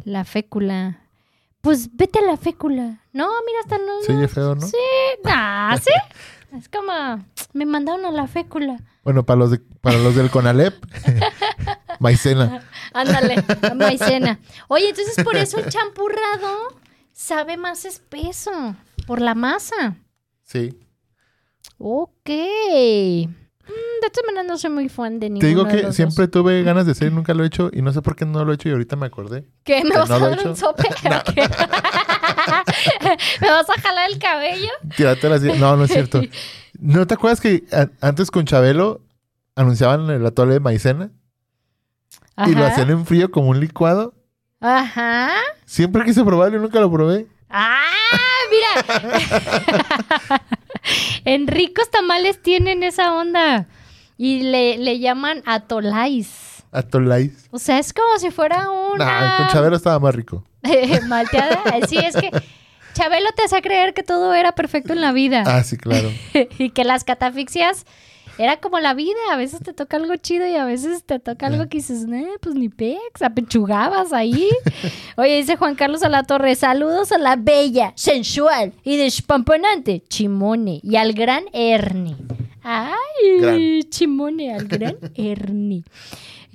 La 0.05 0.25
fécula. 0.25 1.01
Pues 1.63 1.89
vete 1.97 2.19
a 2.19 2.23
la 2.27 2.37
fécula. 2.37 3.01
No, 3.15 3.31
mira, 3.47 3.61
hasta 3.63 3.79
no. 3.79 4.15
Oye 4.15 4.29
feo, 4.29 4.57
¿no? 4.57 4.67
Sí, 4.67 4.77
ah, 5.25 5.75
sí. 5.83 5.91
Es 6.55 6.69
como, 6.69 6.93
me 7.55 7.65
mandaron 7.65 8.05
a 8.05 8.11
la 8.11 8.27
fécula. 8.27 8.79
Bueno, 9.05 9.25
para 9.25 9.39
los, 9.39 9.51
de- 9.53 9.61
para 9.81 9.97
los 9.97 10.15
del 10.15 10.29
Conalep, 10.31 10.75
maicena. 11.99 12.63
Ándale, 12.93 13.43
maicena. 13.77 14.39
Oye, 14.69 14.91
entonces 14.91 15.25
por 15.25 15.37
eso 15.37 15.59
el 15.59 15.69
champurrado 15.71 16.79
sabe 17.13 17.57
más 17.57 17.85
espeso. 17.85 18.51
Por 19.07 19.21
la 19.21 19.35
masa. 19.35 19.97
Sí. 20.45 20.79
Ok. 21.79 22.29
Mm, 22.29 24.01
de 24.03 24.11
todas 24.11 24.27
maneras 24.27 24.47
no 24.47 24.59
soy 24.59 24.71
muy 24.71 24.89
fan 24.89 25.21
de 25.21 25.31
ninguno 25.31 25.41
Te 25.41 25.47
digo 25.49 25.65
de 25.65 25.77
que 25.77 25.83
los 25.83 25.95
siempre 25.95 26.27
dos. 26.27 26.31
tuve 26.33 26.63
ganas 26.63 26.87
de 26.87 26.93
hacer 26.93 27.13
y 27.13 27.15
nunca 27.15 27.35
lo 27.35 27.45
he 27.45 27.47
hecho 27.47 27.71
y 27.73 27.83
no 27.83 27.93
sé 27.93 28.03
por 28.03 28.17
qué 28.17 28.25
no 28.25 28.45
lo 28.45 28.53
he 28.53 28.55
hecho 28.55 28.69
y 28.69 28.73
ahorita 28.73 28.97
me 28.97 29.07
acordé. 29.07 29.47
¿Qué? 29.65 29.85
¿Me 29.85 29.91
que 29.91 29.99
vas 29.99 30.09
no 30.09 30.17
a 30.17 30.19
he 30.19 30.37
dar 30.37 30.47
un 30.47 30.57
sope? 30.57 30.89
¿Me 33.41 33.51
vas 33.51 33.69
a 33.71 33.81
jalar 33.81 34.11
el 34.11 34.19
cabello? 34.19 34.71
Tírate 34.97 35.29
las... 35.29 35.43
No, 35.43 35.77
no 35.77 35.85
es 35.85 35.93
cierto. 35.93 36.21
¿No 36.81 37.07
te 37.07 37.15
acuerdas 37.15 37.41
que 37.41 37.65
antes 38.01 38.31
con 38.31 38.45
Chabelo 38.45 39.01
anunciaban 39.55 40.09
el 40.11 40.25
atole 40.25 40.55
de 40.55 40.61
maicena 40.61 41.11
y 42.47 42.55
lo 42.55 42.67
hacían 42.67 42.91
en 42.91 43.05
frío 43.07 43.31
como 43.31 43.49
un 43.51 43.61
licuado? 43.61 44.15
Ajá. 44.61 45.31
Siempre 45.65 46.05
quise 46.05 46.25
probarlo 46.25 46.59
y 46.59 46.61
nunca 46.61 46.81
lo 46.81 46.91
probé. 46.91 47.27
¡Ah! 47.51 47.83
Mira. 48.51 50.43
en 51.25 51.47
ricos 51.47 51.91
tamales 51.91 52.43
tienen 52.43 52.83
esa 52.83 53.15
onda. 53.15 53.67
Y 54.17 54.43
le, 54.43 54.79
le 54.79 54.99
llaman 54.99 55.43
atolais. 55.47 56.65
Atolais. 56.73 57.49
O 57.51 57.59
sea, 57.59 57.79
es 57.79 57.93
como 57.93 58.19
si 58.19 58.31
fuera 58.31 58.65
Nah, 58.65 58.93
una 58.95 59.37
con 59.39 59.49
Chabelo 59.49 59.77
estaba 59.77 59.99
más 59.99 60.15
rico. 60.15 60.45
malteada. 61.09 61.63
Sí, 61.89 61.99
es 61.99 62.17
que 62.17 62.31
Chabelo 62.95 63.31
te 63.37 63.45
hace 63.45 63.63
creer 63.63 63.95
que 63.95 64.03
todo 64.03 64.35
era 64.35 64.53
perfecto 64.53 64.93
en 64.93 65.01
la 65.01 65.13
vida. 65.13 65.45
Ah, 65.47 65.63
sí, 65.63 65.77
claro. 65.77 66.11
y 66.59 66.71
que 66.71 66.85
las 66.85 67.05
catafixias 67.05 67.87
era 68.39 68.59
como 68.59 68.79
la 68.79 68.95
vida. 68.95 69.19
A 69.33 69.37
veces 69.37 69.61
te 69.61 69.73
toca 69.73 69.97
algo 69.97 70.15
chido 70.17 70.47
y 70.47 70.55
a 70.55 70.65
veces 70.65 71.05
te 71.05 71.19
toca 71.19 71.47
algo 71.49 71.69
que 71.69 71.79
dices, 71.79 72.07
nah, 72.07 72.25
pues 72.41 72.55
ni 72.55 72.69
pex, 72.69 73.23
apechugabas 73.23 74.13
ahí. 74.13 74.49
Oye, 75.17 75.37
dice 75.37 75.57
Juan 75.57 75.75
Carlos 75.75 76.03
a 76.03 76.09
la 76.09 76.23
Torre, 76.23 76.55
saludos 76.55 77.13
a 77.13 77.19
la 77.19 77.37
bella, 77.37 77.93
sensual 77.97 78.73
y 78.85 78.97
despampanante 78.97 80.03
Chimone 80.09 80.81
y 80.83 80.97
al 80.97 81.13
gran 81.13 81.45
Ernie. 81.53 82.17
Ay, 82.63 83.41
Gran. 83.41 83.83
Chimone, 83.89 84.55
al 84.55 84.67
gran 84.67 84.97
Ernie. 85.15 85.85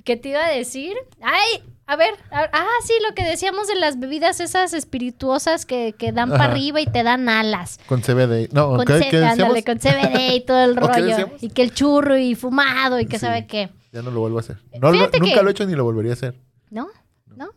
¿Qué 0.04 0.16
te 0.16 0.28
iba 0.30 0.44
a 0.44 0.50
decir? 0.50 0.94
Ay, 1.20 1.62
A 1.86 1.96
ver, 1.96 2.14
a- 2.30 2.48
ah, 2.52 2.66
sí, 2.86 2.94
lo 3.06 3.14
que 3.14 3.24
decíamos 3.24 3.68
de 3.68 3.74
las 3.74 3.98
bebidas 3.98 4.40
esas 4.40 4.72
espirituosas 4.72 5.66
que, 5.66 5.94
que 5.98 6.12
dan 6.12 6.30
para 6.30 6.44
arriba 6.44 6.80
y 6.80 6.86
te 6.86 7.02
dan 7.02 7.28
alas. 7.28 7.78
Con 7.86 8.00
CBD. 8.00 8.48
No, 8.52 8.76
Con, 8.76 8.86
¿qué, 8.86 8.98
C- 9.00 9.08
qué 9.10 9.24
ándale, 9.24 9.62
con 9.64 9.78
CBD 9.78 10.34
y 10.34 10.40
todo 10.46 10.64
el 10.64 10.78
¿O 10.82 10.88
qué 10.90 11.00
rollo. 11.00 11.30
Y 11.42 11.50
que 11.50 11.62
el 11.62 11.74
churro 11.74 12.16
y 12.16 12.34
fumado 12.34 12.98
y 13.00 13.06
que 13.06 13.18
Sí. 13.18 13.26
sabe 13.26 13.46
qué. 13.46 13.68
Ya 13.92 14.00
no 14.02 14.10
lo 14.10 14.20
vuelvo 14.20 14.38
a 14.38 14.40
hacer. 14.40 14.56
No, 14.80 14.90
lo- 14.90 14.98
nunca 14.98 15.10
que- 15.18 15.42
lo 15.42 15.48
he 15.48 15.52
hecho 15.52 15.66
ni 15.66 15.74
lo 15.74 15.84
volvería 15.84 16.12
a 16.12 16.14
hacer. 16.14 16.34
¿No? 16.70 16.88
¿No? 17.36 17.50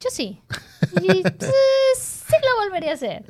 Yo 0.00 0.08
sí. 0.10 0.40
Y, 1.02 1.22
pues, 1.22 1.52
sí 2.26 2.34
lo 2.42 2.64
volvería 2.64 2.92
a 2.92 2.94
hacer. 2.94 3.24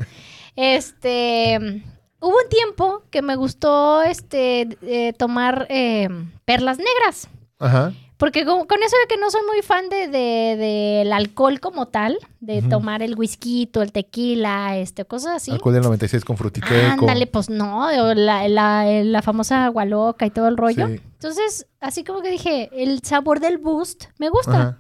Este. 0.55 1.82
Hubo 2.20 2.36
un 2.36 2.49
tiempo 2.49 3.05
que 3.11 3.22
me 3.22 3.36
gustó 3.36 4.03
este 4.03 4.68
eh, 4.82 5.12
tomar 5.14 5.66
eh, 5.70 6.09
perlas 6.45 6.78
negras. 6.78 7.28
Ajá. 7.59 7.93
Porque 8.18 8.44
con, 8.44 8.66
con 8.66 8.82
eso 8.82 8.96
de 9.00 9.06
que 9.08 9.16
no 9.16 9.30
soy 9.30 9.42
muy 9.46 9.62
fan 9.62 9.88
de, 9.88 10.08
de- 10.08 10.56
del 10.56 11.12
alcohol 11.12 11.60
como 11.60 11.86
tal, 11.86 12.18
de 12.40 12.62
tomar 12.62 13.00
el 13.02 13.14
whisky, 13.16 13.70
el 13.72 13.92
tequila, 13.92 14.76
este, 14.76 15.04
cosas 15.04 15.36
así. 15.36 15.52
Alcohol 15.52 15.74
del 15.74 15.82
96 15.84 16.24
con 16.24 16.36
frutiteco. 16.36 16.74
Ándale, 16.74 17.28
pues 17.28 17.48
no, 17.48 17.86
o 17.86 18.14
la, 18.14 18.48
la, 18.48 18.84
la 19.04 19.22
famosa 19.22 19.64
agua 19.66 19.84
loca 19.84 20.26
y 20.26 20.30
todo 20.30 20.48
el 20.48 20.56
rollo. 20.56 20.88
Sí. 20.88 21.00
Entonces, 21.12 21.66
así 21.80 22.02
como 22.02 22.20
que 22.20 22.30
dije, 22.30 22.68
el 22.72 23.00
sabor 23.04 23.38
del 23.38 23.58
boost 23.58 24.06
me 24.18 24.28
gusta. 24.30 24.60
Ajá. 24.60 24.78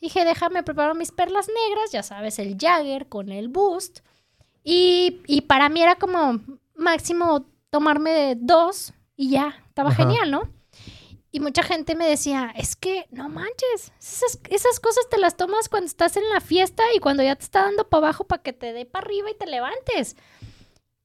Dije, 0.00 0.24
déjame 0.24 0.64
preparo 0.64 0.96
mis 0.96 1.12
perlas 1.12 1.46
negras, 1.46 1.92
ya 1.92 2.02
sabes, 2.02 2.40
el 2.40 2.56
Jagger 2.58 3.06
con 3.08 3.30
el 3.30 3.46
Boost. 3.46 4.00
Y, 4.64 5.20
y 5.28 5.42
para 5.42 5.68
mí 5.68 5.80
era 5.80 5.94
como 5.94 6.40
máximo 6.74 7.46
tomarme 7.70 8.34
dos 8.36 8.92
y 9.16 9.30
ya, 9.30 9.54
estaba 9.68 9.90
Ajá. 9.90 10.02
genial, 10.02 10.32
¿no? 10.32 10.42
Y 11.34 11.40
mucha 11.40 11.62
gente 11.62 11.94
me 11.96 12.06
decía, 12.06 12.52
es 12.56 12.76
que 12.76 13.06
no 13.10 13.30
manches, 13.30 13.90
esas, 13.98 14.38
esas 14.50 14.78
cosas 14.80 15.08
te 15.10 15.16
las 15.18 15.36
tomas 15.38 15.70
cuando 15.70 15.86
estás 15.86 16.16
en 16.18 16.28
la 16.28 16.40
fiesta 16.40 16.82
y 16.94 16.98
cuando 16.98 17.22
ya 17.22 17.34
te 17.36 17.42
está 17.44 17.62
dando 17.62 17.88
para 17.88 18.06
abajo 18.08 18.24
para 18.24 18.42
que 18.42 18.52
te 18.52 18.74
dé 18.74 18.84
para 18.84 19.06
arriba 19.06 19.30
y 19.30 19.34
te 19.38 19.46
levantes. 19.46 20.16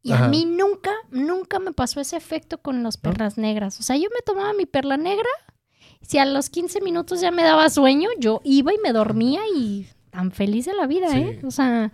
Y 0.03 0.11
Ajá. 0.11 0.25
a 0.25 0.27
mí 0.27 0.45
nunca, 0.45 0.91
nunca 1.11 1.59
me 1.59 1.71
pasó 1.71 2.01
ese 2.01 2.17
efecto 2.17 2.57
con 2.57 2.83
las 2.83 2.97
perlas 2.97 3.37
negras. 3.37 3.79
O 3.79 3.83
sea, 3.83 3.95
yo 3.95 4.09
me 4.13 4.21
tomaba 4.25 4.51
mi 4.53 4.65
perla 4.65 4.97
negra, 4.97 5.29
si 6.01 6.17
a 6.17 6.25
los 6.25 6.49
15 6.49 6.81
minutos 6.81 7.21
ya 7.21 7.31
me 7.31 7.43
daba 7.43 7.69
sueño, 7.69 8.09
yo 8.19 8.41
iba 8.43 8.73
y 8.73 8.77
me 8.79 8.91
dormía 8.91 9.41
y 9.55 9.87
tan 10.11 10.31
feliz 10.31 10.65
de 10.65 10.73
la 10.73 10.87
vida, 10.87 11.09
Sí. 11.09 11.19
¿eh? 11.19 11.41
O 11.45 11.51
sea, 11.51 11.91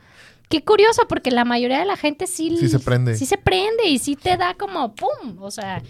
qué 0.49 0.63
curioso, 0.63 1.07
porque 1.07 1.29
la 1.31 1.45
mayoría 1.45 1.79
de 1.79 1.85
la 1.85 1.97
gente 1.97 2.25
sí... 2.27 2.57
Sí 2.57 2.67
se 2.67 2.79
prende. 2.79 3.15
Sí 3.15 3.25
se 3.27 3.37
prende 3.37 3.85
y 3.85 3.99
sí 3.99 4.15
te 4.15 4.37
da 4.37 4.55
como 4.55 4.93
¡pum! 4.95 5.37
O 5.39 5.51
sea, 5.51 5.81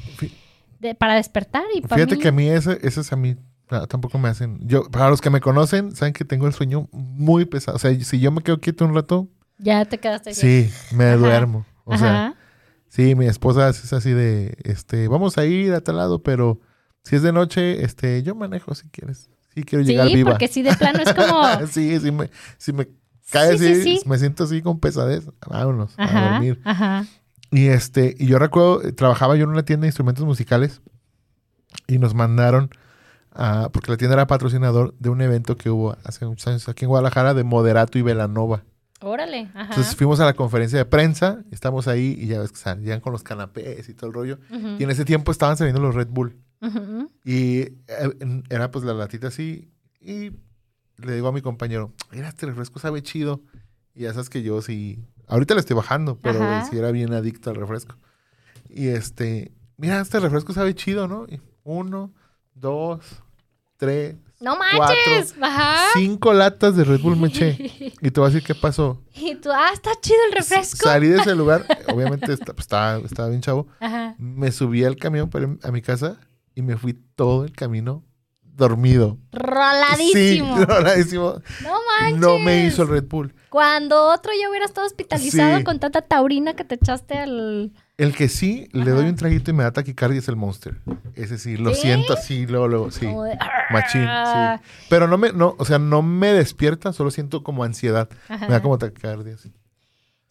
de- 0.84 0.96
para 0.96 1.16
despertar 1.16 1.64
y 1.76 1.82
para 1.82 1.96
Fíjate 1.96 2.16
mí... 2.18 2.22
que 2.22 2.28
a 2.28 2.32
mí 2.32 2.48
ese- 2.50 2.80
esas 2.84 3.12
a 3.12 3.16
mí 3.16 3.36
no, 3.72 3.88
tampoco 3.88 4.20
me 4.20 4.30
hacen. 4.30 4.60
Yo, 4.68 4.84
para 4.92 5.10
los 5.10 5.20
que 5.22 5.30
me 5.32 5.42
conocen, 5.42 5.96
saben 5.96 6.14
que 6.14 6.26
tengo 6.26 6.46
el 6.46 6.54
sueño 6.54 6.88
muy 6.92 7.46
pesado. 7.46 7.78
O 7.78 7.80
sea, 7.80 7.98
si 8.04 8.20
yo 8.20 8.32
me 8.32 8.42
quedo 8.44 8.60
quieto 8.60 8.86
un 8.86 8.94
rato, 8.94 9.30
Ya 9.58 9.86
te 9.86 9.98
quedaste 9.98 10.34
sí, 10.36 10.70
me 10.92 11.06
Ajá. 11.06 11.16
duermo. 11.18 11.66
O 11.86 11.98
sea, 11.98 12.36
sí, 12.90 13.16
mi 13.16 13.26
esposa 13.26 13.70
es 13.70 13.92
así 13.94 14.12
de, 14.12 14.56
este, 14.64 15.08
vamos 15.08 15.38
a 15.38 15.46
ir 15.46 15.74
a 15.74 15.82
tal 15.82 15.98
lado, 15.98 16.22
pero 16.22 16.60
si 17.04 17.16
es 17.16 17.22
de 17.24 17.32
noche, 17.34 17.84
este, 17.84 18.22
yo 18.24 18.36
manejo 18.36 18.76
si 18.76 18.90
quieres. 18.90 19.30
Sí 19.56 19.64
quiero 19.64 19.84
llegar 19.84 20.08
Sí, 20.08 20.16
viva. 20.16 20.32
porque 20.32 20.48
sí 20.48 20.62
de 20.62 20.74
plano 20.76 21.00
es 21.02 21.14
como... 21.14 21.68
sí, 21.72 22.00
sí 22.00 22.12
me, 22.12 22.30
si 22.58 22.74
me 22.74 22.88
cae 23.32 23.58
Sí, 23.58 24.02
me 24.06 24.18
siento 24.18 24.44
así 24.46 24.62
con 24.62 24.80
pesadez, 24.80 25.28
vámonos 25.48 25.94
a 25.98 26.30
dormir. 26.32 26.60
ajá. 26.64 27.06
Y 27.54 27.68
este, 27.68 28.16
y 28.18 28.26
yo 28.26 28.40
recuerdo, 28.40 28.82
eh, 28.82 28.94
trabajaba 28.94 29.36
yo 29.36 29.44
en 29.44 29.52
una 29.52 29.64
tienda 29.64 29.84
de 29.84 29.90
instrumentos 29.90 30.26
musicales 30.26 30.82
y 31.88 32.00
nos 32.00 32.16
mandaron 32.16 32.72
a, 33.32 33.70
porque 33.72 33.92
la 33.92 33.98
tienda 33.98 34.16
era 34.16 34.26
patrocinador 34.26 34.96
de 34.98 35.10
un 35.10 35.22
evento 35.22 35.56
que 35.56 35.70
hubo 35.70 35.96
hace 36.04 36.26
muchos 36.26 36.48
años 36.48 36.68
aquí 36.68 36.86
en 36.86 36.90
Guadalajara 36.90 37.36
de 37.36 37.44
Moderato 37.44 38.00
y 38.00 38.02
Velanova. 38.02 38.64
Órale, 39.02 39.52
ajá. 39.54 39.70
Entonces 39.70 39.96
fuimos 39.96 40.20
a 40.20 40.26
la 40.26 40.34
conferencia 40.34 40.80
de 40.80 40.86
prensa, 40.86 41.44
estamos 41.52 41.88
ahí 41.88 42.18
y 42.20 42.26
ya 42.26 42.40
ves 42.40 42.52
que 42.52 42.58
salían 42.58 43.02
con 43.02 43.12
los 43.12 43.22
canapés 43.22 43.88
y 43.88 43.94
todo 43.94 44.08
el 44.08 44.14
rollo. 44.14 44.40
Y 44.80 44.84
en 44.84 44.90
ese 44.90 45.06
tiempo 45.06 45.32
estaban 45.32 45.56
saliendo 45.56 45.80
los 45.82 45.94
Red 45.94 46.08
Bull. 46.08 46.38
ujú. 46.60 47.12
Y 47.24 47.60
eh, 47.60 48.42
era 48.50 48.72
pues 48.72 48.84
la 48.84 48.94
latita 48.94 49.28
así. 49.28 49.70
Y 50.02 50.32
le 50.98 51.14
digo 51.14 51.28
a 51.28 51.32
mi 51.34 51.42
compañero, 51.42 51.92
mira, 52.12 52.30
este 52.30 52.48
refresco 52.48 52.80
sabe 52.80 53.04
chido. 53.04 53.42
Y 53.96 54.04
ya 54.04 54.12
sabes 54.14 54.30
que 54.30 54.42
yo 54.42 54.62
sí, 54.62 55.00
ahorita 55.28 55.54
le 55.54 55.60
estoy 55.60 55.76
bajando, 55.76 56.18
pero 56.22 56.44
Ajá. 56.44 56.66
sí 56.70 56.78
era 56.78 56.92
bien 56.92 57.14
adicto 57.14 57.50
al 57.50 57.56
refresco. 57.58 57.96
Y 58.70 58.88
este, 58.88 59.52
mira, 59.78 60.00
este 60.02 60.20
refresco 60.20 60.54
sabe 60.54 60.74
chido, 60.74 61.08
¿no? 61.08 61.26
Y 61.30 61.40
uno, 61.64 62.12
dos, 62.56 63.02
tres, 63.78 64.16
No 64.40 64.58
manches, 64.58 65.36
ajá. 65.40 65.90
cinco 65.94 66.34
latas 66.34 66.76
de 66.76 66.84
Red 66.84 67.02
Bull 67.02 67.18
me 67.18 67.28
eché. 67.28 67.94
Y 68.02 68.12
te 68.12 68.20
voy 68.20 68.30
a 68.30 68.34
decir 68.34 68.46
qué 68.46 68.56
pasó. 68.56 69.02
Y 69.16 69.36
tú, 69.36 69.50
ah, 69.52 69.70
está 69.74 69.92
chido 70.02 70.18
el 70.30 70.34
refresco. 70.36 70.78
Salí 70.88 71.08
de 71.08 71.20
ese 71.22 71.36
lugar, 71.36 71.66
obviamente 71.94 72.34
está- 72.34 72.54
pues, 72.54 72.66
estaba, 72.66 72.98
estaba 73.06 73.30
bien 73.30 73.42
chavo. 73.42 73.68
Ajá. 73.80 74.16
Me 74.18 74.52
subí 74.52 74.84
al 74.84 74.96
camión 74.98 75.30
para 75.30 75.46
ir 75.48 75.60
a 75.64 75.72
mi 75.72 75.82
casa 75.82 76.18
y 76.56 76.62
me 76.64 76.78
fui 76.78 76.94
todo 77.16 77.46
el 77.46 77.52
camino 77.54 78.04
dormido. 78.56 79.18
Roladísimo. 79.32 80.58
Sí, 80.58 80.66
roladísimo. 80.68 81.42
No 81.64 81.74
manches. 82.00 82.20
No 82.20 82.40
me 82.40 82.66
hizo 82.66 82.84
el 82.84 82.90
Red 82.90 83.06
Bull. 83.06 83.34
Cuando 83.50 84.08
otro 84.12 84.32
ya 84.40 84.50
hubiera 84.50 84.66
estado 84.66 84.88
hospitalizado 84.88 85.58
Sí. 85.60 85.64
con 85.64 85.80
tanta 85.80 86.02
taurina 86.02 86.56
que 86.56 86.64
te 86.64 86.76
echaste 86.76 87.18
al. 87.18 87.72
El 87.98 88.16
que 88.16 88.28
sí 88.28 88.68
le 88.72 88.90
doy 88.92 89.06
un 89.06 89.16
traguito 89.16 89.52
y 89.52 89.54
me 89.54 89.64
da 89.64 89.72
taquicardia 89.72 90.18
es 90.20 90.28
el 90.28 90.36
Monster. 90.36 90.82
Ese 91.16 91.38
sí, 91.38 91.58
lo 91.58 91.74
¿Sí? 91.76 91.82
siento 91.82 92.14
así, 92.14 92.48
luego, 92.48 92.68
luego, 92.68 92.92
sí. 92.92 93.06
de- 93.06 93.38
Machín, 93.70 94.02
sí. 94.08 94.64
Pero 94.90 95.08
no 95.08 95.18
me, 95.20 95.32
no, 95.32 95.56
o 95.60 95.66
sea, 95.66 95.78
no 95.78 96.02
me 96.02 96.34
despierta, 96.34 96.92
solo 96.94 97.12
siento 97.12 97.44
como 97.44 97.64
ansiedad. 97.64 98.10
Ajá. 98.30 98.48
Me 98.48 98.54
da 98.54 98.62
como 98.62 98.78
taquicardia. 98.80 99.38
sí. 99.38 99.52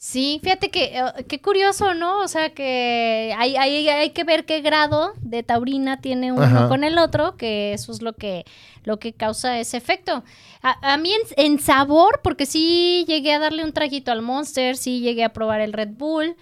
Sí, 0.04 0.40
fíjate 0.42 0.68
que 0.72 0.98
eh, 0.98 1.24
qué 1.28 1.40
curioso, 1.40 1.94
¿no? 1.94 2.22
O 2.22 2.26
sea 2.26 2.50
que 2.50 3.32
hay, 3.38 3.54
hay, 3.54 3.88
hay 3.88 4.10
que 4.10 4.24
ver 4.24 4.44
qué 4.44 4.60
grado 4.60 5.12
de 5.20 5.44
taurina 5.44 6.00
tiene 6.00 6.32
uno 6.32 6.42
Ajá. 6.42 6.66
con 6.68 6.82
el 6.82 6.98
otro, 6.98 7.36
que 7.36 7.72
eso 7.72 7.92
es 7.92 8.02
lo 8.02 8.12
que, 8.14 8.44
lo 8.82 8.98
que 8.98 9.12
causa 9.12 9.60
ese 9.60 9.76
efecto. 9.76 10.24
A, 10.60 10.94
a 10.94 10.96
mí 10.96 11.12
en, 11.36 11.52
en 11.52 11.60
sabor, 11.60 12.20
porque 12.24 12.46
sí 12.46 13.04
llegué 13.06 13.32
a 13.32 13.38
darle 13.38 13.62
un 13.62 13.72
traguito 13.72 14.10
al 14.10 14.22
Monster, 14.22 14.76
sí 14.76 14.98
llegué 14.98 15.22
a 15.22 15.32
probar 15.32 15.60
el 15.60 15.72
Red 15.72 15.90
Bull, 15.92 16.34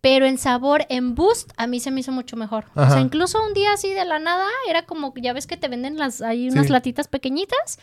pero 0.00 0.24
en 0.26 0.38
sabor, 0.38 0.86
en 0.88 1.16
Boost, 1.16 1.50
a 1.56 1.66
mí 1.66 1.80
se 1.80 1.90
me 1.90 1.98
hizo 2.02 2.12
mucho 2.12 2.36
mejor. 2.36 2.66
O 2.76 2.88
sea, 2.88 3.00
incluso 3.00 3.44
un 3.44 3.54
día 3.54 3.72
así 3.72 3.88
de 3.90 4.04
la 4.04 4.20
nada, 4.20 4.46
era 4.68 4.86
como, 4.86 5.12
ya 5.16 5.32
ves 5.32 5.48
que 5.48 5.56
te 5.56 5.66
venden 5.66 5.98
las, 5.98 6.22
hay 6.22 6.48
unas 6.48 6.66
Sí. 6.66 6.72
latitas 6.72 7.08
pequeñitas. 7.08 7.80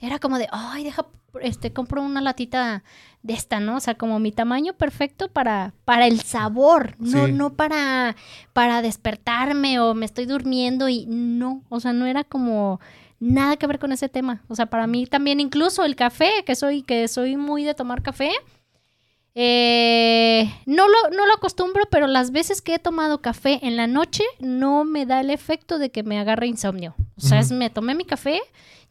Era 0.00 0.18
como 0.18 0.38
de, 0.38 0.48
ay, 0.50 0.84
deja, 0.84 1.04
este, 1.42 1.74
compro 1.74 2.00
una 2.02 2.22
latita 2.22 2.82
de 3.22 3.34
esta, 3.34 3.60
¿no? 3.60 3.76
O 3.76 3.80
sea, 3.80 3.94
como 3.96 4.18
mi 4.18 4.32
tamaño 4.32 4.72
perfecto 4.72 5.28
para, 5.28 5.74
para 5.84 6.06
el 6.06 6.20
sabor, 6.20 6.96
no, 6.98 7.26
Sí. 7.26 7.32
no 7.32 7.52
para, 7.54 8.16
para 8.52 8.80
despertarme 8.82 9.78
o 9.78 9.94
me 9.94 10.06
estoy 10.06 10.24
durmiendo 10.26 10.88
y 10.88 11.04
no, 11.06 11.62
o 11.68 11.80
sea, 11.80 11.92
no 11.92 12.06
era 12.06 12.24
como 12.24 12.80
nada 13.18 13.56
que 13.58 13.66
ver 13.66 13.78
con 13.78 13.92
ese 13.92 14.08
tema. 14.08 14.42
O 14.48 14.54
sea, 14.54 14.66
para 14.66 14.86
mí 14.86 15.06
también 15.06 15.38
incluso 15.40 15.84
el 15.84 15.96
café, 15.96 16.30
que 16.46 16.54
soy, 16.54 16.82
que 16.82 17.06
soy 17.08 17.36
muy 17.36 17.64
de 17.64 17.74
tomar 17.74 18.00
café, 18.02 18.30
eh, 19.34 20.50
no, 20.66 20.88
lo, 20.88 21.10
no 21.16 21.26
lo 21.26 21.34
acostumbro, 21.34 21.84
pero 21.90 22.06
las 22.06 22.30
veces 22.32 22.62
que 22.62 22.74
he 22.74 22.78
tomado 22.78 23.22
café 23.22 23.60
en 23.62 23.76
la 23.76 23.86
noche 23.86 24.24
no 24.40 24.84
me 24.84 25.06
da 25.06 25.20
el 25.20 25.30
efecto 25.30 25.78
de 25.78 25.90
que 25.90 26.02
me 26.02 26.18
agarre 26.18 26.46
insomnio. 26.46 26.94
O 27.16 27.20
sea, 27.20 27.38
es, 27.38 27.52
me 27.52 27.70
tomé 27.70 27.94
mi 27.94 28.04
café, 28.04 28.40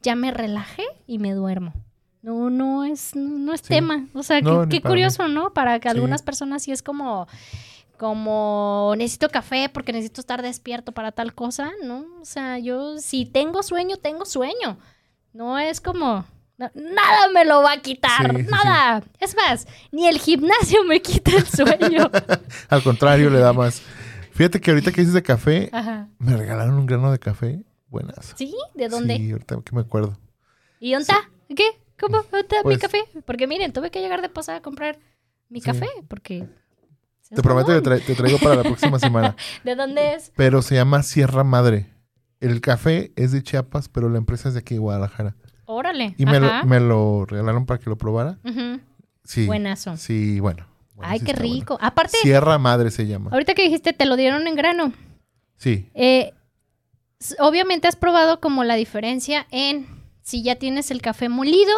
ya 0.01 0.15
me 0.15 0.31
relajé 0.31 0.83
y 1.07 1.19
me 1.19 1.33
duermo. 1.33 1.73
No, 2.21 2.49
no 2.49 2.83
es, 2.83 3.15
no, 3.15 3.29
no 3.39 3.53
es 3.53 3.61
Sí. 3.61 3.67
tema. 3.69 4.07
O 4.13 4.23
sea, 4.23 4.41
No, 4.41 4.67
qué, 4.67 4.77
mí. 4.77 4.81
curioso, 4.81 5.27
¿no? 5.27 5.53
Para 5.53 5.79
que 5.79 5.89
Sí. 5.89 5.95
algunas 5.95 6.21
personas 6.21 6.63
sí 6.63 6.71
es 6.71 6.83
como, 6.83 7.27
como 7.97 8.93
necesito 8.97 9.29
café 9.29 9.69
porque 9.73 9.91
necesito 9.93 10.21
estar 10.21 10.41
despierto 10.41 10.91
para 10.91 11.11
tal 11.11 11.33
cosa, 11.33 11.71
¿no? 11.83 12.05
O 12.21 12.25
sea, 12.25 12.57
yo 12.59 12.97
si 12.97 13.25
tengo 13.25 13.63
sueño, 13.63 13.97
tengo 13.97 14.25
sueño. 14.25 14.77
No 15.33 15.59
es 15.59 15.79
como 15.81 16.25
na- 16.57 16.71
nada 16.75 17.29
me 17.33 17.45
lo 17.45 17.61
va 17.61 17.73
a 17.73 17.81
quitar, 17.81 18.35
Sí, 18.35 18.43
sí, 18.43 18.49
nada. 18.51 19.03
Es 19.19 19.35
más, 19.35 19.67
ni 19.91 20.07
el 20.07 20.19
gimnasio 20.19 20.83
me 20.85 21.01
quita 21.01 21.31
el 21.35 21.45
sueño. 21.45 22.09
Al 22.69 22.83
contrario, 22.83 23.29
le 23.29 23.39
da 23.39 23.53
más. 23.53 23.81
Fíjate 24.31 24.59
que 24.61 24.71
ahorita 24.71 24.91
que 24.91 25.01
dices 25.01 25.13
de 25.13 25.23
café, 25.23 25.69
Ajá. 25.73 26.07
me 26.17 26.35
regalaron 26.37 26.75
un 26.75 26.85
grano 26.85 27.11
de 27.11 27.19
café. 27.19 27.63
Buenas. 27.89 28.33
¿Sí? 28.37 28.55
¿De 28.75 28.87
dónde? 28.87 29.17
Sí, 29.17 29.31
ahorita 29.31 29.59
que 29.63 29.75
me 29.75 29.81
acuerdo. 29.81 30.17
¿Y 30.79 30.91
dónde 30.93 31.01
está? 31.11 31.29
¿Qué? 31.55 31.65
¿Cómo? 31.99 32.17
¿Dónde 32.23 32.39
está 32.41 32.57
mi 32.57 32.63
Pues- 32.63 32.79
café? 32.79 32.99
Porque 33.25 33.47
miren, 33.47 33.73
tuve 33.73 33.91
que 33.91 33.99
llegar 34.01 34.21
de 34.21 34.29
posada 34.29 34.59
a 34.59 34.61
comprar 34.61 34.99
mi 35.49 35.59
Sí. 35.61 35.65
café 35.65 35.87
porque... 36.07 36.47
Te 37.33 37.43
prometo 37.43 37.67
que 37.67 37.87
tra- 37.87 38.03
te 38.03 38.15
traigo 38.15 38.39
para 38.39 38.55
la 38.55 38.63
próxima 38.63 38.97
semana. 38.99 39.35
¿De 39.63 39.75
dónde 39.75 40.13
es? 40.15 40.31
Pero 40.35 40.61
se 40.63 40.75
llama 40.75 41.03
Sierra 41.03 41.43
Madre. 41.43 41.87
El 42.39 42.59
café 42.61 43.11
es 43.15 43.31
de 43.31 43.43
Chiapas, 43.43 43.87
pero 43.89 44.09
la 44.09 44.17
empresa 44.17 44.47
es 44.47 44.55
de 44.55 44.61
aquí 44.61 44.73
de 44.75 44.79
Guadalajara. 44.79 45.35
Órale. 45.65 46.15
Y 46.17 46.25
me 46.25 46.39
lo, 46.39 46.47
Ajá. 46.47 46.63
me 46.63 46.79
lo 46.79 47.25
regalaron 47.25 47.65
para 47.67 47.79
que 47.79 47.89
lo 47.89 47.97
probara. 47.97 48.39
Ujú. 48.43 48.79
Sí. 49.23 49.45
Buenazo. 49.45 49.95
Sí, 49.97 50.39
bueno. 50.39 50.65
Bueno, 50.95 51.11
Ay, 51.11 51.19
sí 51.19 51.25
qué 51.25 51.33
bueno. 51.33 51.53
rico. 51.53 51.77
Aparte, 51.81 52.17
Sierra 52.21 52.57
Madre 52.57 52.89
se 52.89 53.05
llama. 53.05 53.29
ahorita 53.31 53.53
que 53.53 53.61
dijiste, 53.61 53.93
te 53.93 54.05
lo 54.07 54.15
dieron 54.15 54.47
en 54.47 54.55
grano. 54.55 54.91
Sí. 55.57 55.87
Eh, 55.93 56.33
obviamente 57.39 57.87
has 57.87 57.95
probado 57.95 58.39
como 58.39 58.63
la 58.63 58.75
diferencia 58.75 59.45
en 59.51 59.85
si 60.21 60.43
ya 60.43 60.55
tienes 60.55 60.91
el 60.91 61.01
café 61.01 61.29
molido, 61.29 61.73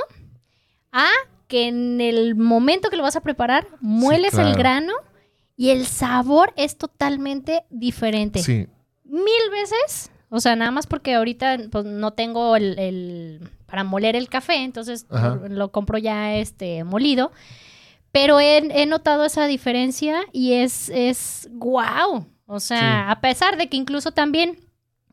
a 0.91 1.07
que 1.47 1.67
en 1.67 1.99
el 2.01 2.35
momento 2.35 2.89
que 2.89 2.95
lo 2.97 3.03
vas 3.03 3.15
a 3.15 3.21
preparar, 3.21 3.67
mueles 3.81 4.33
el 4.35 4.41
claro. 4.53 4.57
grano 4.57 4.93
y 5.57 5.69
el 5.69 5.85
sabor 5.85 6.53
es 6.55 6.77
totalmente 6.77 7.63
diferente. 7.69 8.41
Sí, 8.41 8.67
Mil 9.03 9.49
veces. 9.51 10.09
O 10.29 10.39
sea, 10.39 10.55
nada 10.55 10.71
más 10.71 10.87
porque 10.87 11.15
ahorita 11.15 11.57
pues, 11.69 11.83
no 11.83 12.11
tengo 12.13 12.55
el, 12.55 12.79
el- 12.79 13.49
para 13.65 13.83
moler 13.83 14.15
el 14.15 14.29
café, 14.29 14.55
entonces 14.63 15.05
lo, 15.09 15.47
lo 15.49 15.71
compro 15.73 15.97
ya 15.97 16.35
este 16.35 16.83
molido. 16.85 17.31
Pero 18.13 18.39
he, 18.39 18.57
he 18.57 18.85
notado 18.85 19.25
esa 19.25 19.45
diferencia 19.47 20.21
y 20.31 20.53
es, 20.53 20.89
es 20.89 21.49
wow. 21.51 22.25
O 22.45 22.59
sea, 22.61 22.79
Sí. 23.05 23.11
a 23.11 23.19
pesar 23.21 23.57
de 23.57 23.67
que 23.67 23.77
incluso 23.77 24.11
también 24.11 24.57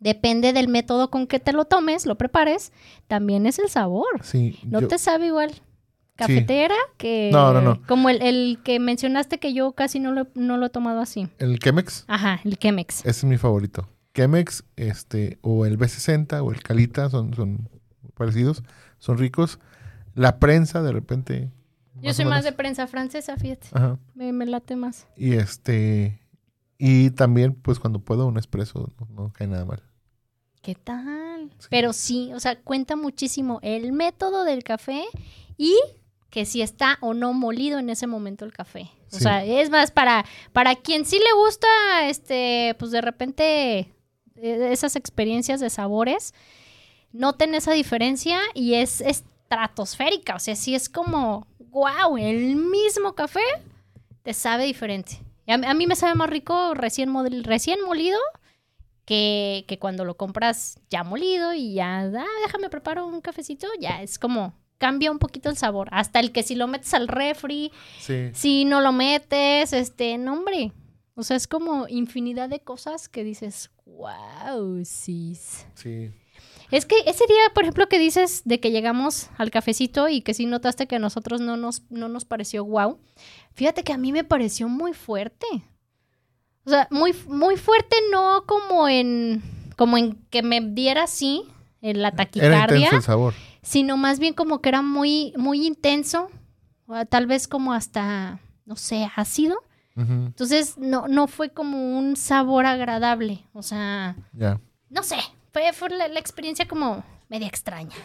depende 0.01 0.53
del 0.53 0.69
método 0.69 1.11
con 1.11 1.27
que 1.27 1.41
te 1.41 1.53
lo 1.53 1.65
tomes, 1.65 2.07
lo 2.07 2.17
prepares, 2.17 2.73
también 3.07 3.47
es 3.47 3.59
el 3.59 3.69
sabor. 3.69 4.07
sí. 4.23 4.59
No 4.65 4.81
yo- 4.81 4.89
te 4.89 4.99
sabe 4.99 5.27
igual 5.27 5.53
cafetera 6.17 6.75
que... 6.97 7.31
No, 7.33 7.53
no, 7.53 7.61
no. 7.61 7.81
Como 7.87 8.09
el, 8.11 8.21
el 8.23 8.59
que 8.65 8.81
mencionaste 8.81 9.39
que 9.39 9.55
yo 9.55 9.73
casi 9.73 10.01
no 10.01 10.11
lo, 10.13 10.27
no 10.35 10.57
lo 10.57 10.67
he 10.67 10.71
tomado 10.71 11.01
así. 11.01 11.29
El 11.39 11.59
Chemex, 11.61 12.05
Ajá, 12.09 12.41
el 12.45 12.59
Chemex. 12.59 13.01
ese 13.01 13.11
es 13.11 13.25
mi 13.25 13.37
favorito. 13.39 13.89
Chemex, 14.15 14.65
este, 14.77 15.39
o 15.43 15.65
el 15.65 15.79
B60 15.79 16.43
o 16.45 16.51
el 16.51 16.61
Calita 16.63 17.09
son, 17.09 17.35
son 17.35 17.69
parecidos, 18.15 18.65
son 18.99 19.17
ricos. 19.19 19.61
La 20.15 20.41
prensa, 20.41 20.83
de 20.83 20.91
repente. 20.91 21.51
Yo 22.03 22.13
soy 22.13 22.25
más 22.25 22.43
de 22.43 22.51
prensa 22.51 22.89
francesa, 22.89 23.37
fíjate. 23.37 23.69
Ajá. 23.73 23.99
Me, 24.15 24.33
me 24.33 24.45
late 24.47 24.75
más. 24.75 25.07
Y 25.17 25.35
este. 25.35 26.21
Y 26.79 27.11
también, 27.11 27.55
pues 27.55 27.79
cuando 27.79 28.01
puedo, 28.01 28.27
un 28.27 28.39
espresso 28.39 28.91
no, 28.99 29.07
no 29.15 29.33
cae 29.33 29.47
nada 29.47 29.65
mal. 29.65 29.83
¿Qué 30.69 30.75
tal? 30.75 31.49
Sí. 31.61 31.69
Pero 31.71 31.95
sí, 31.95 32.31
o 32.35 32.41
sea, 32.41 32.61
cuenta 32.61 32.95
muchísimo 32.95 33.59
el 33.63 33.91
método 33.95 34.45
del 34.45 34.63
café 34.65 35.03
y 35.57 35.75
que 36.29 36.45
si 36.45 36.61
está 36.61 36.99
o 37.01 37.15
no 37.15 37.33
molido 37.33 37.79
en 37.79 37.89
ese 37.89 38.07
momento 38.07 38.45
el 38.45 38.53
café. 38.53 38.91
O 39.11 39.17
Sí. 39.17 39.23
sea, 39.23 39.43
es 39.47 39.71
más, 39.71 39.91
para, 39.91 40.27
para 40.53 40.75
quien 40.75 41.07
sí 41.07 41.19
le 41.19 41.33
gusta, 41.43 41.67
este, 42.07 42.77
pues 42.79 42.91
de 42.91 43.01
repente 43.01 43.79
eh, 44.37 44.69
esas 44.71 44.95
experiencias 44.95 45.59
de 45.61 45.71
sabores, 45.71 46.35
noten 47.13 47.55
esa 47.55 47.73
diferencia 47.73 48.39
y 48.53 48.75
es 48.75 49.01
estratosférica. 49.01 50.35
O 50.35 50.39
sea, 50.39 50.55
sí 50.55 50.75
es 50.75 50.91
como, 50.91 51.47
wow, 51.71 52.19
el 52.19 52.57
mismo 52.57 53.15
café 53.15 53.41
te 54.23 54.35
sabe 54.35 54.65
diferente. 54.67 55.19
A, 55.47 55.55
a 55.55 55.73
mí 55.73 55.87
me 55.87 55.97
sabe 55.97 56.15
más 56.15 56.29
rico 56.29 56.75
recién, 56.75 57.11
recién 57.45 57.81
molido 57.81 58.19
que, 59.09 59.65
que 59.67 59.79
cuando 59.79 60.05
lo 60.05 60.19
compras 60.19 60.79
ya 60.91 61.03
molido 61.03 61.55
y 61.55 61.73
ya, 61.73 62.01
ah, 62.01 62.27
déjame 62.45 62.69
preparo 62.69 63.07
un 63.07 63.23
cafecito, 63.23 63.67
ya 63.81 64.03
es 64.03 64.19
como 64.19 64.53
cambia 64.77 65.11
un 65.11 65.19
poquito 65.19 65.49
el 65.49 65.57
sabor. 65.57 65.89
Hasta 65.93 66.21
el 66.21 66.31
que 66.31 66.43
si 66.43 66.55
lo 66.55 66.67
metes 66.67 66.93
al 66.93 67.09
refri, 67.09 67.73
Sí. 68.01 68.29
si 68.35 68.67
no 68.67 68.83
lo 68.83 68.93
metes, 68.93 69.73
este, 69.73 70.19
no 70.19 70.35
hombre. 70.35 70.73
O 71.15 71.23
sea, 71.23 71.39
es 71.39 71.49
como 71.49 71.89
infinidad 71.89 72.51
de 72.51 72.61
cosas 72.61 73.09
que 73.09 73.25
dices, 73.25 73.71
wow, 73.87 74.85
sis. 74.85 75.67
Sí. 75.75 76.11
Es 76.71 76.85
que 76.85 76.97
ese 77.07 77.25
día, 77.27 77.41
por 77.55 77.63
ejemplo, 77.65 77.89
que 77.89 77.99
dices 77.99 78.43
de 78.45 78.61
que 78.61 78.71
llegamos 78.71 79.31
al 79.39 79.51
cafecito 79.51 80.11
y 80.11 80.21
que 80.21 80.35
sí 80.35 80.45
notaste 80.45 80.87
que 80.87 80.97
a 80.97 81.01
nosotros 81.01 81.41
no 81.41 81.57
nos, 81.57 81.83
no 81.91 82.09
nos 82.11 82.27
pareció 82.27 82.63
wow. 82.67 82.99
Fíjate 83.55 83.85
que 83.85 83.95
a 83.95 83.99
mí 83.99 84.13
me 84.13 84.23
pareció 84.23 84.69
muy 84.69 84.93
fuerte. 84.93 85.47
O 86.69 86.71
sea, 86.71 86.87
muy, 86.91 87.15
muy 87.29 87.57
fuerte, 87.57 87.97
no 88.13 88.45
como 88.47 88.89
en, 88.89 89.43
como 89.79 89.97
en 89.97 90.17
que 90.29 90.43
me 90.43 90.61
diera 90.61 91.05
así 91.05 91.45
en 91.81 92.03
la 92.03 92.09
Era 92.09 92.17
taquicardia, 92.19 92.77
intenso 92.77 92.97
el 92.97 93.03
sabor. 93.03 93.35
sino 93.63 93.97
más 93.97 94.19
bien 94.19 94.35
como 94.35 94.61
que 94.61 94.69
era 94.69 94.83
muy, 94.83 95.33
muy 95.39 95.67
intenso, 95.67 96.29
o 96.87 97.07
tal 97.07 97.27
vez 97.27 97.49
como 97.49 97.73
hasta, 97.73 98.41
no 98.67 98.77
sé, 98.77 99.09
ácido. 99.17 99.57
Entonces, 99.97 100.77
no, 100.77 101.09
no 101.09 101.27
fue 101.27 101.49
como 101.49 101.97
un 101.99 102.17
sabor 102.17 102.67
agradable. 102.67 103.47
O 103.55 103.63
sea, 103.63 104.15
no 104.91 105.03
sé, 105.03 105.17
fue, 105.55 105.73
fue 105.73 105.89
la, 105.89 106.07
la 106.09 106.21
experiencia 106.21 106.69
como 106.69 107.03
media 107.31 107.49
extraña. 107.49 107.97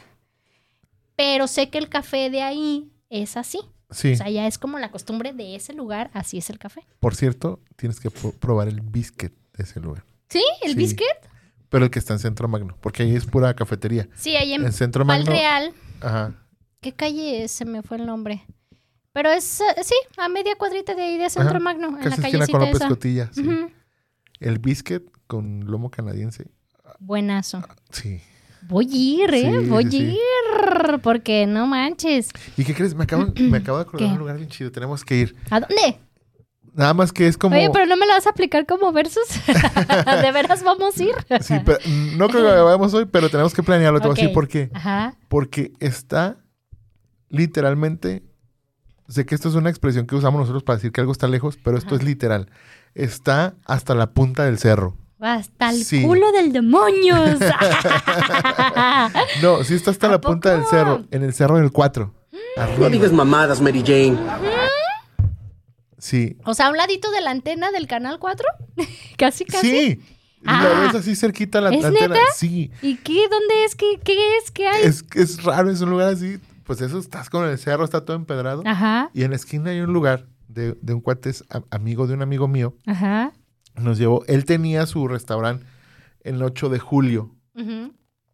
Pero 1.17 1.47
sé 1.47 1.69
que 1.69 1.79
el 1.79 1.89
café 1.89 2.29
de 2.29 2.41
ahí 2.41 2.89
es 3.09 3.35
así. 3.35 3.59
Sí. 3.93 4.13
O 4.13 4.15
sea, 4.17 4.29
ya 4.29 4.47
es 4.47 4.57
como 4.57 4.79
la 4.79 4.91
costumbre 4.91 5.33
de 5.33 5.55
ese 5.55 5.73
lugar, 5.73 6.09
así 6.13 6.37
es 6.37 6.49
el 6.49 6.59
café. 6.59 6.85
Por 6.99 7.15
cierto, 7.15 7.59
tienes 7.75 7.99
que 7.99 8.09
pro- 8.11 8.31
probar 8.31 8.67
el 8.67 8.81
biscuit 8.81 9.33
de 9.57 9.63
ese 9.63 9.79
lugar. 9.79 10.03
¿Sí? 10.29 10.43
¿El 10.63 10.71
Sí. 10.71 10.77
biscuit? 10.77 11.07
Pero 11.69 11.85
el 11.85 11.91
que 11.91 11.99
está 11.99 12.13
en 12.13 12.19
Centro 12.19 12.47
Magno, 12.47 12.77
porque 12.81 13.03
ahí 13.03 13.15
es 13.15 13.25
pura 13.25 13.53
cafetería. 13.55 14.07
Sí, 14.15 14.35
ahí 14.35 14.53
en 14.53 14.65
En 14.65 14.73
Centro 14.73 15.05
Magno. 15.05 15.25
Real. 15.31 15.73
Ajá. 16.01 16.33
¿Qué 16.81 16.91
calle 16.93 17.43
es? 17.43 17.51
Se 17.51 17.65
me 17.65 17.81
fue 17.81 17.97
el 17.97 18.05
nombre. 18.05 18.43
Pero 19.11 19.31
es, 19.31 19.61
eh, 19.61 19.63
sí, 19.83 19.95
a 20.17 20.27
media 20.27 20.55
cuadrita 20.55 20.95
de 20.95 21.01
ahí 21.03 21.17
de 21.17 21.29
Centro 21.29 21.51
Ajá, 21.51 21.59
Magno, 21.59 21.87
en 21.99 22.09
la 22.09 22.15
callecita 22.17 22.47
con 22.47 22.61
López 22.61 22.75
esa. 22.75 22.87
Cotilla. 22.89 23.29
sí. 23.33 23.41
Ujú. 23.47 23.71
El 24.39 24.59
biscuit 24.59 25.03
con 25.27 25.65
lomo 25.65 25.89
canadiense. 25.89 26.47
Buenazo. 26.99 27.63
Sí. 27.91 28.21
Voy 28.67 28.85
a 28.91 28.95
ir, 29.25 29.33
¿eh? 29.33 29.61
Sí, 29.63 29.69
Voy 29.69 29.85
a 29.85 29.89
sí. 29.91 29.97
ir. 29.97 30.99
Porque 31.01 31.45
no 31.47 31.67
manches. 31.67 32.29
¿Y 32.57 32.63
qué 32.63 32.73
crees? 32.73 32.95
Me 32.95 33.03
acabo, 33.03 33.27
me 33.35 33.57
acabo 33.57 33.77
de 33.77 33.83
acordar 33.83 34.07
de 34.07 34.13
un 34.13 34.19
lugar 34.19 34.37
bien 34.37 34.49
chido. 34.49 34.71
Tenemos 34.71 35.03
que 35.03 35.17
ir. 35.17 35.35
¿A 35.49 35.59
dónde? 35.59 35.99
Nada 36.73 36.93
más 36.95 37.11
que 37.11 37.27
es 37.27 37.37
como. 37.37 37.55
Oye, 37.55 37.69
pero 37.71 37.85
no 37.85 37.95
me 37.97 38.05
la 38.07 38.15
vas 38.15 38.25
a 38.25 38.31
aplicar 38.31 38.65
como 38.65 38.91
versus. 38.91 39.27
¿De 39.45 40.31
veras 40.31 40.63
vamos 40.63 40.97
a 40.97 41.03
ir? 41.03 41.13
Sí, 41.41 41.55
pero- 41.63 41.77
no 42.17 42.27
creo 42.29 42.43
que 42.43 42.61
vayamos 42.61 42.93
hoy, 42.95 43.05
pero 43.05 43.29
tenemos 43.29 43.53
que 43.53 43.61
planearlo. 43.61 43.99
Te 43.99 44.07
voy 44.07 44.13
a 44.13 44.15
decir 44.15 44.29
Ok. 44.29 44.33
por 44.33 44.47
qué. 44.47 44.69
Ajá. 44.73 45.15
Porque 45.27 45.71
está 45.79 46.37
literalmente. 47.29 48.23
Sé 49.07 49.25
que 49.25 49.35
esto 49.35 49.49
es 49.49 49.55
una 49.55 49.69
expresión 49.69 50.07
que 50.07 50.15
usamos 50.15 50.39
nosotros 50.39 50.63
para 50.63 50.77
decir 50.77 50.91
que 50.91 51.01
algo 51.01 51.11
está 51.11 51.27
lejos, 51.27 51.57
pero 51.63 51.77
esto 51.77 51.89
Ajá. 51.95 51.97
es 51.97 52.03
literal. 52.03 52.49
Está 52.95 53.55
hasta 53.65 53.93
la 53.95 54.11
punta 54.13 54.45
del 54.45 54.57
cerro. 54.57 54.97
Hasta 55.23 55.69
el 55.69 55.85
Sí. 55.85 56.03
culo 56.03 56.31
del 56.33 56.51
demonio. 56.51 57.15
No, 59.41 59.63
sí 59.63 59.75
está 59.75 59.91
hasta 59.91 60.07
¿A 60.07 60.11
la 60.11 60.21
punta 60.21 60.51
del 60.55 60.65
cerro, 60.65 61.03
en 61.11 61.23
el 61.23 61.33
cerro 61.33 61.57
del 61.57 61.71
4. 61.71 62.13
No 62.79 62.89
digas 62.89 63.11
mamadas, 63.11 63.61
Mary 63.61 63.81
Jane. 63.85 64.17
Sí. 65.97 66.37
o 66.43 66.53
sea, 66.53 66.67
a 66.67 66.69
un 66.69 66.77
ladito 66.77 67.09
de 67.11 67.21
la 67.21 67.31
antena 67.31 67.71
del 67.71 67.87
canal 67.87 68.19
4. 68.19 68.45
casi, 69.17 69.45
casi. 69.45 69.69
Sí. 69.69 70.01
Ah. 70.45 70.61
La 70.63 70.79
ves 70.81 70.95
así 70.95 71.15
cerquita 71.15 71.61
la 71.61 71.69
¿Es 71.69 71.85
antena. 71.85 72.07
neta? 72.09 72.19
Sí. 72.35 72.71
¿Y 72.81 72.97
qué? 72.97 73.27
¿Dónde 73.31 73.63
es? 73.65 73.75
¿Qué, 73.75 73.99
qué 74.03 74.37
es? 74.37 74.51
¿Qué 74.51 74.67
hay? 74.67 74.83
Es, 74.83 75.05
es 75.15 75.41
raro, 75.43 75.69
es 75.71 75.79
un 75.79 75.89
lugar 75.91 76.09
así. 76.09 76.37
Pues 76.65 76.81
eso, 76.81 76.99
estás 76.99 77.29
con 77.29 77.47
el 77.47 77.57
cerro, 77.57 77.85
está 77.85 78.03
todo 78.03 78.17
empedrado. 78.17 78.61
Ajá, 78.65 79.09
Y 79.13 79.23
en 79.23 79.29
la 79.31 79.37
esquina 79.37 79.71
hay 79.71 79.79
un 79.79 79.93
lugar 79.93 80.25
de, 80.49 80.77
de 80.81 80.93
un 80.93 80.99
cuate, 81.01 81.29
es 81.29 81.45
amigo 81.71 82.07
de 82.07 82.13
un 82.13 82.21
amigo 82.21 82.47
mío. 82.49 82.75
ajá. 82.85 83.31
Nos 83.75 83.97
llevó, 83.97 84.23
él 84.27 84.45
tenía 84.45 84.85
su 84.85 85.07
restaurante 85.07 85.65
en 86.21 86.35
el 86.35 86.43
8 86.43 86.69
de 86.69 86.79
julio. 86.79 87.35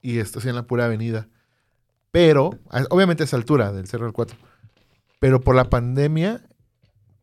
Y 0.01 0.19
esto 0.19 0.39
sí 0.41 0.49
en 0.49 0.55
la 0.55 0.63
pura 0.67 0.85
avenida. 0.85 1.27
Pero, 2.11 2.51
obviamente 2.89 3.23
a 3.23 3.25
esa 3.25 3.35
altura 3.37 3.71
del 3.71 3.87
Cerro 3.87 4.05
del 4.05 4.13
4. 4.13 4.37
Pero 5.19 5.41
por 5.41 5.55
la 5.55 5.65
pandemia, 5.69 6.41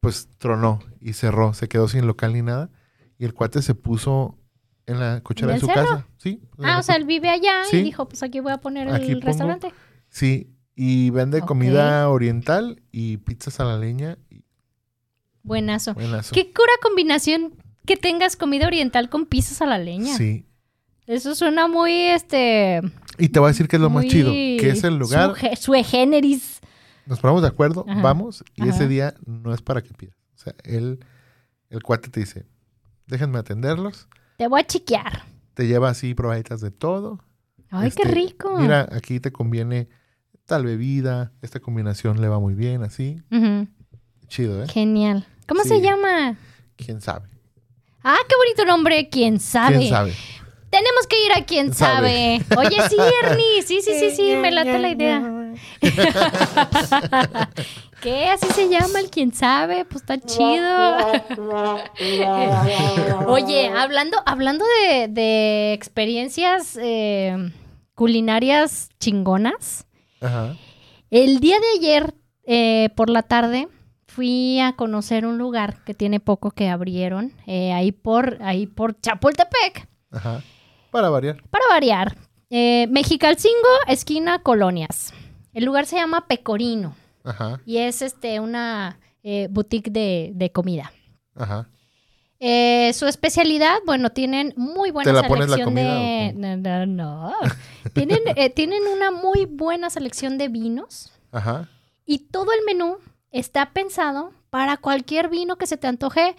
pues 0.00 0.28
tronó 0.38 0.80
y 1.00 1.14
cerró. 1.14 1.54
Se 1.54 1.68
quedó 1.68 1.88
sin 1.88 2.06
local 2.06 2.34
ni 2.34 2.42
nada. 2.42 2.70
Y 3.18 3.24
el 3.24 3.32
cuate 3.34 3.62
se 3.62 3.74
puso 3.74 4.38
en 4.84 5.00
la 5.00 5.20
cochera 5.22 5.52
¿En 5.52 5.56
de 5.56 5.60
su 5.60 5.66
cerro? 5.66 5.82
casa. 5.82 6.06
Sí. 6.18 6.42
Ah, 6.62 6.78
o 6.78 6.82
sea, 6.82 6.96
él 6.96 7.04
vive 7.06 7.28
allá 7.30 7.64
Sí. 7.70 7.78
y 7.78 7.82
dijo, 7.82 8.06
pues 8.08 8.22
aquí 8.22 8.40
voy 8.40 8.52
a 8.52 8.58
poner 8.58 8.88
Aquí 8.90 9.10
el 9.10 9.18
pongo- 9.20 9.26
restaurante. 9.26 9.72
Sí. 10.10 10.52
Y 10.74 11.08
vende 11.10 11.40
comida 11.40 12.08
oriental 12.10 12.82
y 12.92 13.16
pizzas 13.16 13.58
a 13.60 13.64
la 13.64 13.78
leña. 13.78 14.18
Buenazo. 15.42 15.94
buenazo. 15.94 16.34
Qué 16.34 16.52
cura 16.52 16.72
combinación 16.82 17.54
que 17.86 17.96
tengas 17.96 18.36
comida 18.36 18.66
oriental 18.66 19.08
con 19.08 19.24
pizzas 19.26 19.62
a 19.62 19.66
la 19.66 19.78
leña. 19.78 20.16
Sí. 20.16 20.44
Eso 21.06 21.34
suena 21.34 21.68
muy, 21.68 21.92
este... 21.92 22.82
Y 23.18 23.28
te 23.30 23.38
voy 23.38 23.46
a 23.46 23.52
decir 23.52 23.68
que 23.68 23.76
es 23.76 23.82
lo 23.82 23.88
más 23.90 24.04
chido. 24.06 24.30
Que 24.32 24.68
es 24.70 24.84
el 24.84 24.98
lugar. 24.98 25.34
Sue 25.56 25.82
generis. 25.84 26.60
Nos 27.06 27.20
ponemos 27.20 27.40
de 27.42 27.48
acuerdo, 27.48 27.84
Ajá. 27.88 28.02
vamos. 28.02 28.44
Y 28.56 28.62
Ajá. 28.62 28.70
ese 28.72 28.88
día 28.88 29.14
no 29.24 29.54
es 29.54 29.62
para 29.62 29.80
que 29.82 29.94
pidas. 29.94 30.16
O 30.34 30.38
sea, 30.38 30.54
él, 30.64 30.98
el 31.70 31.82
cuate 31.82 32.10
te 32.10 32.20
dice, 32.20 32.44
déjenme 33.06 33.38
atenderlos. 33.38 34.08
Te 34.36 34.48
voy 34.48 34.60
a 34.60 34.66
chiquear. 34.66 35.22
Te 35.54 35.66
lleva 35.66 35.88
así 35.88 36.12
probaditas 36.14 36.60
de 36.60 36.70
todo. 36.72 37.20
Ay, 37.70 37.90
qué 37.92 38.02
Este, 38.02 38.14
rico. 38.14 38.58
Mira, 38.58 38.88
aquí 38.92 39.20
te 39.20 39.30
conviene 39.32 39.88
tal 40.44 40.64
bebida, 40.64 41.32
esta 41.40 41.60
combinación 41.60 42.20
le 42.20 42.28
va 42.28 42.38
muy 42.40 42.54
bien, 42.54 42.82
así. 42.82 43.22
Chido, 44.28 44.62
¿eh? 44.62 44.68
Genial. 44.68 45.26
¿Cómo 45.48 45.62
Sí. 45.62 45.68
se 45.70 45.80
llama? 45.80 46.36
¿Quién 46.76 47.00
sabe? 47.00 47.28
Ah, 48.08 48.18
qué 48.28 48.36
bonito 48.36 48.64
nombre. 48.64 49.08
¿Quién 49.08 49.40
sabe? 49.40 49.78
¿Quién 49.78 49.90
sabe? 49.90 50.14
Tenemos 50.70 51.08
que 51.08 51.26
ir 51.26 51.32
a 51.32 51.44
quién 51.44 51.74
sabe. 51.74 52.40
Sabe. 52.48 52.68
Oye, 52.68 52.88
sí, 52.88 52.96
Ernie. 53.24 53.62
Sí, 53.66 53.80
sí, 53.82 53.98
sí, 53.98 54.12
sí. 54.12 54.36
Me 54.36 54.52
late 54.52 54.78
la 54.78 54.90
idea. 54.90 55.20
¿Qué? 58.00 58.28
¿Así 58.28 58.46
se 58.52 58.68
llama 58.68 59.00
el 59.00 59.10
quién 59.10 59.34
sabe? 59.34 59.84
Pues 59.86 60.02
está 60.02 60.20
chido. 60.20 60.96
Oye, 63.26 63.72
hablando, 63.76 64.18
hablando 64.24 64.64
de, 64.64 65.08
de 65.08 65.72
experiencias 65.72 66.78
eh, 66.80 67.36
culinarias 67.96 68.90
chingonas. 69.00 69.88
Ajá. 70.20 70.54
El 71.10 71.40
día 71.40 71.58
de 71.58 71.66
ayer, 71.76 72.14
eh, 72.44 72.90
por 72.94 73.10
la 73.10 73.22
tarde, 73.24 73.66
fui 74.16 74.60
a 74.60 74.72
conocer 74.72 75.26
un 75.26 75.36
lugar 75.36 75.84
que 75.84 75.92
tiene 75.92 76.20
poco 76.20 76.50
que 76.50 76.70
abrieron, 76.70 77.34
eh, 77.46 77.74
ahí, 77.74 77.92
por, 77.92 78.38
ahí 78.42 78.66
por 78.66 78.98
Chapultepec, 78.98 79.86
Ajá. 80.10 80.42
Para 80.90 81.10
variar. 81.10 81.42
para 81.50 81.66
variar. 81.68 82.16
Eh, 82.48 82.86
Mexicalcingo, 82.90 83.68
esquina 83.86 84.38
Colonias. 84.38 85.12
El 85.52 85.66
lugar 85.66 85.84
se 85.84 85.96
llama 85.96 86.26
Pecorino 86.26 86.96
Ajá. 87.24 87.60
y 87.66 87.76
es 87.76 88.00
este, 88.00 88.40
una 88.40 88.98
eh, 89.22 89.48
boutique 89.50 89.90
de, 89.90 90.30
de 90.34 90.50
comida. 90.50 90.90
Ajá. 91.34 91.68
Eh, 92.40 92.94
su 92.94 93.06
especialidad, 93.06 93.76
bueno, 93.84 94.12
tienen 94.12 94.54
muy 94.56 94.92
buena 94.92 95.12
¿Te 95.12 95.22
la 95.22 95.28
pones 95.28 95.50
la 95.50 95.56
selección 95.56 95.74
comida 95.74 95.94
de... 95.94 96.32
No, 96.32 96.56
no, 96.56 96.86
no. 96.86 97.32
tienen, 97.92 98.20
eh, 98.34 98.48
tienen 98.48 98.82
una 98.86 99.10
muy 99.10 99.44
buena 99.44 99.90
selección 99.90 100.38
de 100.38 100.48
vinos 100.48 101.12
Ajá. 101.32 101.68
y 102.06 102.30
todo 102.30 102.52
el 102.52 102.64
menú 102.64 102.96
está 103.30 103.72
pensado 103.72 104.32
para 104.50 104.76
cualquier 104.76 105.28
vino 105.28 105.56
que 105.56 105.66
se 105.66 105.76
te 105.76 105.86
antoje 105.86 106.36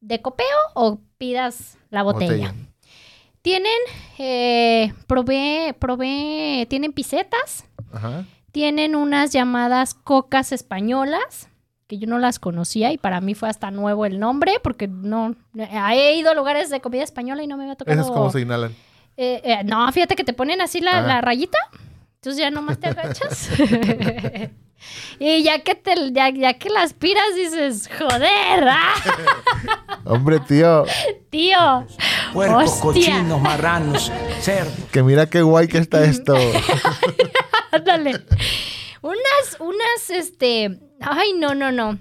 de 0.00 0.22
copeo 0.22 0.46
o 0.74 1.00
pidas 1.18 1.78
la 1.90 2.02
botella. 2.02 2.54
Tienen, 3.42 3.72
eh, 4.18 4.92
probé, 5.06 5.74
probé, 5.78 6.66
tienen 6.68 6.92
pisetas, 6.92 7.64
Ajá. 7.92 8.24
tienen 8.50 8.96
unas 8.96 9.32
llamadas 9.32 9.94
cocas 9.94 10.50
españolas, 10.50 11.48
que 11.86 11.98
yo 11.98 12.08
no 12.08 12.18
las 12.18 12.40
conocía 12.40 12.92
y 12.92 12.98
para 12.98 13.20
mí 13.20 13.34
fue 13.34 13.48
hasta 13.48 13.70
nuevo 13.70 14.04
el 14.04 14.18
nombre, 14.18 14.54
porque 14.62 14.88
no, 14.88 15.36
he 15.54 16.16
ido 16.16 16.32
a 16.32 16.34
lugares 16.34 16.70
de 16.70 16.80
comida 16.80 17.04
española 17.04 17.44
y 17.44 17.46
no 17.46 17.56
me 17.56 17.64
había 17.64 17.76
tocado. 17.76 17.94
Esas 17.94 18.06
es 18.06 18.12
como 18.12 18.30
se 18.30 18.40
inhalan. 18.40 18.74
Eh, 19.16 19.40
eh, 19.44 19.64
no, 19.64 19.90
fíjate 19.92 20.16
que 20.16 20.24
te 20.24 20.32
ponen 20.32 20.60
así 20.60 20.80
la, 20.80 21.00
la 21.00 21.20
rayita, 21.20 21.58
entonces 22.16 22.40
ya 22.40 22.50
nomás 22.50 22.80
te 22.80 22.88
agachas. 22.88 23.50
y 25.18 25.42
ya 25.42 25.60
que 25.62 25.74
te, 25.74 25.94
ya, 26.12 26.28
ya 26.30 26.54
que 26.54 26.68
las 26.70 26.92
piras 26.94 27.34
dices, 27.34 27.88
joder, 27.98 28.68
¡ah, 28.68 28.94
Hombre, 30.04 30.40
tío, 30.40 30.84
tío. 31.30 31.86
Puercos, 32.32 32.64
Hostia. 32.64 32.80
cochinos, 32.82 33.40
marranos, 33.40 34.12
cerdos. 34.40 34.72
que 34.92 35.02
mira 35.02 35.26
qué 35.28 35.42
guay 35.42 35.68
que 35.68 35.78
está 35.78 36.04
esto. 36.04 36.34
Ándale. 37.72 38.24
Unas, 39.02 39.56
unas, 39.60 40.10
este. 40.10 40.78
Ay, 41.00 41.32
no, 41.34 41.54
no, 41.54 41.72
no. 41.72 41.98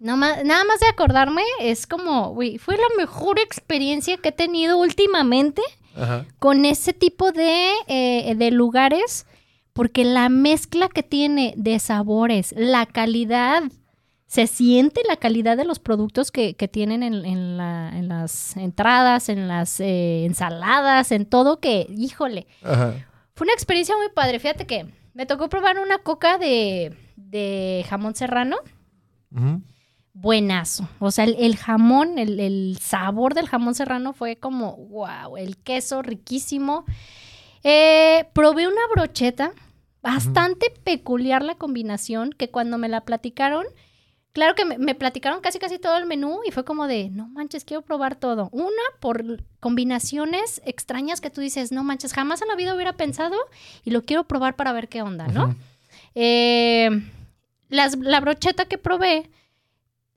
No 0.00 0.16
ma- 0.16 0.42
nada 0.44 0.64
más 0.64 0.80
de 0.80 0.86
acordarme, 0.88 1.42
es 1.60 1.86
como, 1.86 2.30
güey, 2.34 2.58
fue 2.58 2.76
la 2.76 2.88
mejor 2.98 3.38
experiencia 3.38 4.18
que 4.18 4.28
he 4.30 4.32
tenido 4.32 4.76
últimamente 4.78 5.62
Ajá. 5.96 6.26
con 6.38 6.64
ese 6.66 6.92
tipo 6.92 7.32
de, 7.32 7.70
eh, 7.88 8.34
de 8.36 8.50
lugares, 8.50 9.26
porque 9.74 10.04
la 10.04 10.30
mezcla 10.30 10.88
que 10.88 11.02
tiene 11.02 11.52
de 11.58 11.78
sabores, 11.78 12.54
la 12.56 12.86
calidad, 12.86 13.62
se 14.26 14.46
siente 14.46 15.02
la 15.06 15.16
calidad 15.16 15.56
de 15.56 15.64
los 15.66 15.78
productos 15.78 16.32
que, 16.32 16.54
que 16.56 16.66
tienen 16.66 17.02
en, 17.02 17.24
en 17.26 17.56
la- 17.56 17.90
en 17.96 18.08
las 18.08 18.56
entradas, 18.56 19.28
en 19.28 19.46
las 19.46 19.78
eh, 19.80 20.24
ensaladas, 20.24 21.12
en 21.12 21.26
todo, 21.26 21.60
que, 21.60 21.86
híjole, 21.90 22.46
Ajá. 22.62 22.94
fue 23.34 23.44
una 23.44 23.52
experiencia 23.52 23.94
muy 23.96 24.08
padre. 24.14 24.40
Fíjate 24.40 24.66
que 24.66 24.86
me 25.12 25.26
tocó 25.26 25.48
probar 25.48 25.78
una 25.78 25.98
coca 25.98 26.38
de, 26.38 26.96
de 27.16 27.84
jamón 27.88 28.14
serrano. 28.16 28.56
Ujú. 29.30 29.60
Buenazo. 30.14 30.88
O 31.00 31.10
sea, 31.10 31.24
el, 31.24 31.34
el 31.38 31.56
jamón, 31.56 32.18
el, 32.18 32.38
el 32.40 32.78
sabor 32.80 33.34
del 33.34 33.48
jamón 33.48 33.74
serrano 33.74 34.12
fue 34.12 34.36
como, 34.36 34.76
wow, 34.76 35.36
el 35.36 35.56
queso 35.58 36.02
riquísimo. 36.02 36.84
Eh, 37.64 38.26
probé 38.34 38.68
una 38.68 38.80
brocheta, 38.94 39.52
bastante 40.02 40.66
peculiar 40.84 41.42
la 41.42 41.54
combinación, 41.56 42.30
que 42.32 42.50
cuando 42.50 42.76
me 42.78 42.88
la 42.90 43.00
platicaron, 43.00 43.64
claro 44.32 44.54
que 44.54 44.64
me, 44.66 44.76
me 44.76 44.94
platicaron 44.94 45.40
casi 45.40 45.58
casi 45.58 45.78
todo 45.78 45.96
el 45.96 46.04
menú 46.06 46.40
y 46.46 46.50
fue 46.50 46.64
como 46.64 46.86
de, 46.86 47.08
no 47.10 47.26
manches, 47.28 47.64
quiero 47.64 47.80
probar 47.82 48.16
todo. 48.16 48.50
Una, 48.52 48.82
por 49.00 49.42
combinaciones 49.60 50.60
extrañas 50.66 51.20
que 51.22 51.30
tú 51.30 51.40
dices, 51.40 51.72
no 51.72 51.84
manches, 51.84 52.12
jamás 52.12 52.42
en 52.42 52.48
la 52.48 52.54
vida 52.56 52.74
hubiera 52.74 52.92
pensado 52.92 53.36
y 53.82 53.90
lo 53.92 54.02
quiero 54.02 54.24
probar 54.24 54.56
para 54.56 54.72
ver 54.74 54.88
qué 54.88 55.00
onda, 55.00 55.26
¿no? 55.28 55.56
Eh, 56.14 56.90
las- 57.70 57.96
la 57.96 58.20
brocheta 58.20 58.66
que 58.66 58.76
probé 58.78 59.30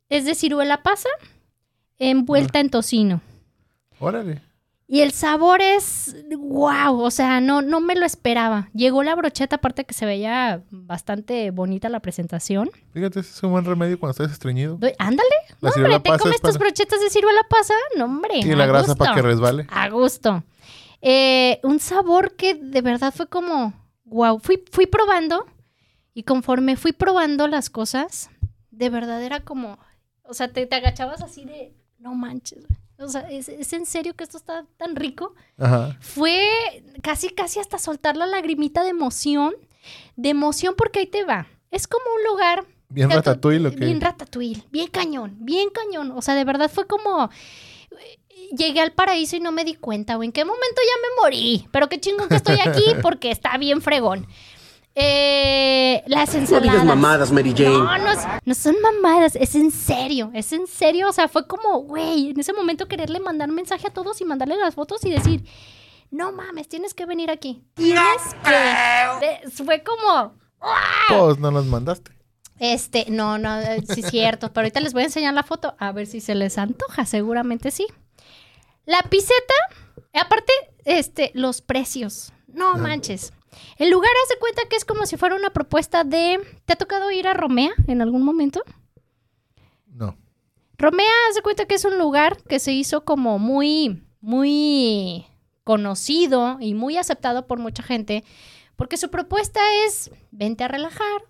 es 0.10 0.26
de 0.26 0.36
ciruela 0.36 0.84
pasa 0.84 1.10
envuelta 1.98 2.60
en 2.60 2.70
tocino. 2.70 3.22
Órale. 4.00 4.42
Y 4.90 5.02
el 5.02 5.12
sabor 5.12 5.62
es 5.62 6.16
wow, 6.38 7.02
o 7.02 7.12
sea, 7.12 7.42
no, 7.42 7.62
no 7.62 7.82
me 7.82 7.94
lo 7.96 8.06
esperaba. 8.06 8.70
Llegó 8.74 9.04
la 9.04 9.16
brocheta, 9.16 9.58
aparte 9.58 9.84
que 9.86 9.94
se 9.94 10.06
veía 10.06 10.64
bastante 10.72 11.52
bonita 11.52 11.90
la 11.90 12.00
presentación. 12.00 12.70
Fíjate, 12.94 13.20
ese 13.20 13.32
es 13.32 13.44
un 13.44 13.52
buen 13.52 13.66
remedio 13.66 14.00
cuando 14.00 14.12
estás 14.12 14.32
estreñido. 14.32 14.80
Ándale, 14.98 15.30
no, 15.62 15.70
hombre, 15.70 16.00
te 16.00 16.10
comes 16.18 16.40
para- 16.40 16.52
tus 16.54 16.58
brochetas 16.58 17.02
de 17.02 17.10
ciruela 17.10 17.42
pasa, 17.50 17.74
no 17.98 18.06
hombre. 18.06 18.40
Y 18.40 18.50
a 18.52 18.56
la 18.56 18.66
grasa 18.66 18.88
gusto. 18.88 18.98
para 18.98 19.14
que 19.16 19.22
resbale. 19.22 19.68
A 19.70 19.90
gusto. 19.90 20.44
Eh, 21.02 21.60
un 21.64 21.80
sabor 21.80 22.36
que 22.36 22.56
de 22.56 22.82
verdad 22.82 23.14
fue 23.14 23.28
como, 23.28 23.74
wow, 24.06 24.40
fui, 24.40 24.64
fui 24.72 24.86
probando 24.88 25.46
y 26.14 26.24
conforme 26.24 26.78
fui 26.78 26.94
probando 26.94 27.48
las 27.48 27.70
cosas, 27.70 28.30
de 28.72 28.90
verdad 28.90 29.22
era 29.22 29.42
como, 29.42 29.78
o 30.24 30.34
sea, 30.34 30.48
te, 30.54 30.66
te 30.66 30.76
agachabas 30.78 31.22
así 31.22 31.44
de, 31.44 31.76
no 32.00 32.16
manches, 32.16 32.66
güey. 32.68 32.80
O 33.00 33.08
sea, 33.08 33.22
¿es, 33.30 33.50
es 33.50 33.74
en 33.74 33.86
serio 33.86 34.16
que 34.16 34.24
esto 34.24 34.38
está 34.38 34.66
tan 34.78 34.96
rico? 34.96 35.36
Ajá. 35.58 35.98
Fue 36.00 36.84
casi, 37.02 37.30
casi 37.30 37.60
hasta 37.60 37.78
soltar 37.78 38.18
la 38.18 38.26
lagrimita 38.26 38.84
de 38.84 38.90
emoción, 38.90 39.54
de 40.16 40.30
emoción 40.30 40.76
porque 40.78 41.00
ahí 41.00 41.08
te 41.08 41.24
va. 41.24 41.48
Es 41.72 41.88
como 41.88 42.06
un 42.16 42.32
lugar 42.32 42.66
Bien 42.90 43.10
ratatouille 43.10 43.60
lo 43.60 43.72
que. 43.72 43.86
Bien 43.86 44.00
ratatouille, 44.00 44.64
bien 44.72 44.88
cañón, 44.88 45.36
bien 45.40 45.70
cañón. 45.70 46.12
O 46.12 46.22
sea, 46.22 46.36
de 46.36 46.46
verdad 46.46 46.72
fue 46.74 46.88
como... 46.88 47.30
Llegué 48.58 48.80
al 48.80 48.94
paraíso 48.94 49.36
y 49.36 49.42
no 49.42 49.52
me 49.52 49.66
di 49.66 49.74
cuenta, 49.74 50.18
o 50.18 50.24
en 50.24 50.32
qué 50.32 50.46
momento 50.46 50.64
ya 50.76 51.02
me 51.02 51.22
morí. 51.22 51.68
Pero 51.72 51.90
qué 51.90 52.00
chingón 52.00 52.30
que 52.30 52.36
estoy 52.36 52.58
aquí 52.64 52.84
porque 53.02 53.30
está 53.30 53.58
bien 53.58 53.82
fregón. 53.82 54.26
Eh, 55.00 56.04
las 56.08 56.34
No 56.34 56.40
ensaladas. 56.40 56.72
digas 56.72 56.86
mamadas, 56.86 57.32
Mary 57.32 57.54
Jane. 57.56 57.70
No, 57.70 57.98
no, 58.00 58.12
no 58.44 58.54
son 58.56 58.76
mamadas, 58.82 59.36
es 59.36 59.54
en 59.54 59.70
serio, 59.70 60.32
es 60.34 60.52
en 60.54 60.66
serio. 60.66 61.08
O 61.10 61.14
sea, 61.14 61.28
fue 61.28 61.46
como, 61.46 61.82
güey, 61.84 62.32
en 62.32 62.40
ese 62.40 62.52
momento 62.52 62.88
quererle 62.88 63.20
mandar 63.20 63.48
mensaje 63.50 63.88
a 63.88 63.92
todos 63.94 64.20
y 64.22 64.26
mandarle 64.26 64.56
las 64.58 64.74
fotos 64.74 65.06
y 65.06 65.12
decir, 65.12 65.44
no 66.10 66.32
mames, 66.32 66.68
tienes 66.68 66.96
que 66.96 67.06
venir 67.06 67.30
aquí. 67.30 67.64
Tienes 67.76 68.02
que. 68.44 69.50
Fue 69.64 69.84
como, 69.84 70.34
Pues 71.10 71.38
no 71.38 71.52
nos 71.52 71.66
mandaste. 71.68 72.12
este, 72.58 73.06
no, 73.10 73.38
no, 73.38 73.60
eh, 73.60 73.84
sí 73.94 74.02
es 74.02 74.10
cierto, 74.10 74.52
pero 74.52 74.64
ahorita 74.66 74.80
les 74.80 74.94
voy 74.94 75.04
a 75.04 75.06
enseñar 75.06 75.36
la 75.36 75.44
foto 75.44 75.76
a 75.78 75.92
ver 75.92 76.08
si 76.08 76.22
se 76.22 76.34
les 76.34 76.58
antoja, 76.58 77.06
seguramente 77.06 77.70
sí. 77.70 77.86
La 78.88 79.04
piseta, 79.04 79.54
aparte, 80.14 80.52
este, 80.86 81.30
los 81.36 81.62
precios, 81.62 82.34
no 82.48 82.76
manches. 82.78 83.32
El 83.78 83.90
lugar 83.90 84.12
hace 84.26 84.40
cuenta 84.40 84.62
que 84.70 84.76
es 84.76 84.86
como 84.86 85.06
si 85.06 85.18
fuera 85.18 85.36
una 85.36 85.50
propuesta 85.52 86.04
de, 86.04 86.40
¿te 86.66 86.74
ha 86.74 86.76
tocado 86.76 87.12
ir 87.12 87.28
a 87.28 87.34
Romea 87.34 87.72
en 87.88 88.02
algún 88.02 88.24
momento? 88.24 88.62
No. 89.88 90.16
Romea 90.78 91.10
hace 91.32 91.42
cuenta 91.42 91.66
que 91.66 91.76
es 91.76 91.86
un 91.86 91.98
lugar 91.98 92.38
que 92.44 92.60
se 92.60 92.72
hizo 92.72 93.04
como 93.04 93.40
muy, 93.40 94.04
muy 94.22 95.26
conocido 95.64 96.58
y 96.60 96.74
muy 96.74 96.98
aceptado 96.98 97.48
por 97.48 97.60
mucha 97.60 97.84
gente, 97.84 98.24
porque 98.76 98.98
su 98.98 99.10
propuesta 99.10 99.60
es, 99.86 100.12
vente 100.32 100.64
a 100.64 100.68
relajar, 100.68 101.22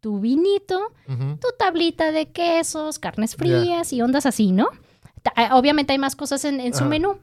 tu 0.00 0.18
vinito, 0.18 0.92
tu 1.40 1.48
tablita 1.58 2.10
de 2.10 2.30
quesos, 2.30 2.98
carnes 2.98 3.36
frías 3.36 3.92
y 3.92 4.00
ondas 4.02 4.26
así, 4.26 4.50
¿no? 4.50 4.68
Ta- 5.22 5.32
eh, 5.36 5.48
Obviamente 5.52 5.92
hay 5.92 5.98
más 5.98 6.16
cosas 6.16 6.44
en, 6.46 6.58
en 6.60 6.74
su 6.74 6.84
menú. 6.88 7.18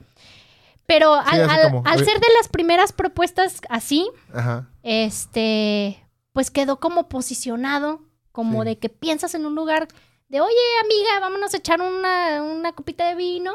Pero 0.88 1.13
al, 1.13 1.41
así 1.43 1.59
al- 1.59 1.71
como- 1.71 1.83
al 1.85 1.99
ser 2.03 2.19
de 2.19 2.27
las 2.38 2.47
primeras 2.47 2.93
propuestas 2.93 3.61
así, 3.69 4.09
Ajá. 4.33 4.69
este, 4.83 6.03
pues 6.33 6.49
quedó 6.49 6.79
como 6.79 7.07
posicionado, 7.09 8.01
como 8.31 8.63
Sí. 8.63 8.69
de 8.69 8.79
que 8.79 8.89
piensas 8.89 9.35
en 9.35 9.45
un 9.45 9.53
lugar 9.53 9.88
de, 10.29 10.41
oye, 10.41 10.53
amiga, 10.83 11.19
vámonos 11.19 11.53
a 11.53 11.57
echar 11.57 11.81
una, 11.81 12.41
una 12.41 12.71
copita 12.73 13.07
de 13.07 13.15
vino 13.15 13.51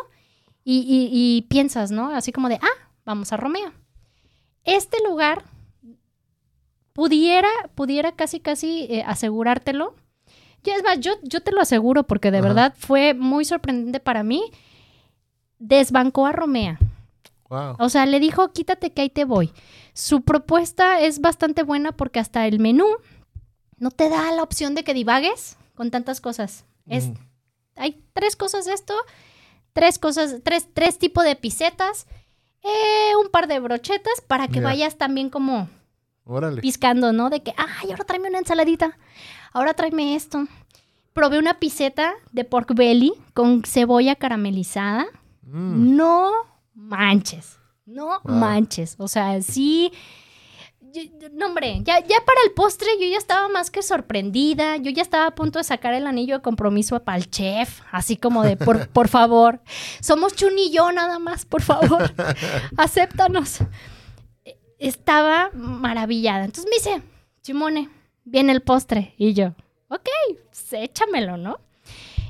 y, 0.64 0.78
y- 0.80 1.08
y 1.10 1.42
piensas, 1.48 1.90
¿no? 1.90 2.14
Así 2.14 2.32
como 2.32 2.48
de, 2.48 2.56
ah, 2.56 2.88
vamos 3.04 3.32
a 3.32 3.36
Romeo. 3.36 3.72
Este 4.64 4.98
lugar 5.02 5.42
pudiera, 6.92 7.48
pudiera 7.74 8.12
casi, 8.12 8.40
casi 8.40 8.86
eh, 8.90 9.04
asegurártelo. 9.06 9.94
Ya 10.64 10.76
es 10.76 10.84
más, 10.84 11.00
yo, 11.00 11.12
yo 11.22 11.40
te 11.40 11.50
lo 11.50 11.60
aseguro 11.60 12.04
porque 12.04 12.30
de 12.30 12.38
Ajá. 12.38 12.46
verdad 12.48 12.74
fue 12.78 13.14
muy 13.14 13.44
sorprendente 13.44 14.00
para 14.00 14.22
mí. 14.22 14.42
Desbancó 15.58 16.26
a 16.26 16.32
Romea. 16.32 16.78
Wow. 17.52 17.76
O 17.78 17.88
sea, 17.90 18.06
le 18.06 18.18
dijo, 18.18 18.50
quítate 18.52 18.92
que 18.92 19.02
ahí 19.02 19.10
te 19.10 19.26
voy. 19.26 19.52
Su 19.92 20.22
propuesta 20.22 21.00
es 21.00 21.20
bastante 21.20 21.62
buena 21.62 21.92
porque 21.92 22.18
hasta 22.18 22.46
el 22.46 22.58
menú 22.58 22.86
no 23.78 23.90
te 23.90 24.08
da 24.08 24.32
la 24.32 24.42
opción 24.42 24.74
de 24.74 24.84
que 24.84 24.94
divagues 24.94 25.58
con 25.74 25.90
tantas 25.90 26.20
cosas. 26.22 26.64
Es, 26.88 27.08
Mm. 27.08 27.14
hay 27.76 28.02
tres 28.14 28.36
cosas 28.36 28.64
de 28.64 28.72
esto, 28.72 28.94
tres 29.74 29.98
cosas, 29.98 30.36
tres, 30.42 30.66
tres 30.72 30.98
tipos 30.98 31.24
de 31.24 31.36
pisetas. 31.36 32.06
eh, 32.64 33.16
un 33.20 33.28
par 33.28 33.48
de 33.48 33.58
brochetas 33.58 34.20
para 34.28 34.46
que 34.46 34.60
Mira. 34.60 34.68
vayas 34.68 34.96
también 34.96 35.30
como 35.30 35.68
Órale. 36.24 36.60
piscando, 36.60 37.12
¿no? 37.12 37.28
De 37.28 37.42
que, 37.42 37.52
ay, 37.56 37.90
ahora 37.90 38.04
tráeme 38.04 38.28
una 38.28 38.38
ensaladita, 38.38 38.96
ahora 39.52 39.74
tráeme 39.74 40.14
esto. 40.14 40.46
Probé 41.12 41.40
una 41.40 41.54
piseta 41.58 42.12
de 42.30 42.44
pork 42.44 42.72
belly 42.74 43.14
con 43.34 43.64
cebolla 43.64 44.14
caramelizada. 44.14 45.06
Mm, 45.42 45.96
No 45.96 46.30
manches, 46.74 47.58
no 47.86 48.20
Wow. 48.24 48.34
manches. 48.36 48.96
O 48.98 49.08
sea, 49.08 49.40
sí. 49.42 49.92
yo- 50.94 51.28
no, 51.32 51.46
hombre, 51.46 51.78
ya, 51.84 52.00
ya 52.00 52.16
para 52.26 52.40
el 52.44 52.52
postre 52.52 52.86
yo 53.00 53.06
ya 53.08 53.16
estaba 53.16 53.48
más 53.48 53.70
que 53.70 53.82
sorprendida. 53.82 54.76
Yo 54.76 54.90
ya 54.90 55.00
estaba 55.00 55.26
a 55.28 55.34
punto 55.34 55.58
de 55.58 55.64
sacar 55.64 55.94
el 55.94 56.06
anillo 56.06 56.36
de 56.36 56.42
compromiso 56.42 57.02
para 57.02 57.16
el 57.16 57.30
chef. 57.30 57.80
Así 57.90 58.16
como 58.18 58.42
de, 58.42 58.58
por, 58.58 58.88
por 58.92 59.08
favor, 59.08 59.60
somos 60.00 60.34
Chun 60.36 60.58
y 60.58 60.70
yo 60.70 60.92
nada 60.92 61.18
más, 61.18 61.46
por 61.46 61.62
favor, 61.62 62.12
acéptanos. 62.76 63.60
Estaba 64.78 65.50
maravillada. 65.54 66.44
Entonces 66.44 66.68
me 66.70 66.76
dice, 66.76 67.02
Chimone, 67.42 67.88
viene 68.24 68.52
el 68.52 68.60
postre. 68.62 69.14
Y 69.16 69.32
yo, 69.32 69.54
ok, 69.88 70.08
pues 70.50 70.72
échamelo, 70.72 71.36
¿no? 71.36 71.58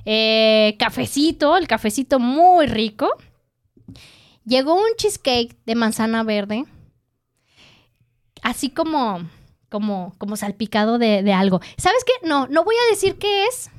Eh, 0.04 0.76
cafecito, 0.78 1.56
el 1.56 1.66
cafecito 1.66 2.18
muy 2.18 2.66
rico. 2.66 3.08
Llegó 4.44 4.74
un 4.74 4.96
cheesecake 4.96 5.56
de 5.64 5.74
manzana 5.74 6.22
verde, 6.22 6.64
así 8.42 8.70
como, 8.70 9.28
como, 9.68 10.14
como 10.18 10.36
salpicado 10.36 10.98
de, 10.98 11.22
de 11.22 11.32
algo. 11.32 11.60
¿Sabes 11.76 12.04
qué? 12.04 12.26
No, 12.26 12.46
no 12.48 12.64
voy 12.64 12.74
a 12.74 12.90
decir 12.90 13.18
qué 13.18 13.44
es, 13.46 13.70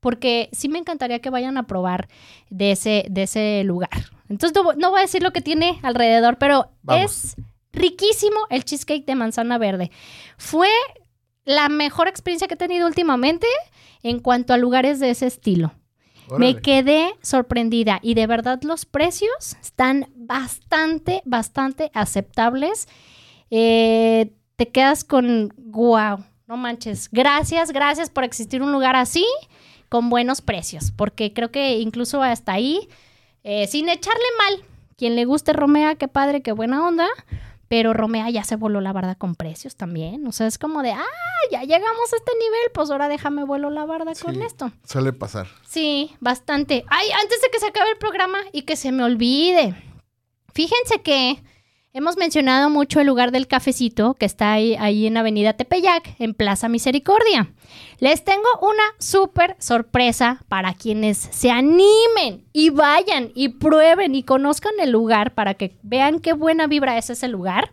porque 0.00 0.48
sí 0.52 0.68
me 0.68 0.78
encantaría 0.78 1.20
que 1.20 1.30
vayan 1.30 1.56
a 1.56 1.66
probar 1.66 2.08
de 2.48 2.72
ese, 2.72 3.06
de 3.10 3.22
ese 3.22 3.64
lugar. 3.64 4.10
Entonces 4.28 4.54
no, 4.54 4.72
no 4.74 4.90
voy 4.90 5.00
a 5.00 5.02
decir 5.02 5.22
lo 5.22 5.32
que 5.32 5.40
tiene 5.40 5.78
alrededor, 5.82 6.38
pero 6.38 6.70
Vamos. 6.82 7.04
es 7.04 7.36
riquísimo 7.72 8.36
el 8.50 8.64
cheesecake 8.64 9.06
de 9.06 9.14
manzana 9.14 9.58
verde. 9.58 9.90
Fue 10.36 10.68
la 11.44 11.68
mejor 11.68 12.08
experiencia 12.08 12.46
que 12.46 12.54
he 12.54 12.58
tenido 12.58 12.86
últimamente 12.86 13.46
en 14.02 14.20
cuanto 14.20 14.52
a 14.52 14.58
lugares 14.58 15.00
de 15.00 15.10
ese 15.10 15.26
estilo. 15.26 15.72
Me 16.38 16.60
quedé 16.60 17.14
sorprendida 17.22 17.98
y 18.02 18.14
de 18.14 18.26
verdad 18.26 18.60
los 18.62 18.84
precios 18.84 19.56
están 19.60 20.10
bastante, 20.14 21.22
bastante 21.24 21.90
aceptables. 21.94 22.88
Eh, 23.50 24.32
te 24.56 24.68
quedas 24.68 25.04
con, 25.04 25.52
wow, 25.56 26.24
no 26.46 26.56
manches. 26.56 27.08
Gracias, 27.10 27.72
gracias 27.72 28.10
por 28.10 28.24
existir 28.24 28.62
un 28.62 28.72
lugar 28.72 28.96
así 28.96 29.26
con 29.88 30.08
buenos 30.08 30.40
precios, 30.40 30.92
porque 30.92 31.32
creo 31.32 31.50
que 31.50 31.78
incluso 31.78 32.22
hasta 32.22 32.52
ahí, 32.52 32.88
eh, 33.42 33.66
sin 33.66 33.88
echarle 33.88 34.20
mal, 34.38 34.64
quien 34.96 35.16
le 35.16 35.24
guste 35.24 35.52
Romea, 35.52 35.96
qué 35.96 36.08
padre, 36.08 36.42
qué 36.42 36.52
buena 36.52 36.86
onda. 36.86 37.08
Pero 37.70 37.94
Romea 37.94 38.28
ya 38.30 38.42
se 38.42 38.56
voló 38.56 38.80
la 38.80 38.92
barda 38.92 39.14
con 39.14 39.36
precios 39.36 39.76
también. 39.76 40.26
O 40.26 40.32
sea, 40.32 40.48
es 40.48 40.58
como 40.58 40.82
de, 40.82 40.90
ah, 40.90 41.06
ya 41.52 41.60
llegamos 41.60 42.12
a 42.12 42.16
este 42.16 42.32
nivel, 42.36 42.72
pues 42.74 42.90
ahora 42.90 43.06
déjame 43.06 43.44
vuelo 43.44 43.70
la 43.70 43.84
barda 43.86 44.12
con 44.20 44.42
esto. 44.42 44.72
Suele 44.84 45.12
pasar. 45.12 45.46
Sí, 45.68 46.10
bastante. 46.18 46.84
Ay, 46.88 47.08
antes 47.22 47.40
de 47.40 47.48
que 47.48 47.60
se 47.60 47.68
acabe 47.68 47.90
el 47.92 47.96
programa 47.98 48.38
y 48.50 48.62
que 48.62 48.74
se 48.74 48.90
me 48.90 49.04
olvide. 49.04 49.76
Fíjense 50.52 51.00
que 51.02 51.44
hemos 51.92 52.16
mencionado 52.16 52.70
mucho 52.70 53.00
el 53.00 53.06
lugar 53.06 53.32
del 53.32 53.46
cafecito 53.46 54.14
que 54.14 54.26
está 54.26 54.52
ahí, 54.52 55.06
en 55.06 55.16
Avenida 55.16 55.54
Tepeyac, 55.54 56.14
en 56.18 56.34
Plaza 56.34 56.68
Misericordia. 56.68 57.52
Les 57.98 58.24
tengo 58.24 58.48
una 58.62 58.82
súper 58.98 59.56
sorpresa 59.58 60.44
para 60.48 60.74
quienes 60.74 61.18
se 61.18 61.50
animen 61.50 62.44
y 62.52 62.70
vayan 62.70 63.30
y 63.34 63.48
prueben 63.48 64.14
y 64.14 64.22
conozcan 64.22 64.72
el 64.80 64.90
lugar 64.90 65.34
para 65.34 65.54
que 65.54 65.76
vean 65.82 66.20
qué 66.20 66.32
buena 66.32 66.66
vibra 66.66 66.96
es 66.96 67.10
ese 67.10 67.28
lugar. 67.28 67.72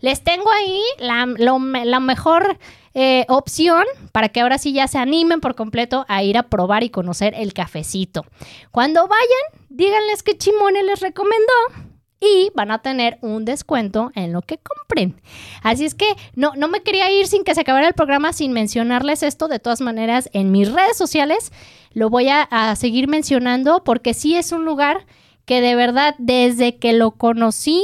Les 0.00 0.24
tengo 0.24 0.50
ahí 0.50 0.80
la 0.98 2.00
mejor 2.00 2.58
eh, 2.94 3.24
opción 3.28 3.84
para 4.10 4.30
que 4.30 4.40
ahora 4.40 4.58
sí 4.58 4.72
ya 4.72 4.88
se 4.88 4.98
animen 4.98 5.40
por 5.40 5.54
completo 5.54 6.06
a 6.08 6.22
ir 6.22 6.38
a 6.38 6.44
probar 6.44 6.82
y 6.82 6.90
conocer 6.90 7.34
el 7.36 7.52
cafecito. 7.52 8.24
Cuando 8.70 9.06
vayan, 9.06 9.66
díganles 9.68 10.22
que 10.22 10.38
Chimone 10.38 10.82
les 10.82 11.00
recomendó 11.00 11.89
y 12.20 12.50
van 12.54 12.70
a 12.70 12.82
tener 12.82 13.18
un 13.22 13.44
descuento 13.44 14.12
en 14.14 14.32
lo 14.32 14.42
que 14.42 14.58
compren. 14.58 15.20
Así 15.62 15.84
es 15.86 15.94
que 15.94 16.06
no, 16.34 16.52
no 16.56 16.68
me 16.68 16.82
quería 16.82 17.10
ir 17.10 17.26
sin 17.26 17.44
que 17.44 17.54
se 17.54 17.62
acabara 17.62 17.88
el 17.88 17.94
programa 17.94 18.32
sin 18.32 18.52
mencionarles 18.52 19.22
esto. 19.22 19.48
De 19.48 19.58
todas 19.58 19.80
maneras, 19.80 20.28
en 20.34 20.52
mis 20.52 20.70
redes 20.70 20.96
sociales 20.98 21.50
lo 21.92 22.10
voy 22.10 22.28
a, 22.28 22.42
a 22.42 22.76
seguir 22.76 23.08
mencionando 23.08 23.82
porque 23.84 24.12
sí 24.14 24.36
es 24.36 24.52
un 24.52 24.64
lugar 24.64 25.06
que 25.46 25.60
de 25.62 25.74
verdad 25.74 26.14
desde 26.18 26.76
que 26.76 26.92
lo 26.92 27.12
conocí 27.12 27.82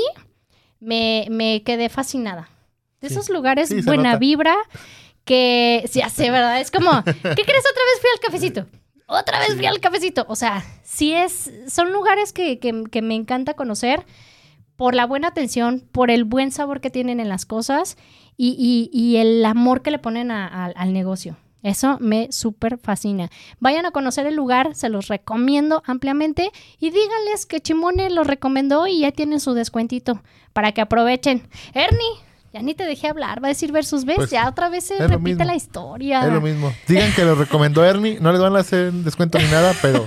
me, 0.81 1.27
me 1.31 1.63
quedé 1.63 1.89
fascinada. 1.89 2.51
De 3.01 3.09
Sí. 3.09 3.15
esos 3.15 3.31
lugares, 3.31 3.69
Sí, 3.71 3.81
buena 3.83 4.11
nota. 4.11 4.19
vibra, 4.19 4.57
que 5.25 5.85
se 5.91 6.03
hace, 6.03 6.31
¿verdad? 6.31 6.61
Es 6.61 6.71
como, 6.71 6.91
¿qué 7.05 7.13
crees? 7.13 7.33
Otra 7.35 7.43
vez 7.45 8.01
fui 8.01 8.11
al 8.15 8.21
cafecito. 8.21 8.67
Otra 9.07 9.39
vez 9.39 9.55
fui 9.55 9.67
al 9.67 9.81
cafecito. 9.81 10.25
O 10.29 10.37
sea, 10.37 10.65
sí 10.83 11.13
es, 11.13 11.51
son 11.69 11.93
lugares 11.93 12.33
que, 12.33 12.59
que- 12.59 12.85
que 12.91 13.03
me 13.03 13.15
encanta 13.15 13.55
conocer 13.55 14.05
por 14.77 14.95
la 14.95 15.07
buena 15.07 15.29
atención, 15.29 15.85
por 15.93 16.11
el 16.11 16.25
buen 16.25 16.51
sabor 16.53 16.81
que 16.81 16.91
tienen 16.91 17.21
en 17.21 17.29
las 17.29 17.47
cosas 17.47 17.97
y, 18.37 18.57
y- 18.59 18.91
y 18.99 19.17
el 19.17 19.45
amor 19.45 19.83
que 19.83 19.91
le 19.91 19.99
ponen 19.99 20.31
a- 20.31 20.47
a- 20.47 20.67
al 20.67 20.93
negocio. 20.93 21.37
Eso 21.63 21.97
me 22.01 22.31
súper 22.31 22.79
fascina. 22.79 23.31
Vayan 23.59 23.87
a 23.87 23.91
conocer 23.91 24.27
el 24.27 24.35
lugar, 24.37 24.75
se 24.75 24.89
los 24.89 25.09
recomiendo 25.09 25.83
ampliamente 25.87 26.53
y 26.79 26.91
díganles 26.91 27.47
que 27.47 27.61
Chimone 27.61 28.11
los 28.11 28.27
recomendó 28.27 28.87
y 28.87 29.01
ya 29.01 29.11
tienen 29.13 29.41
su 29.41 29.55
descuentito 29.55 30.23
para 30.53 30.73
que 30.73 30.81
aprovechen. 30.83 31.49
Ernie, 31.75 32.07
ya 32.57 32.63
ni 32.63 32.75
te 32.75 32.85
dejé 32.85 33.09
hablar, 33.09 33.43
va 33.43 33.49
a 33.49 33.51
decir 33.51 33.71
versus 33.71 34.05
ves, 34.07 34.17
Pues, 34.17 34.31
ya 34.31 34.49
otra 34.49 34.69
vez 34.71 34.85
se 34.85 34.99
repite 34.99 35.19
mismo. 35.21 35.45
la 35.45 35.55
historia. 35.55 36.27
Es 36.27 36.33
lo 36.33 36.41
mismo. 36.41 36.73
Digan 36.89 37.13
que 37.13 37.23
lo 37.25 37.35
recomendó 37.35 37.85
Ernie. 37.85 38.19
No 38.21 38.33
les 38.33 38.41
van 38.41 38.57
a 38.57 38.61
hacer 38.61 38.93
descuento 38.93 39.39
ni 39.39 39.45
nada, 39.45 39.75
pero, 39.83 40.07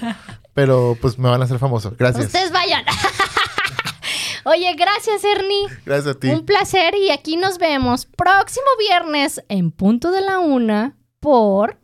pero 0.56 0.97
pues 1.00 1.20
me 1.20 1.30
van 1.30 1.41
a 1.41 1.45
hacer 1.45 1.60
famoso. 1.60 1.93
Gracias. 1.97 2.26
Ustedes 2.26 2.52
vayan. 2.52 2.84
Oye, 4.45 4.74
gracias 4.76 5.24
Ernie. 5.24 5.68
Gracias 5.86 6.16
a 6.16 6.20
ti. 6.20 6.30
Un 6.30 6.45
placer 6.45 6.95
y 6.95 7.12
aquí 7.12 7.38
nos 7.38 7.60
vemos 7.60 8.06
próximo 8.06 8.66
viernes 8.80 9.43
en 9.47 9.70
punto 9.72 10.12
de 10.12 10.22
la 10.22 10.39
una 10.39 10.97
por 11.20 11.78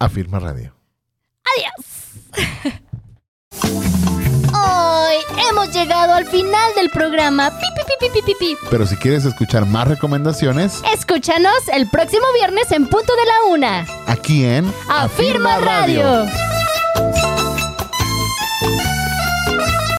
Afirma 0.00 0.40
Radio. 0.40 0.74
Adiós. 1.56 2.82
Hoy 4.88 5.16
hemos 5.50 5.72
llegado 5.72 6.12
al 6.14 6.26
final 6.26 6.74
del 6.76 6.90
programa. 6.90 7.50
Pi, 7.50 8.08
pi, 8.24 8.34
pi. 8.38 8.56
Pero 8.70 8.86
si 8.86 8.96
quieres 8.96 9.24
escuchar 9.24 9.66
más 9.66 9.88
recomendaciones, 9.88 10.80
Escúchanos 10.92 11.68
el 11.72 11.88
próximo 11.90 12.24
viernes 12.34 12.70
en 12.70 12.86
punto 12.86 13.12
de 13.16 13.24
la 13.24 13.52
una. 13.54 13.86
aquí 14.06 14.44
en 14.44 14.72
Afirma 14.88 15.58
Radio. 15.58 16.26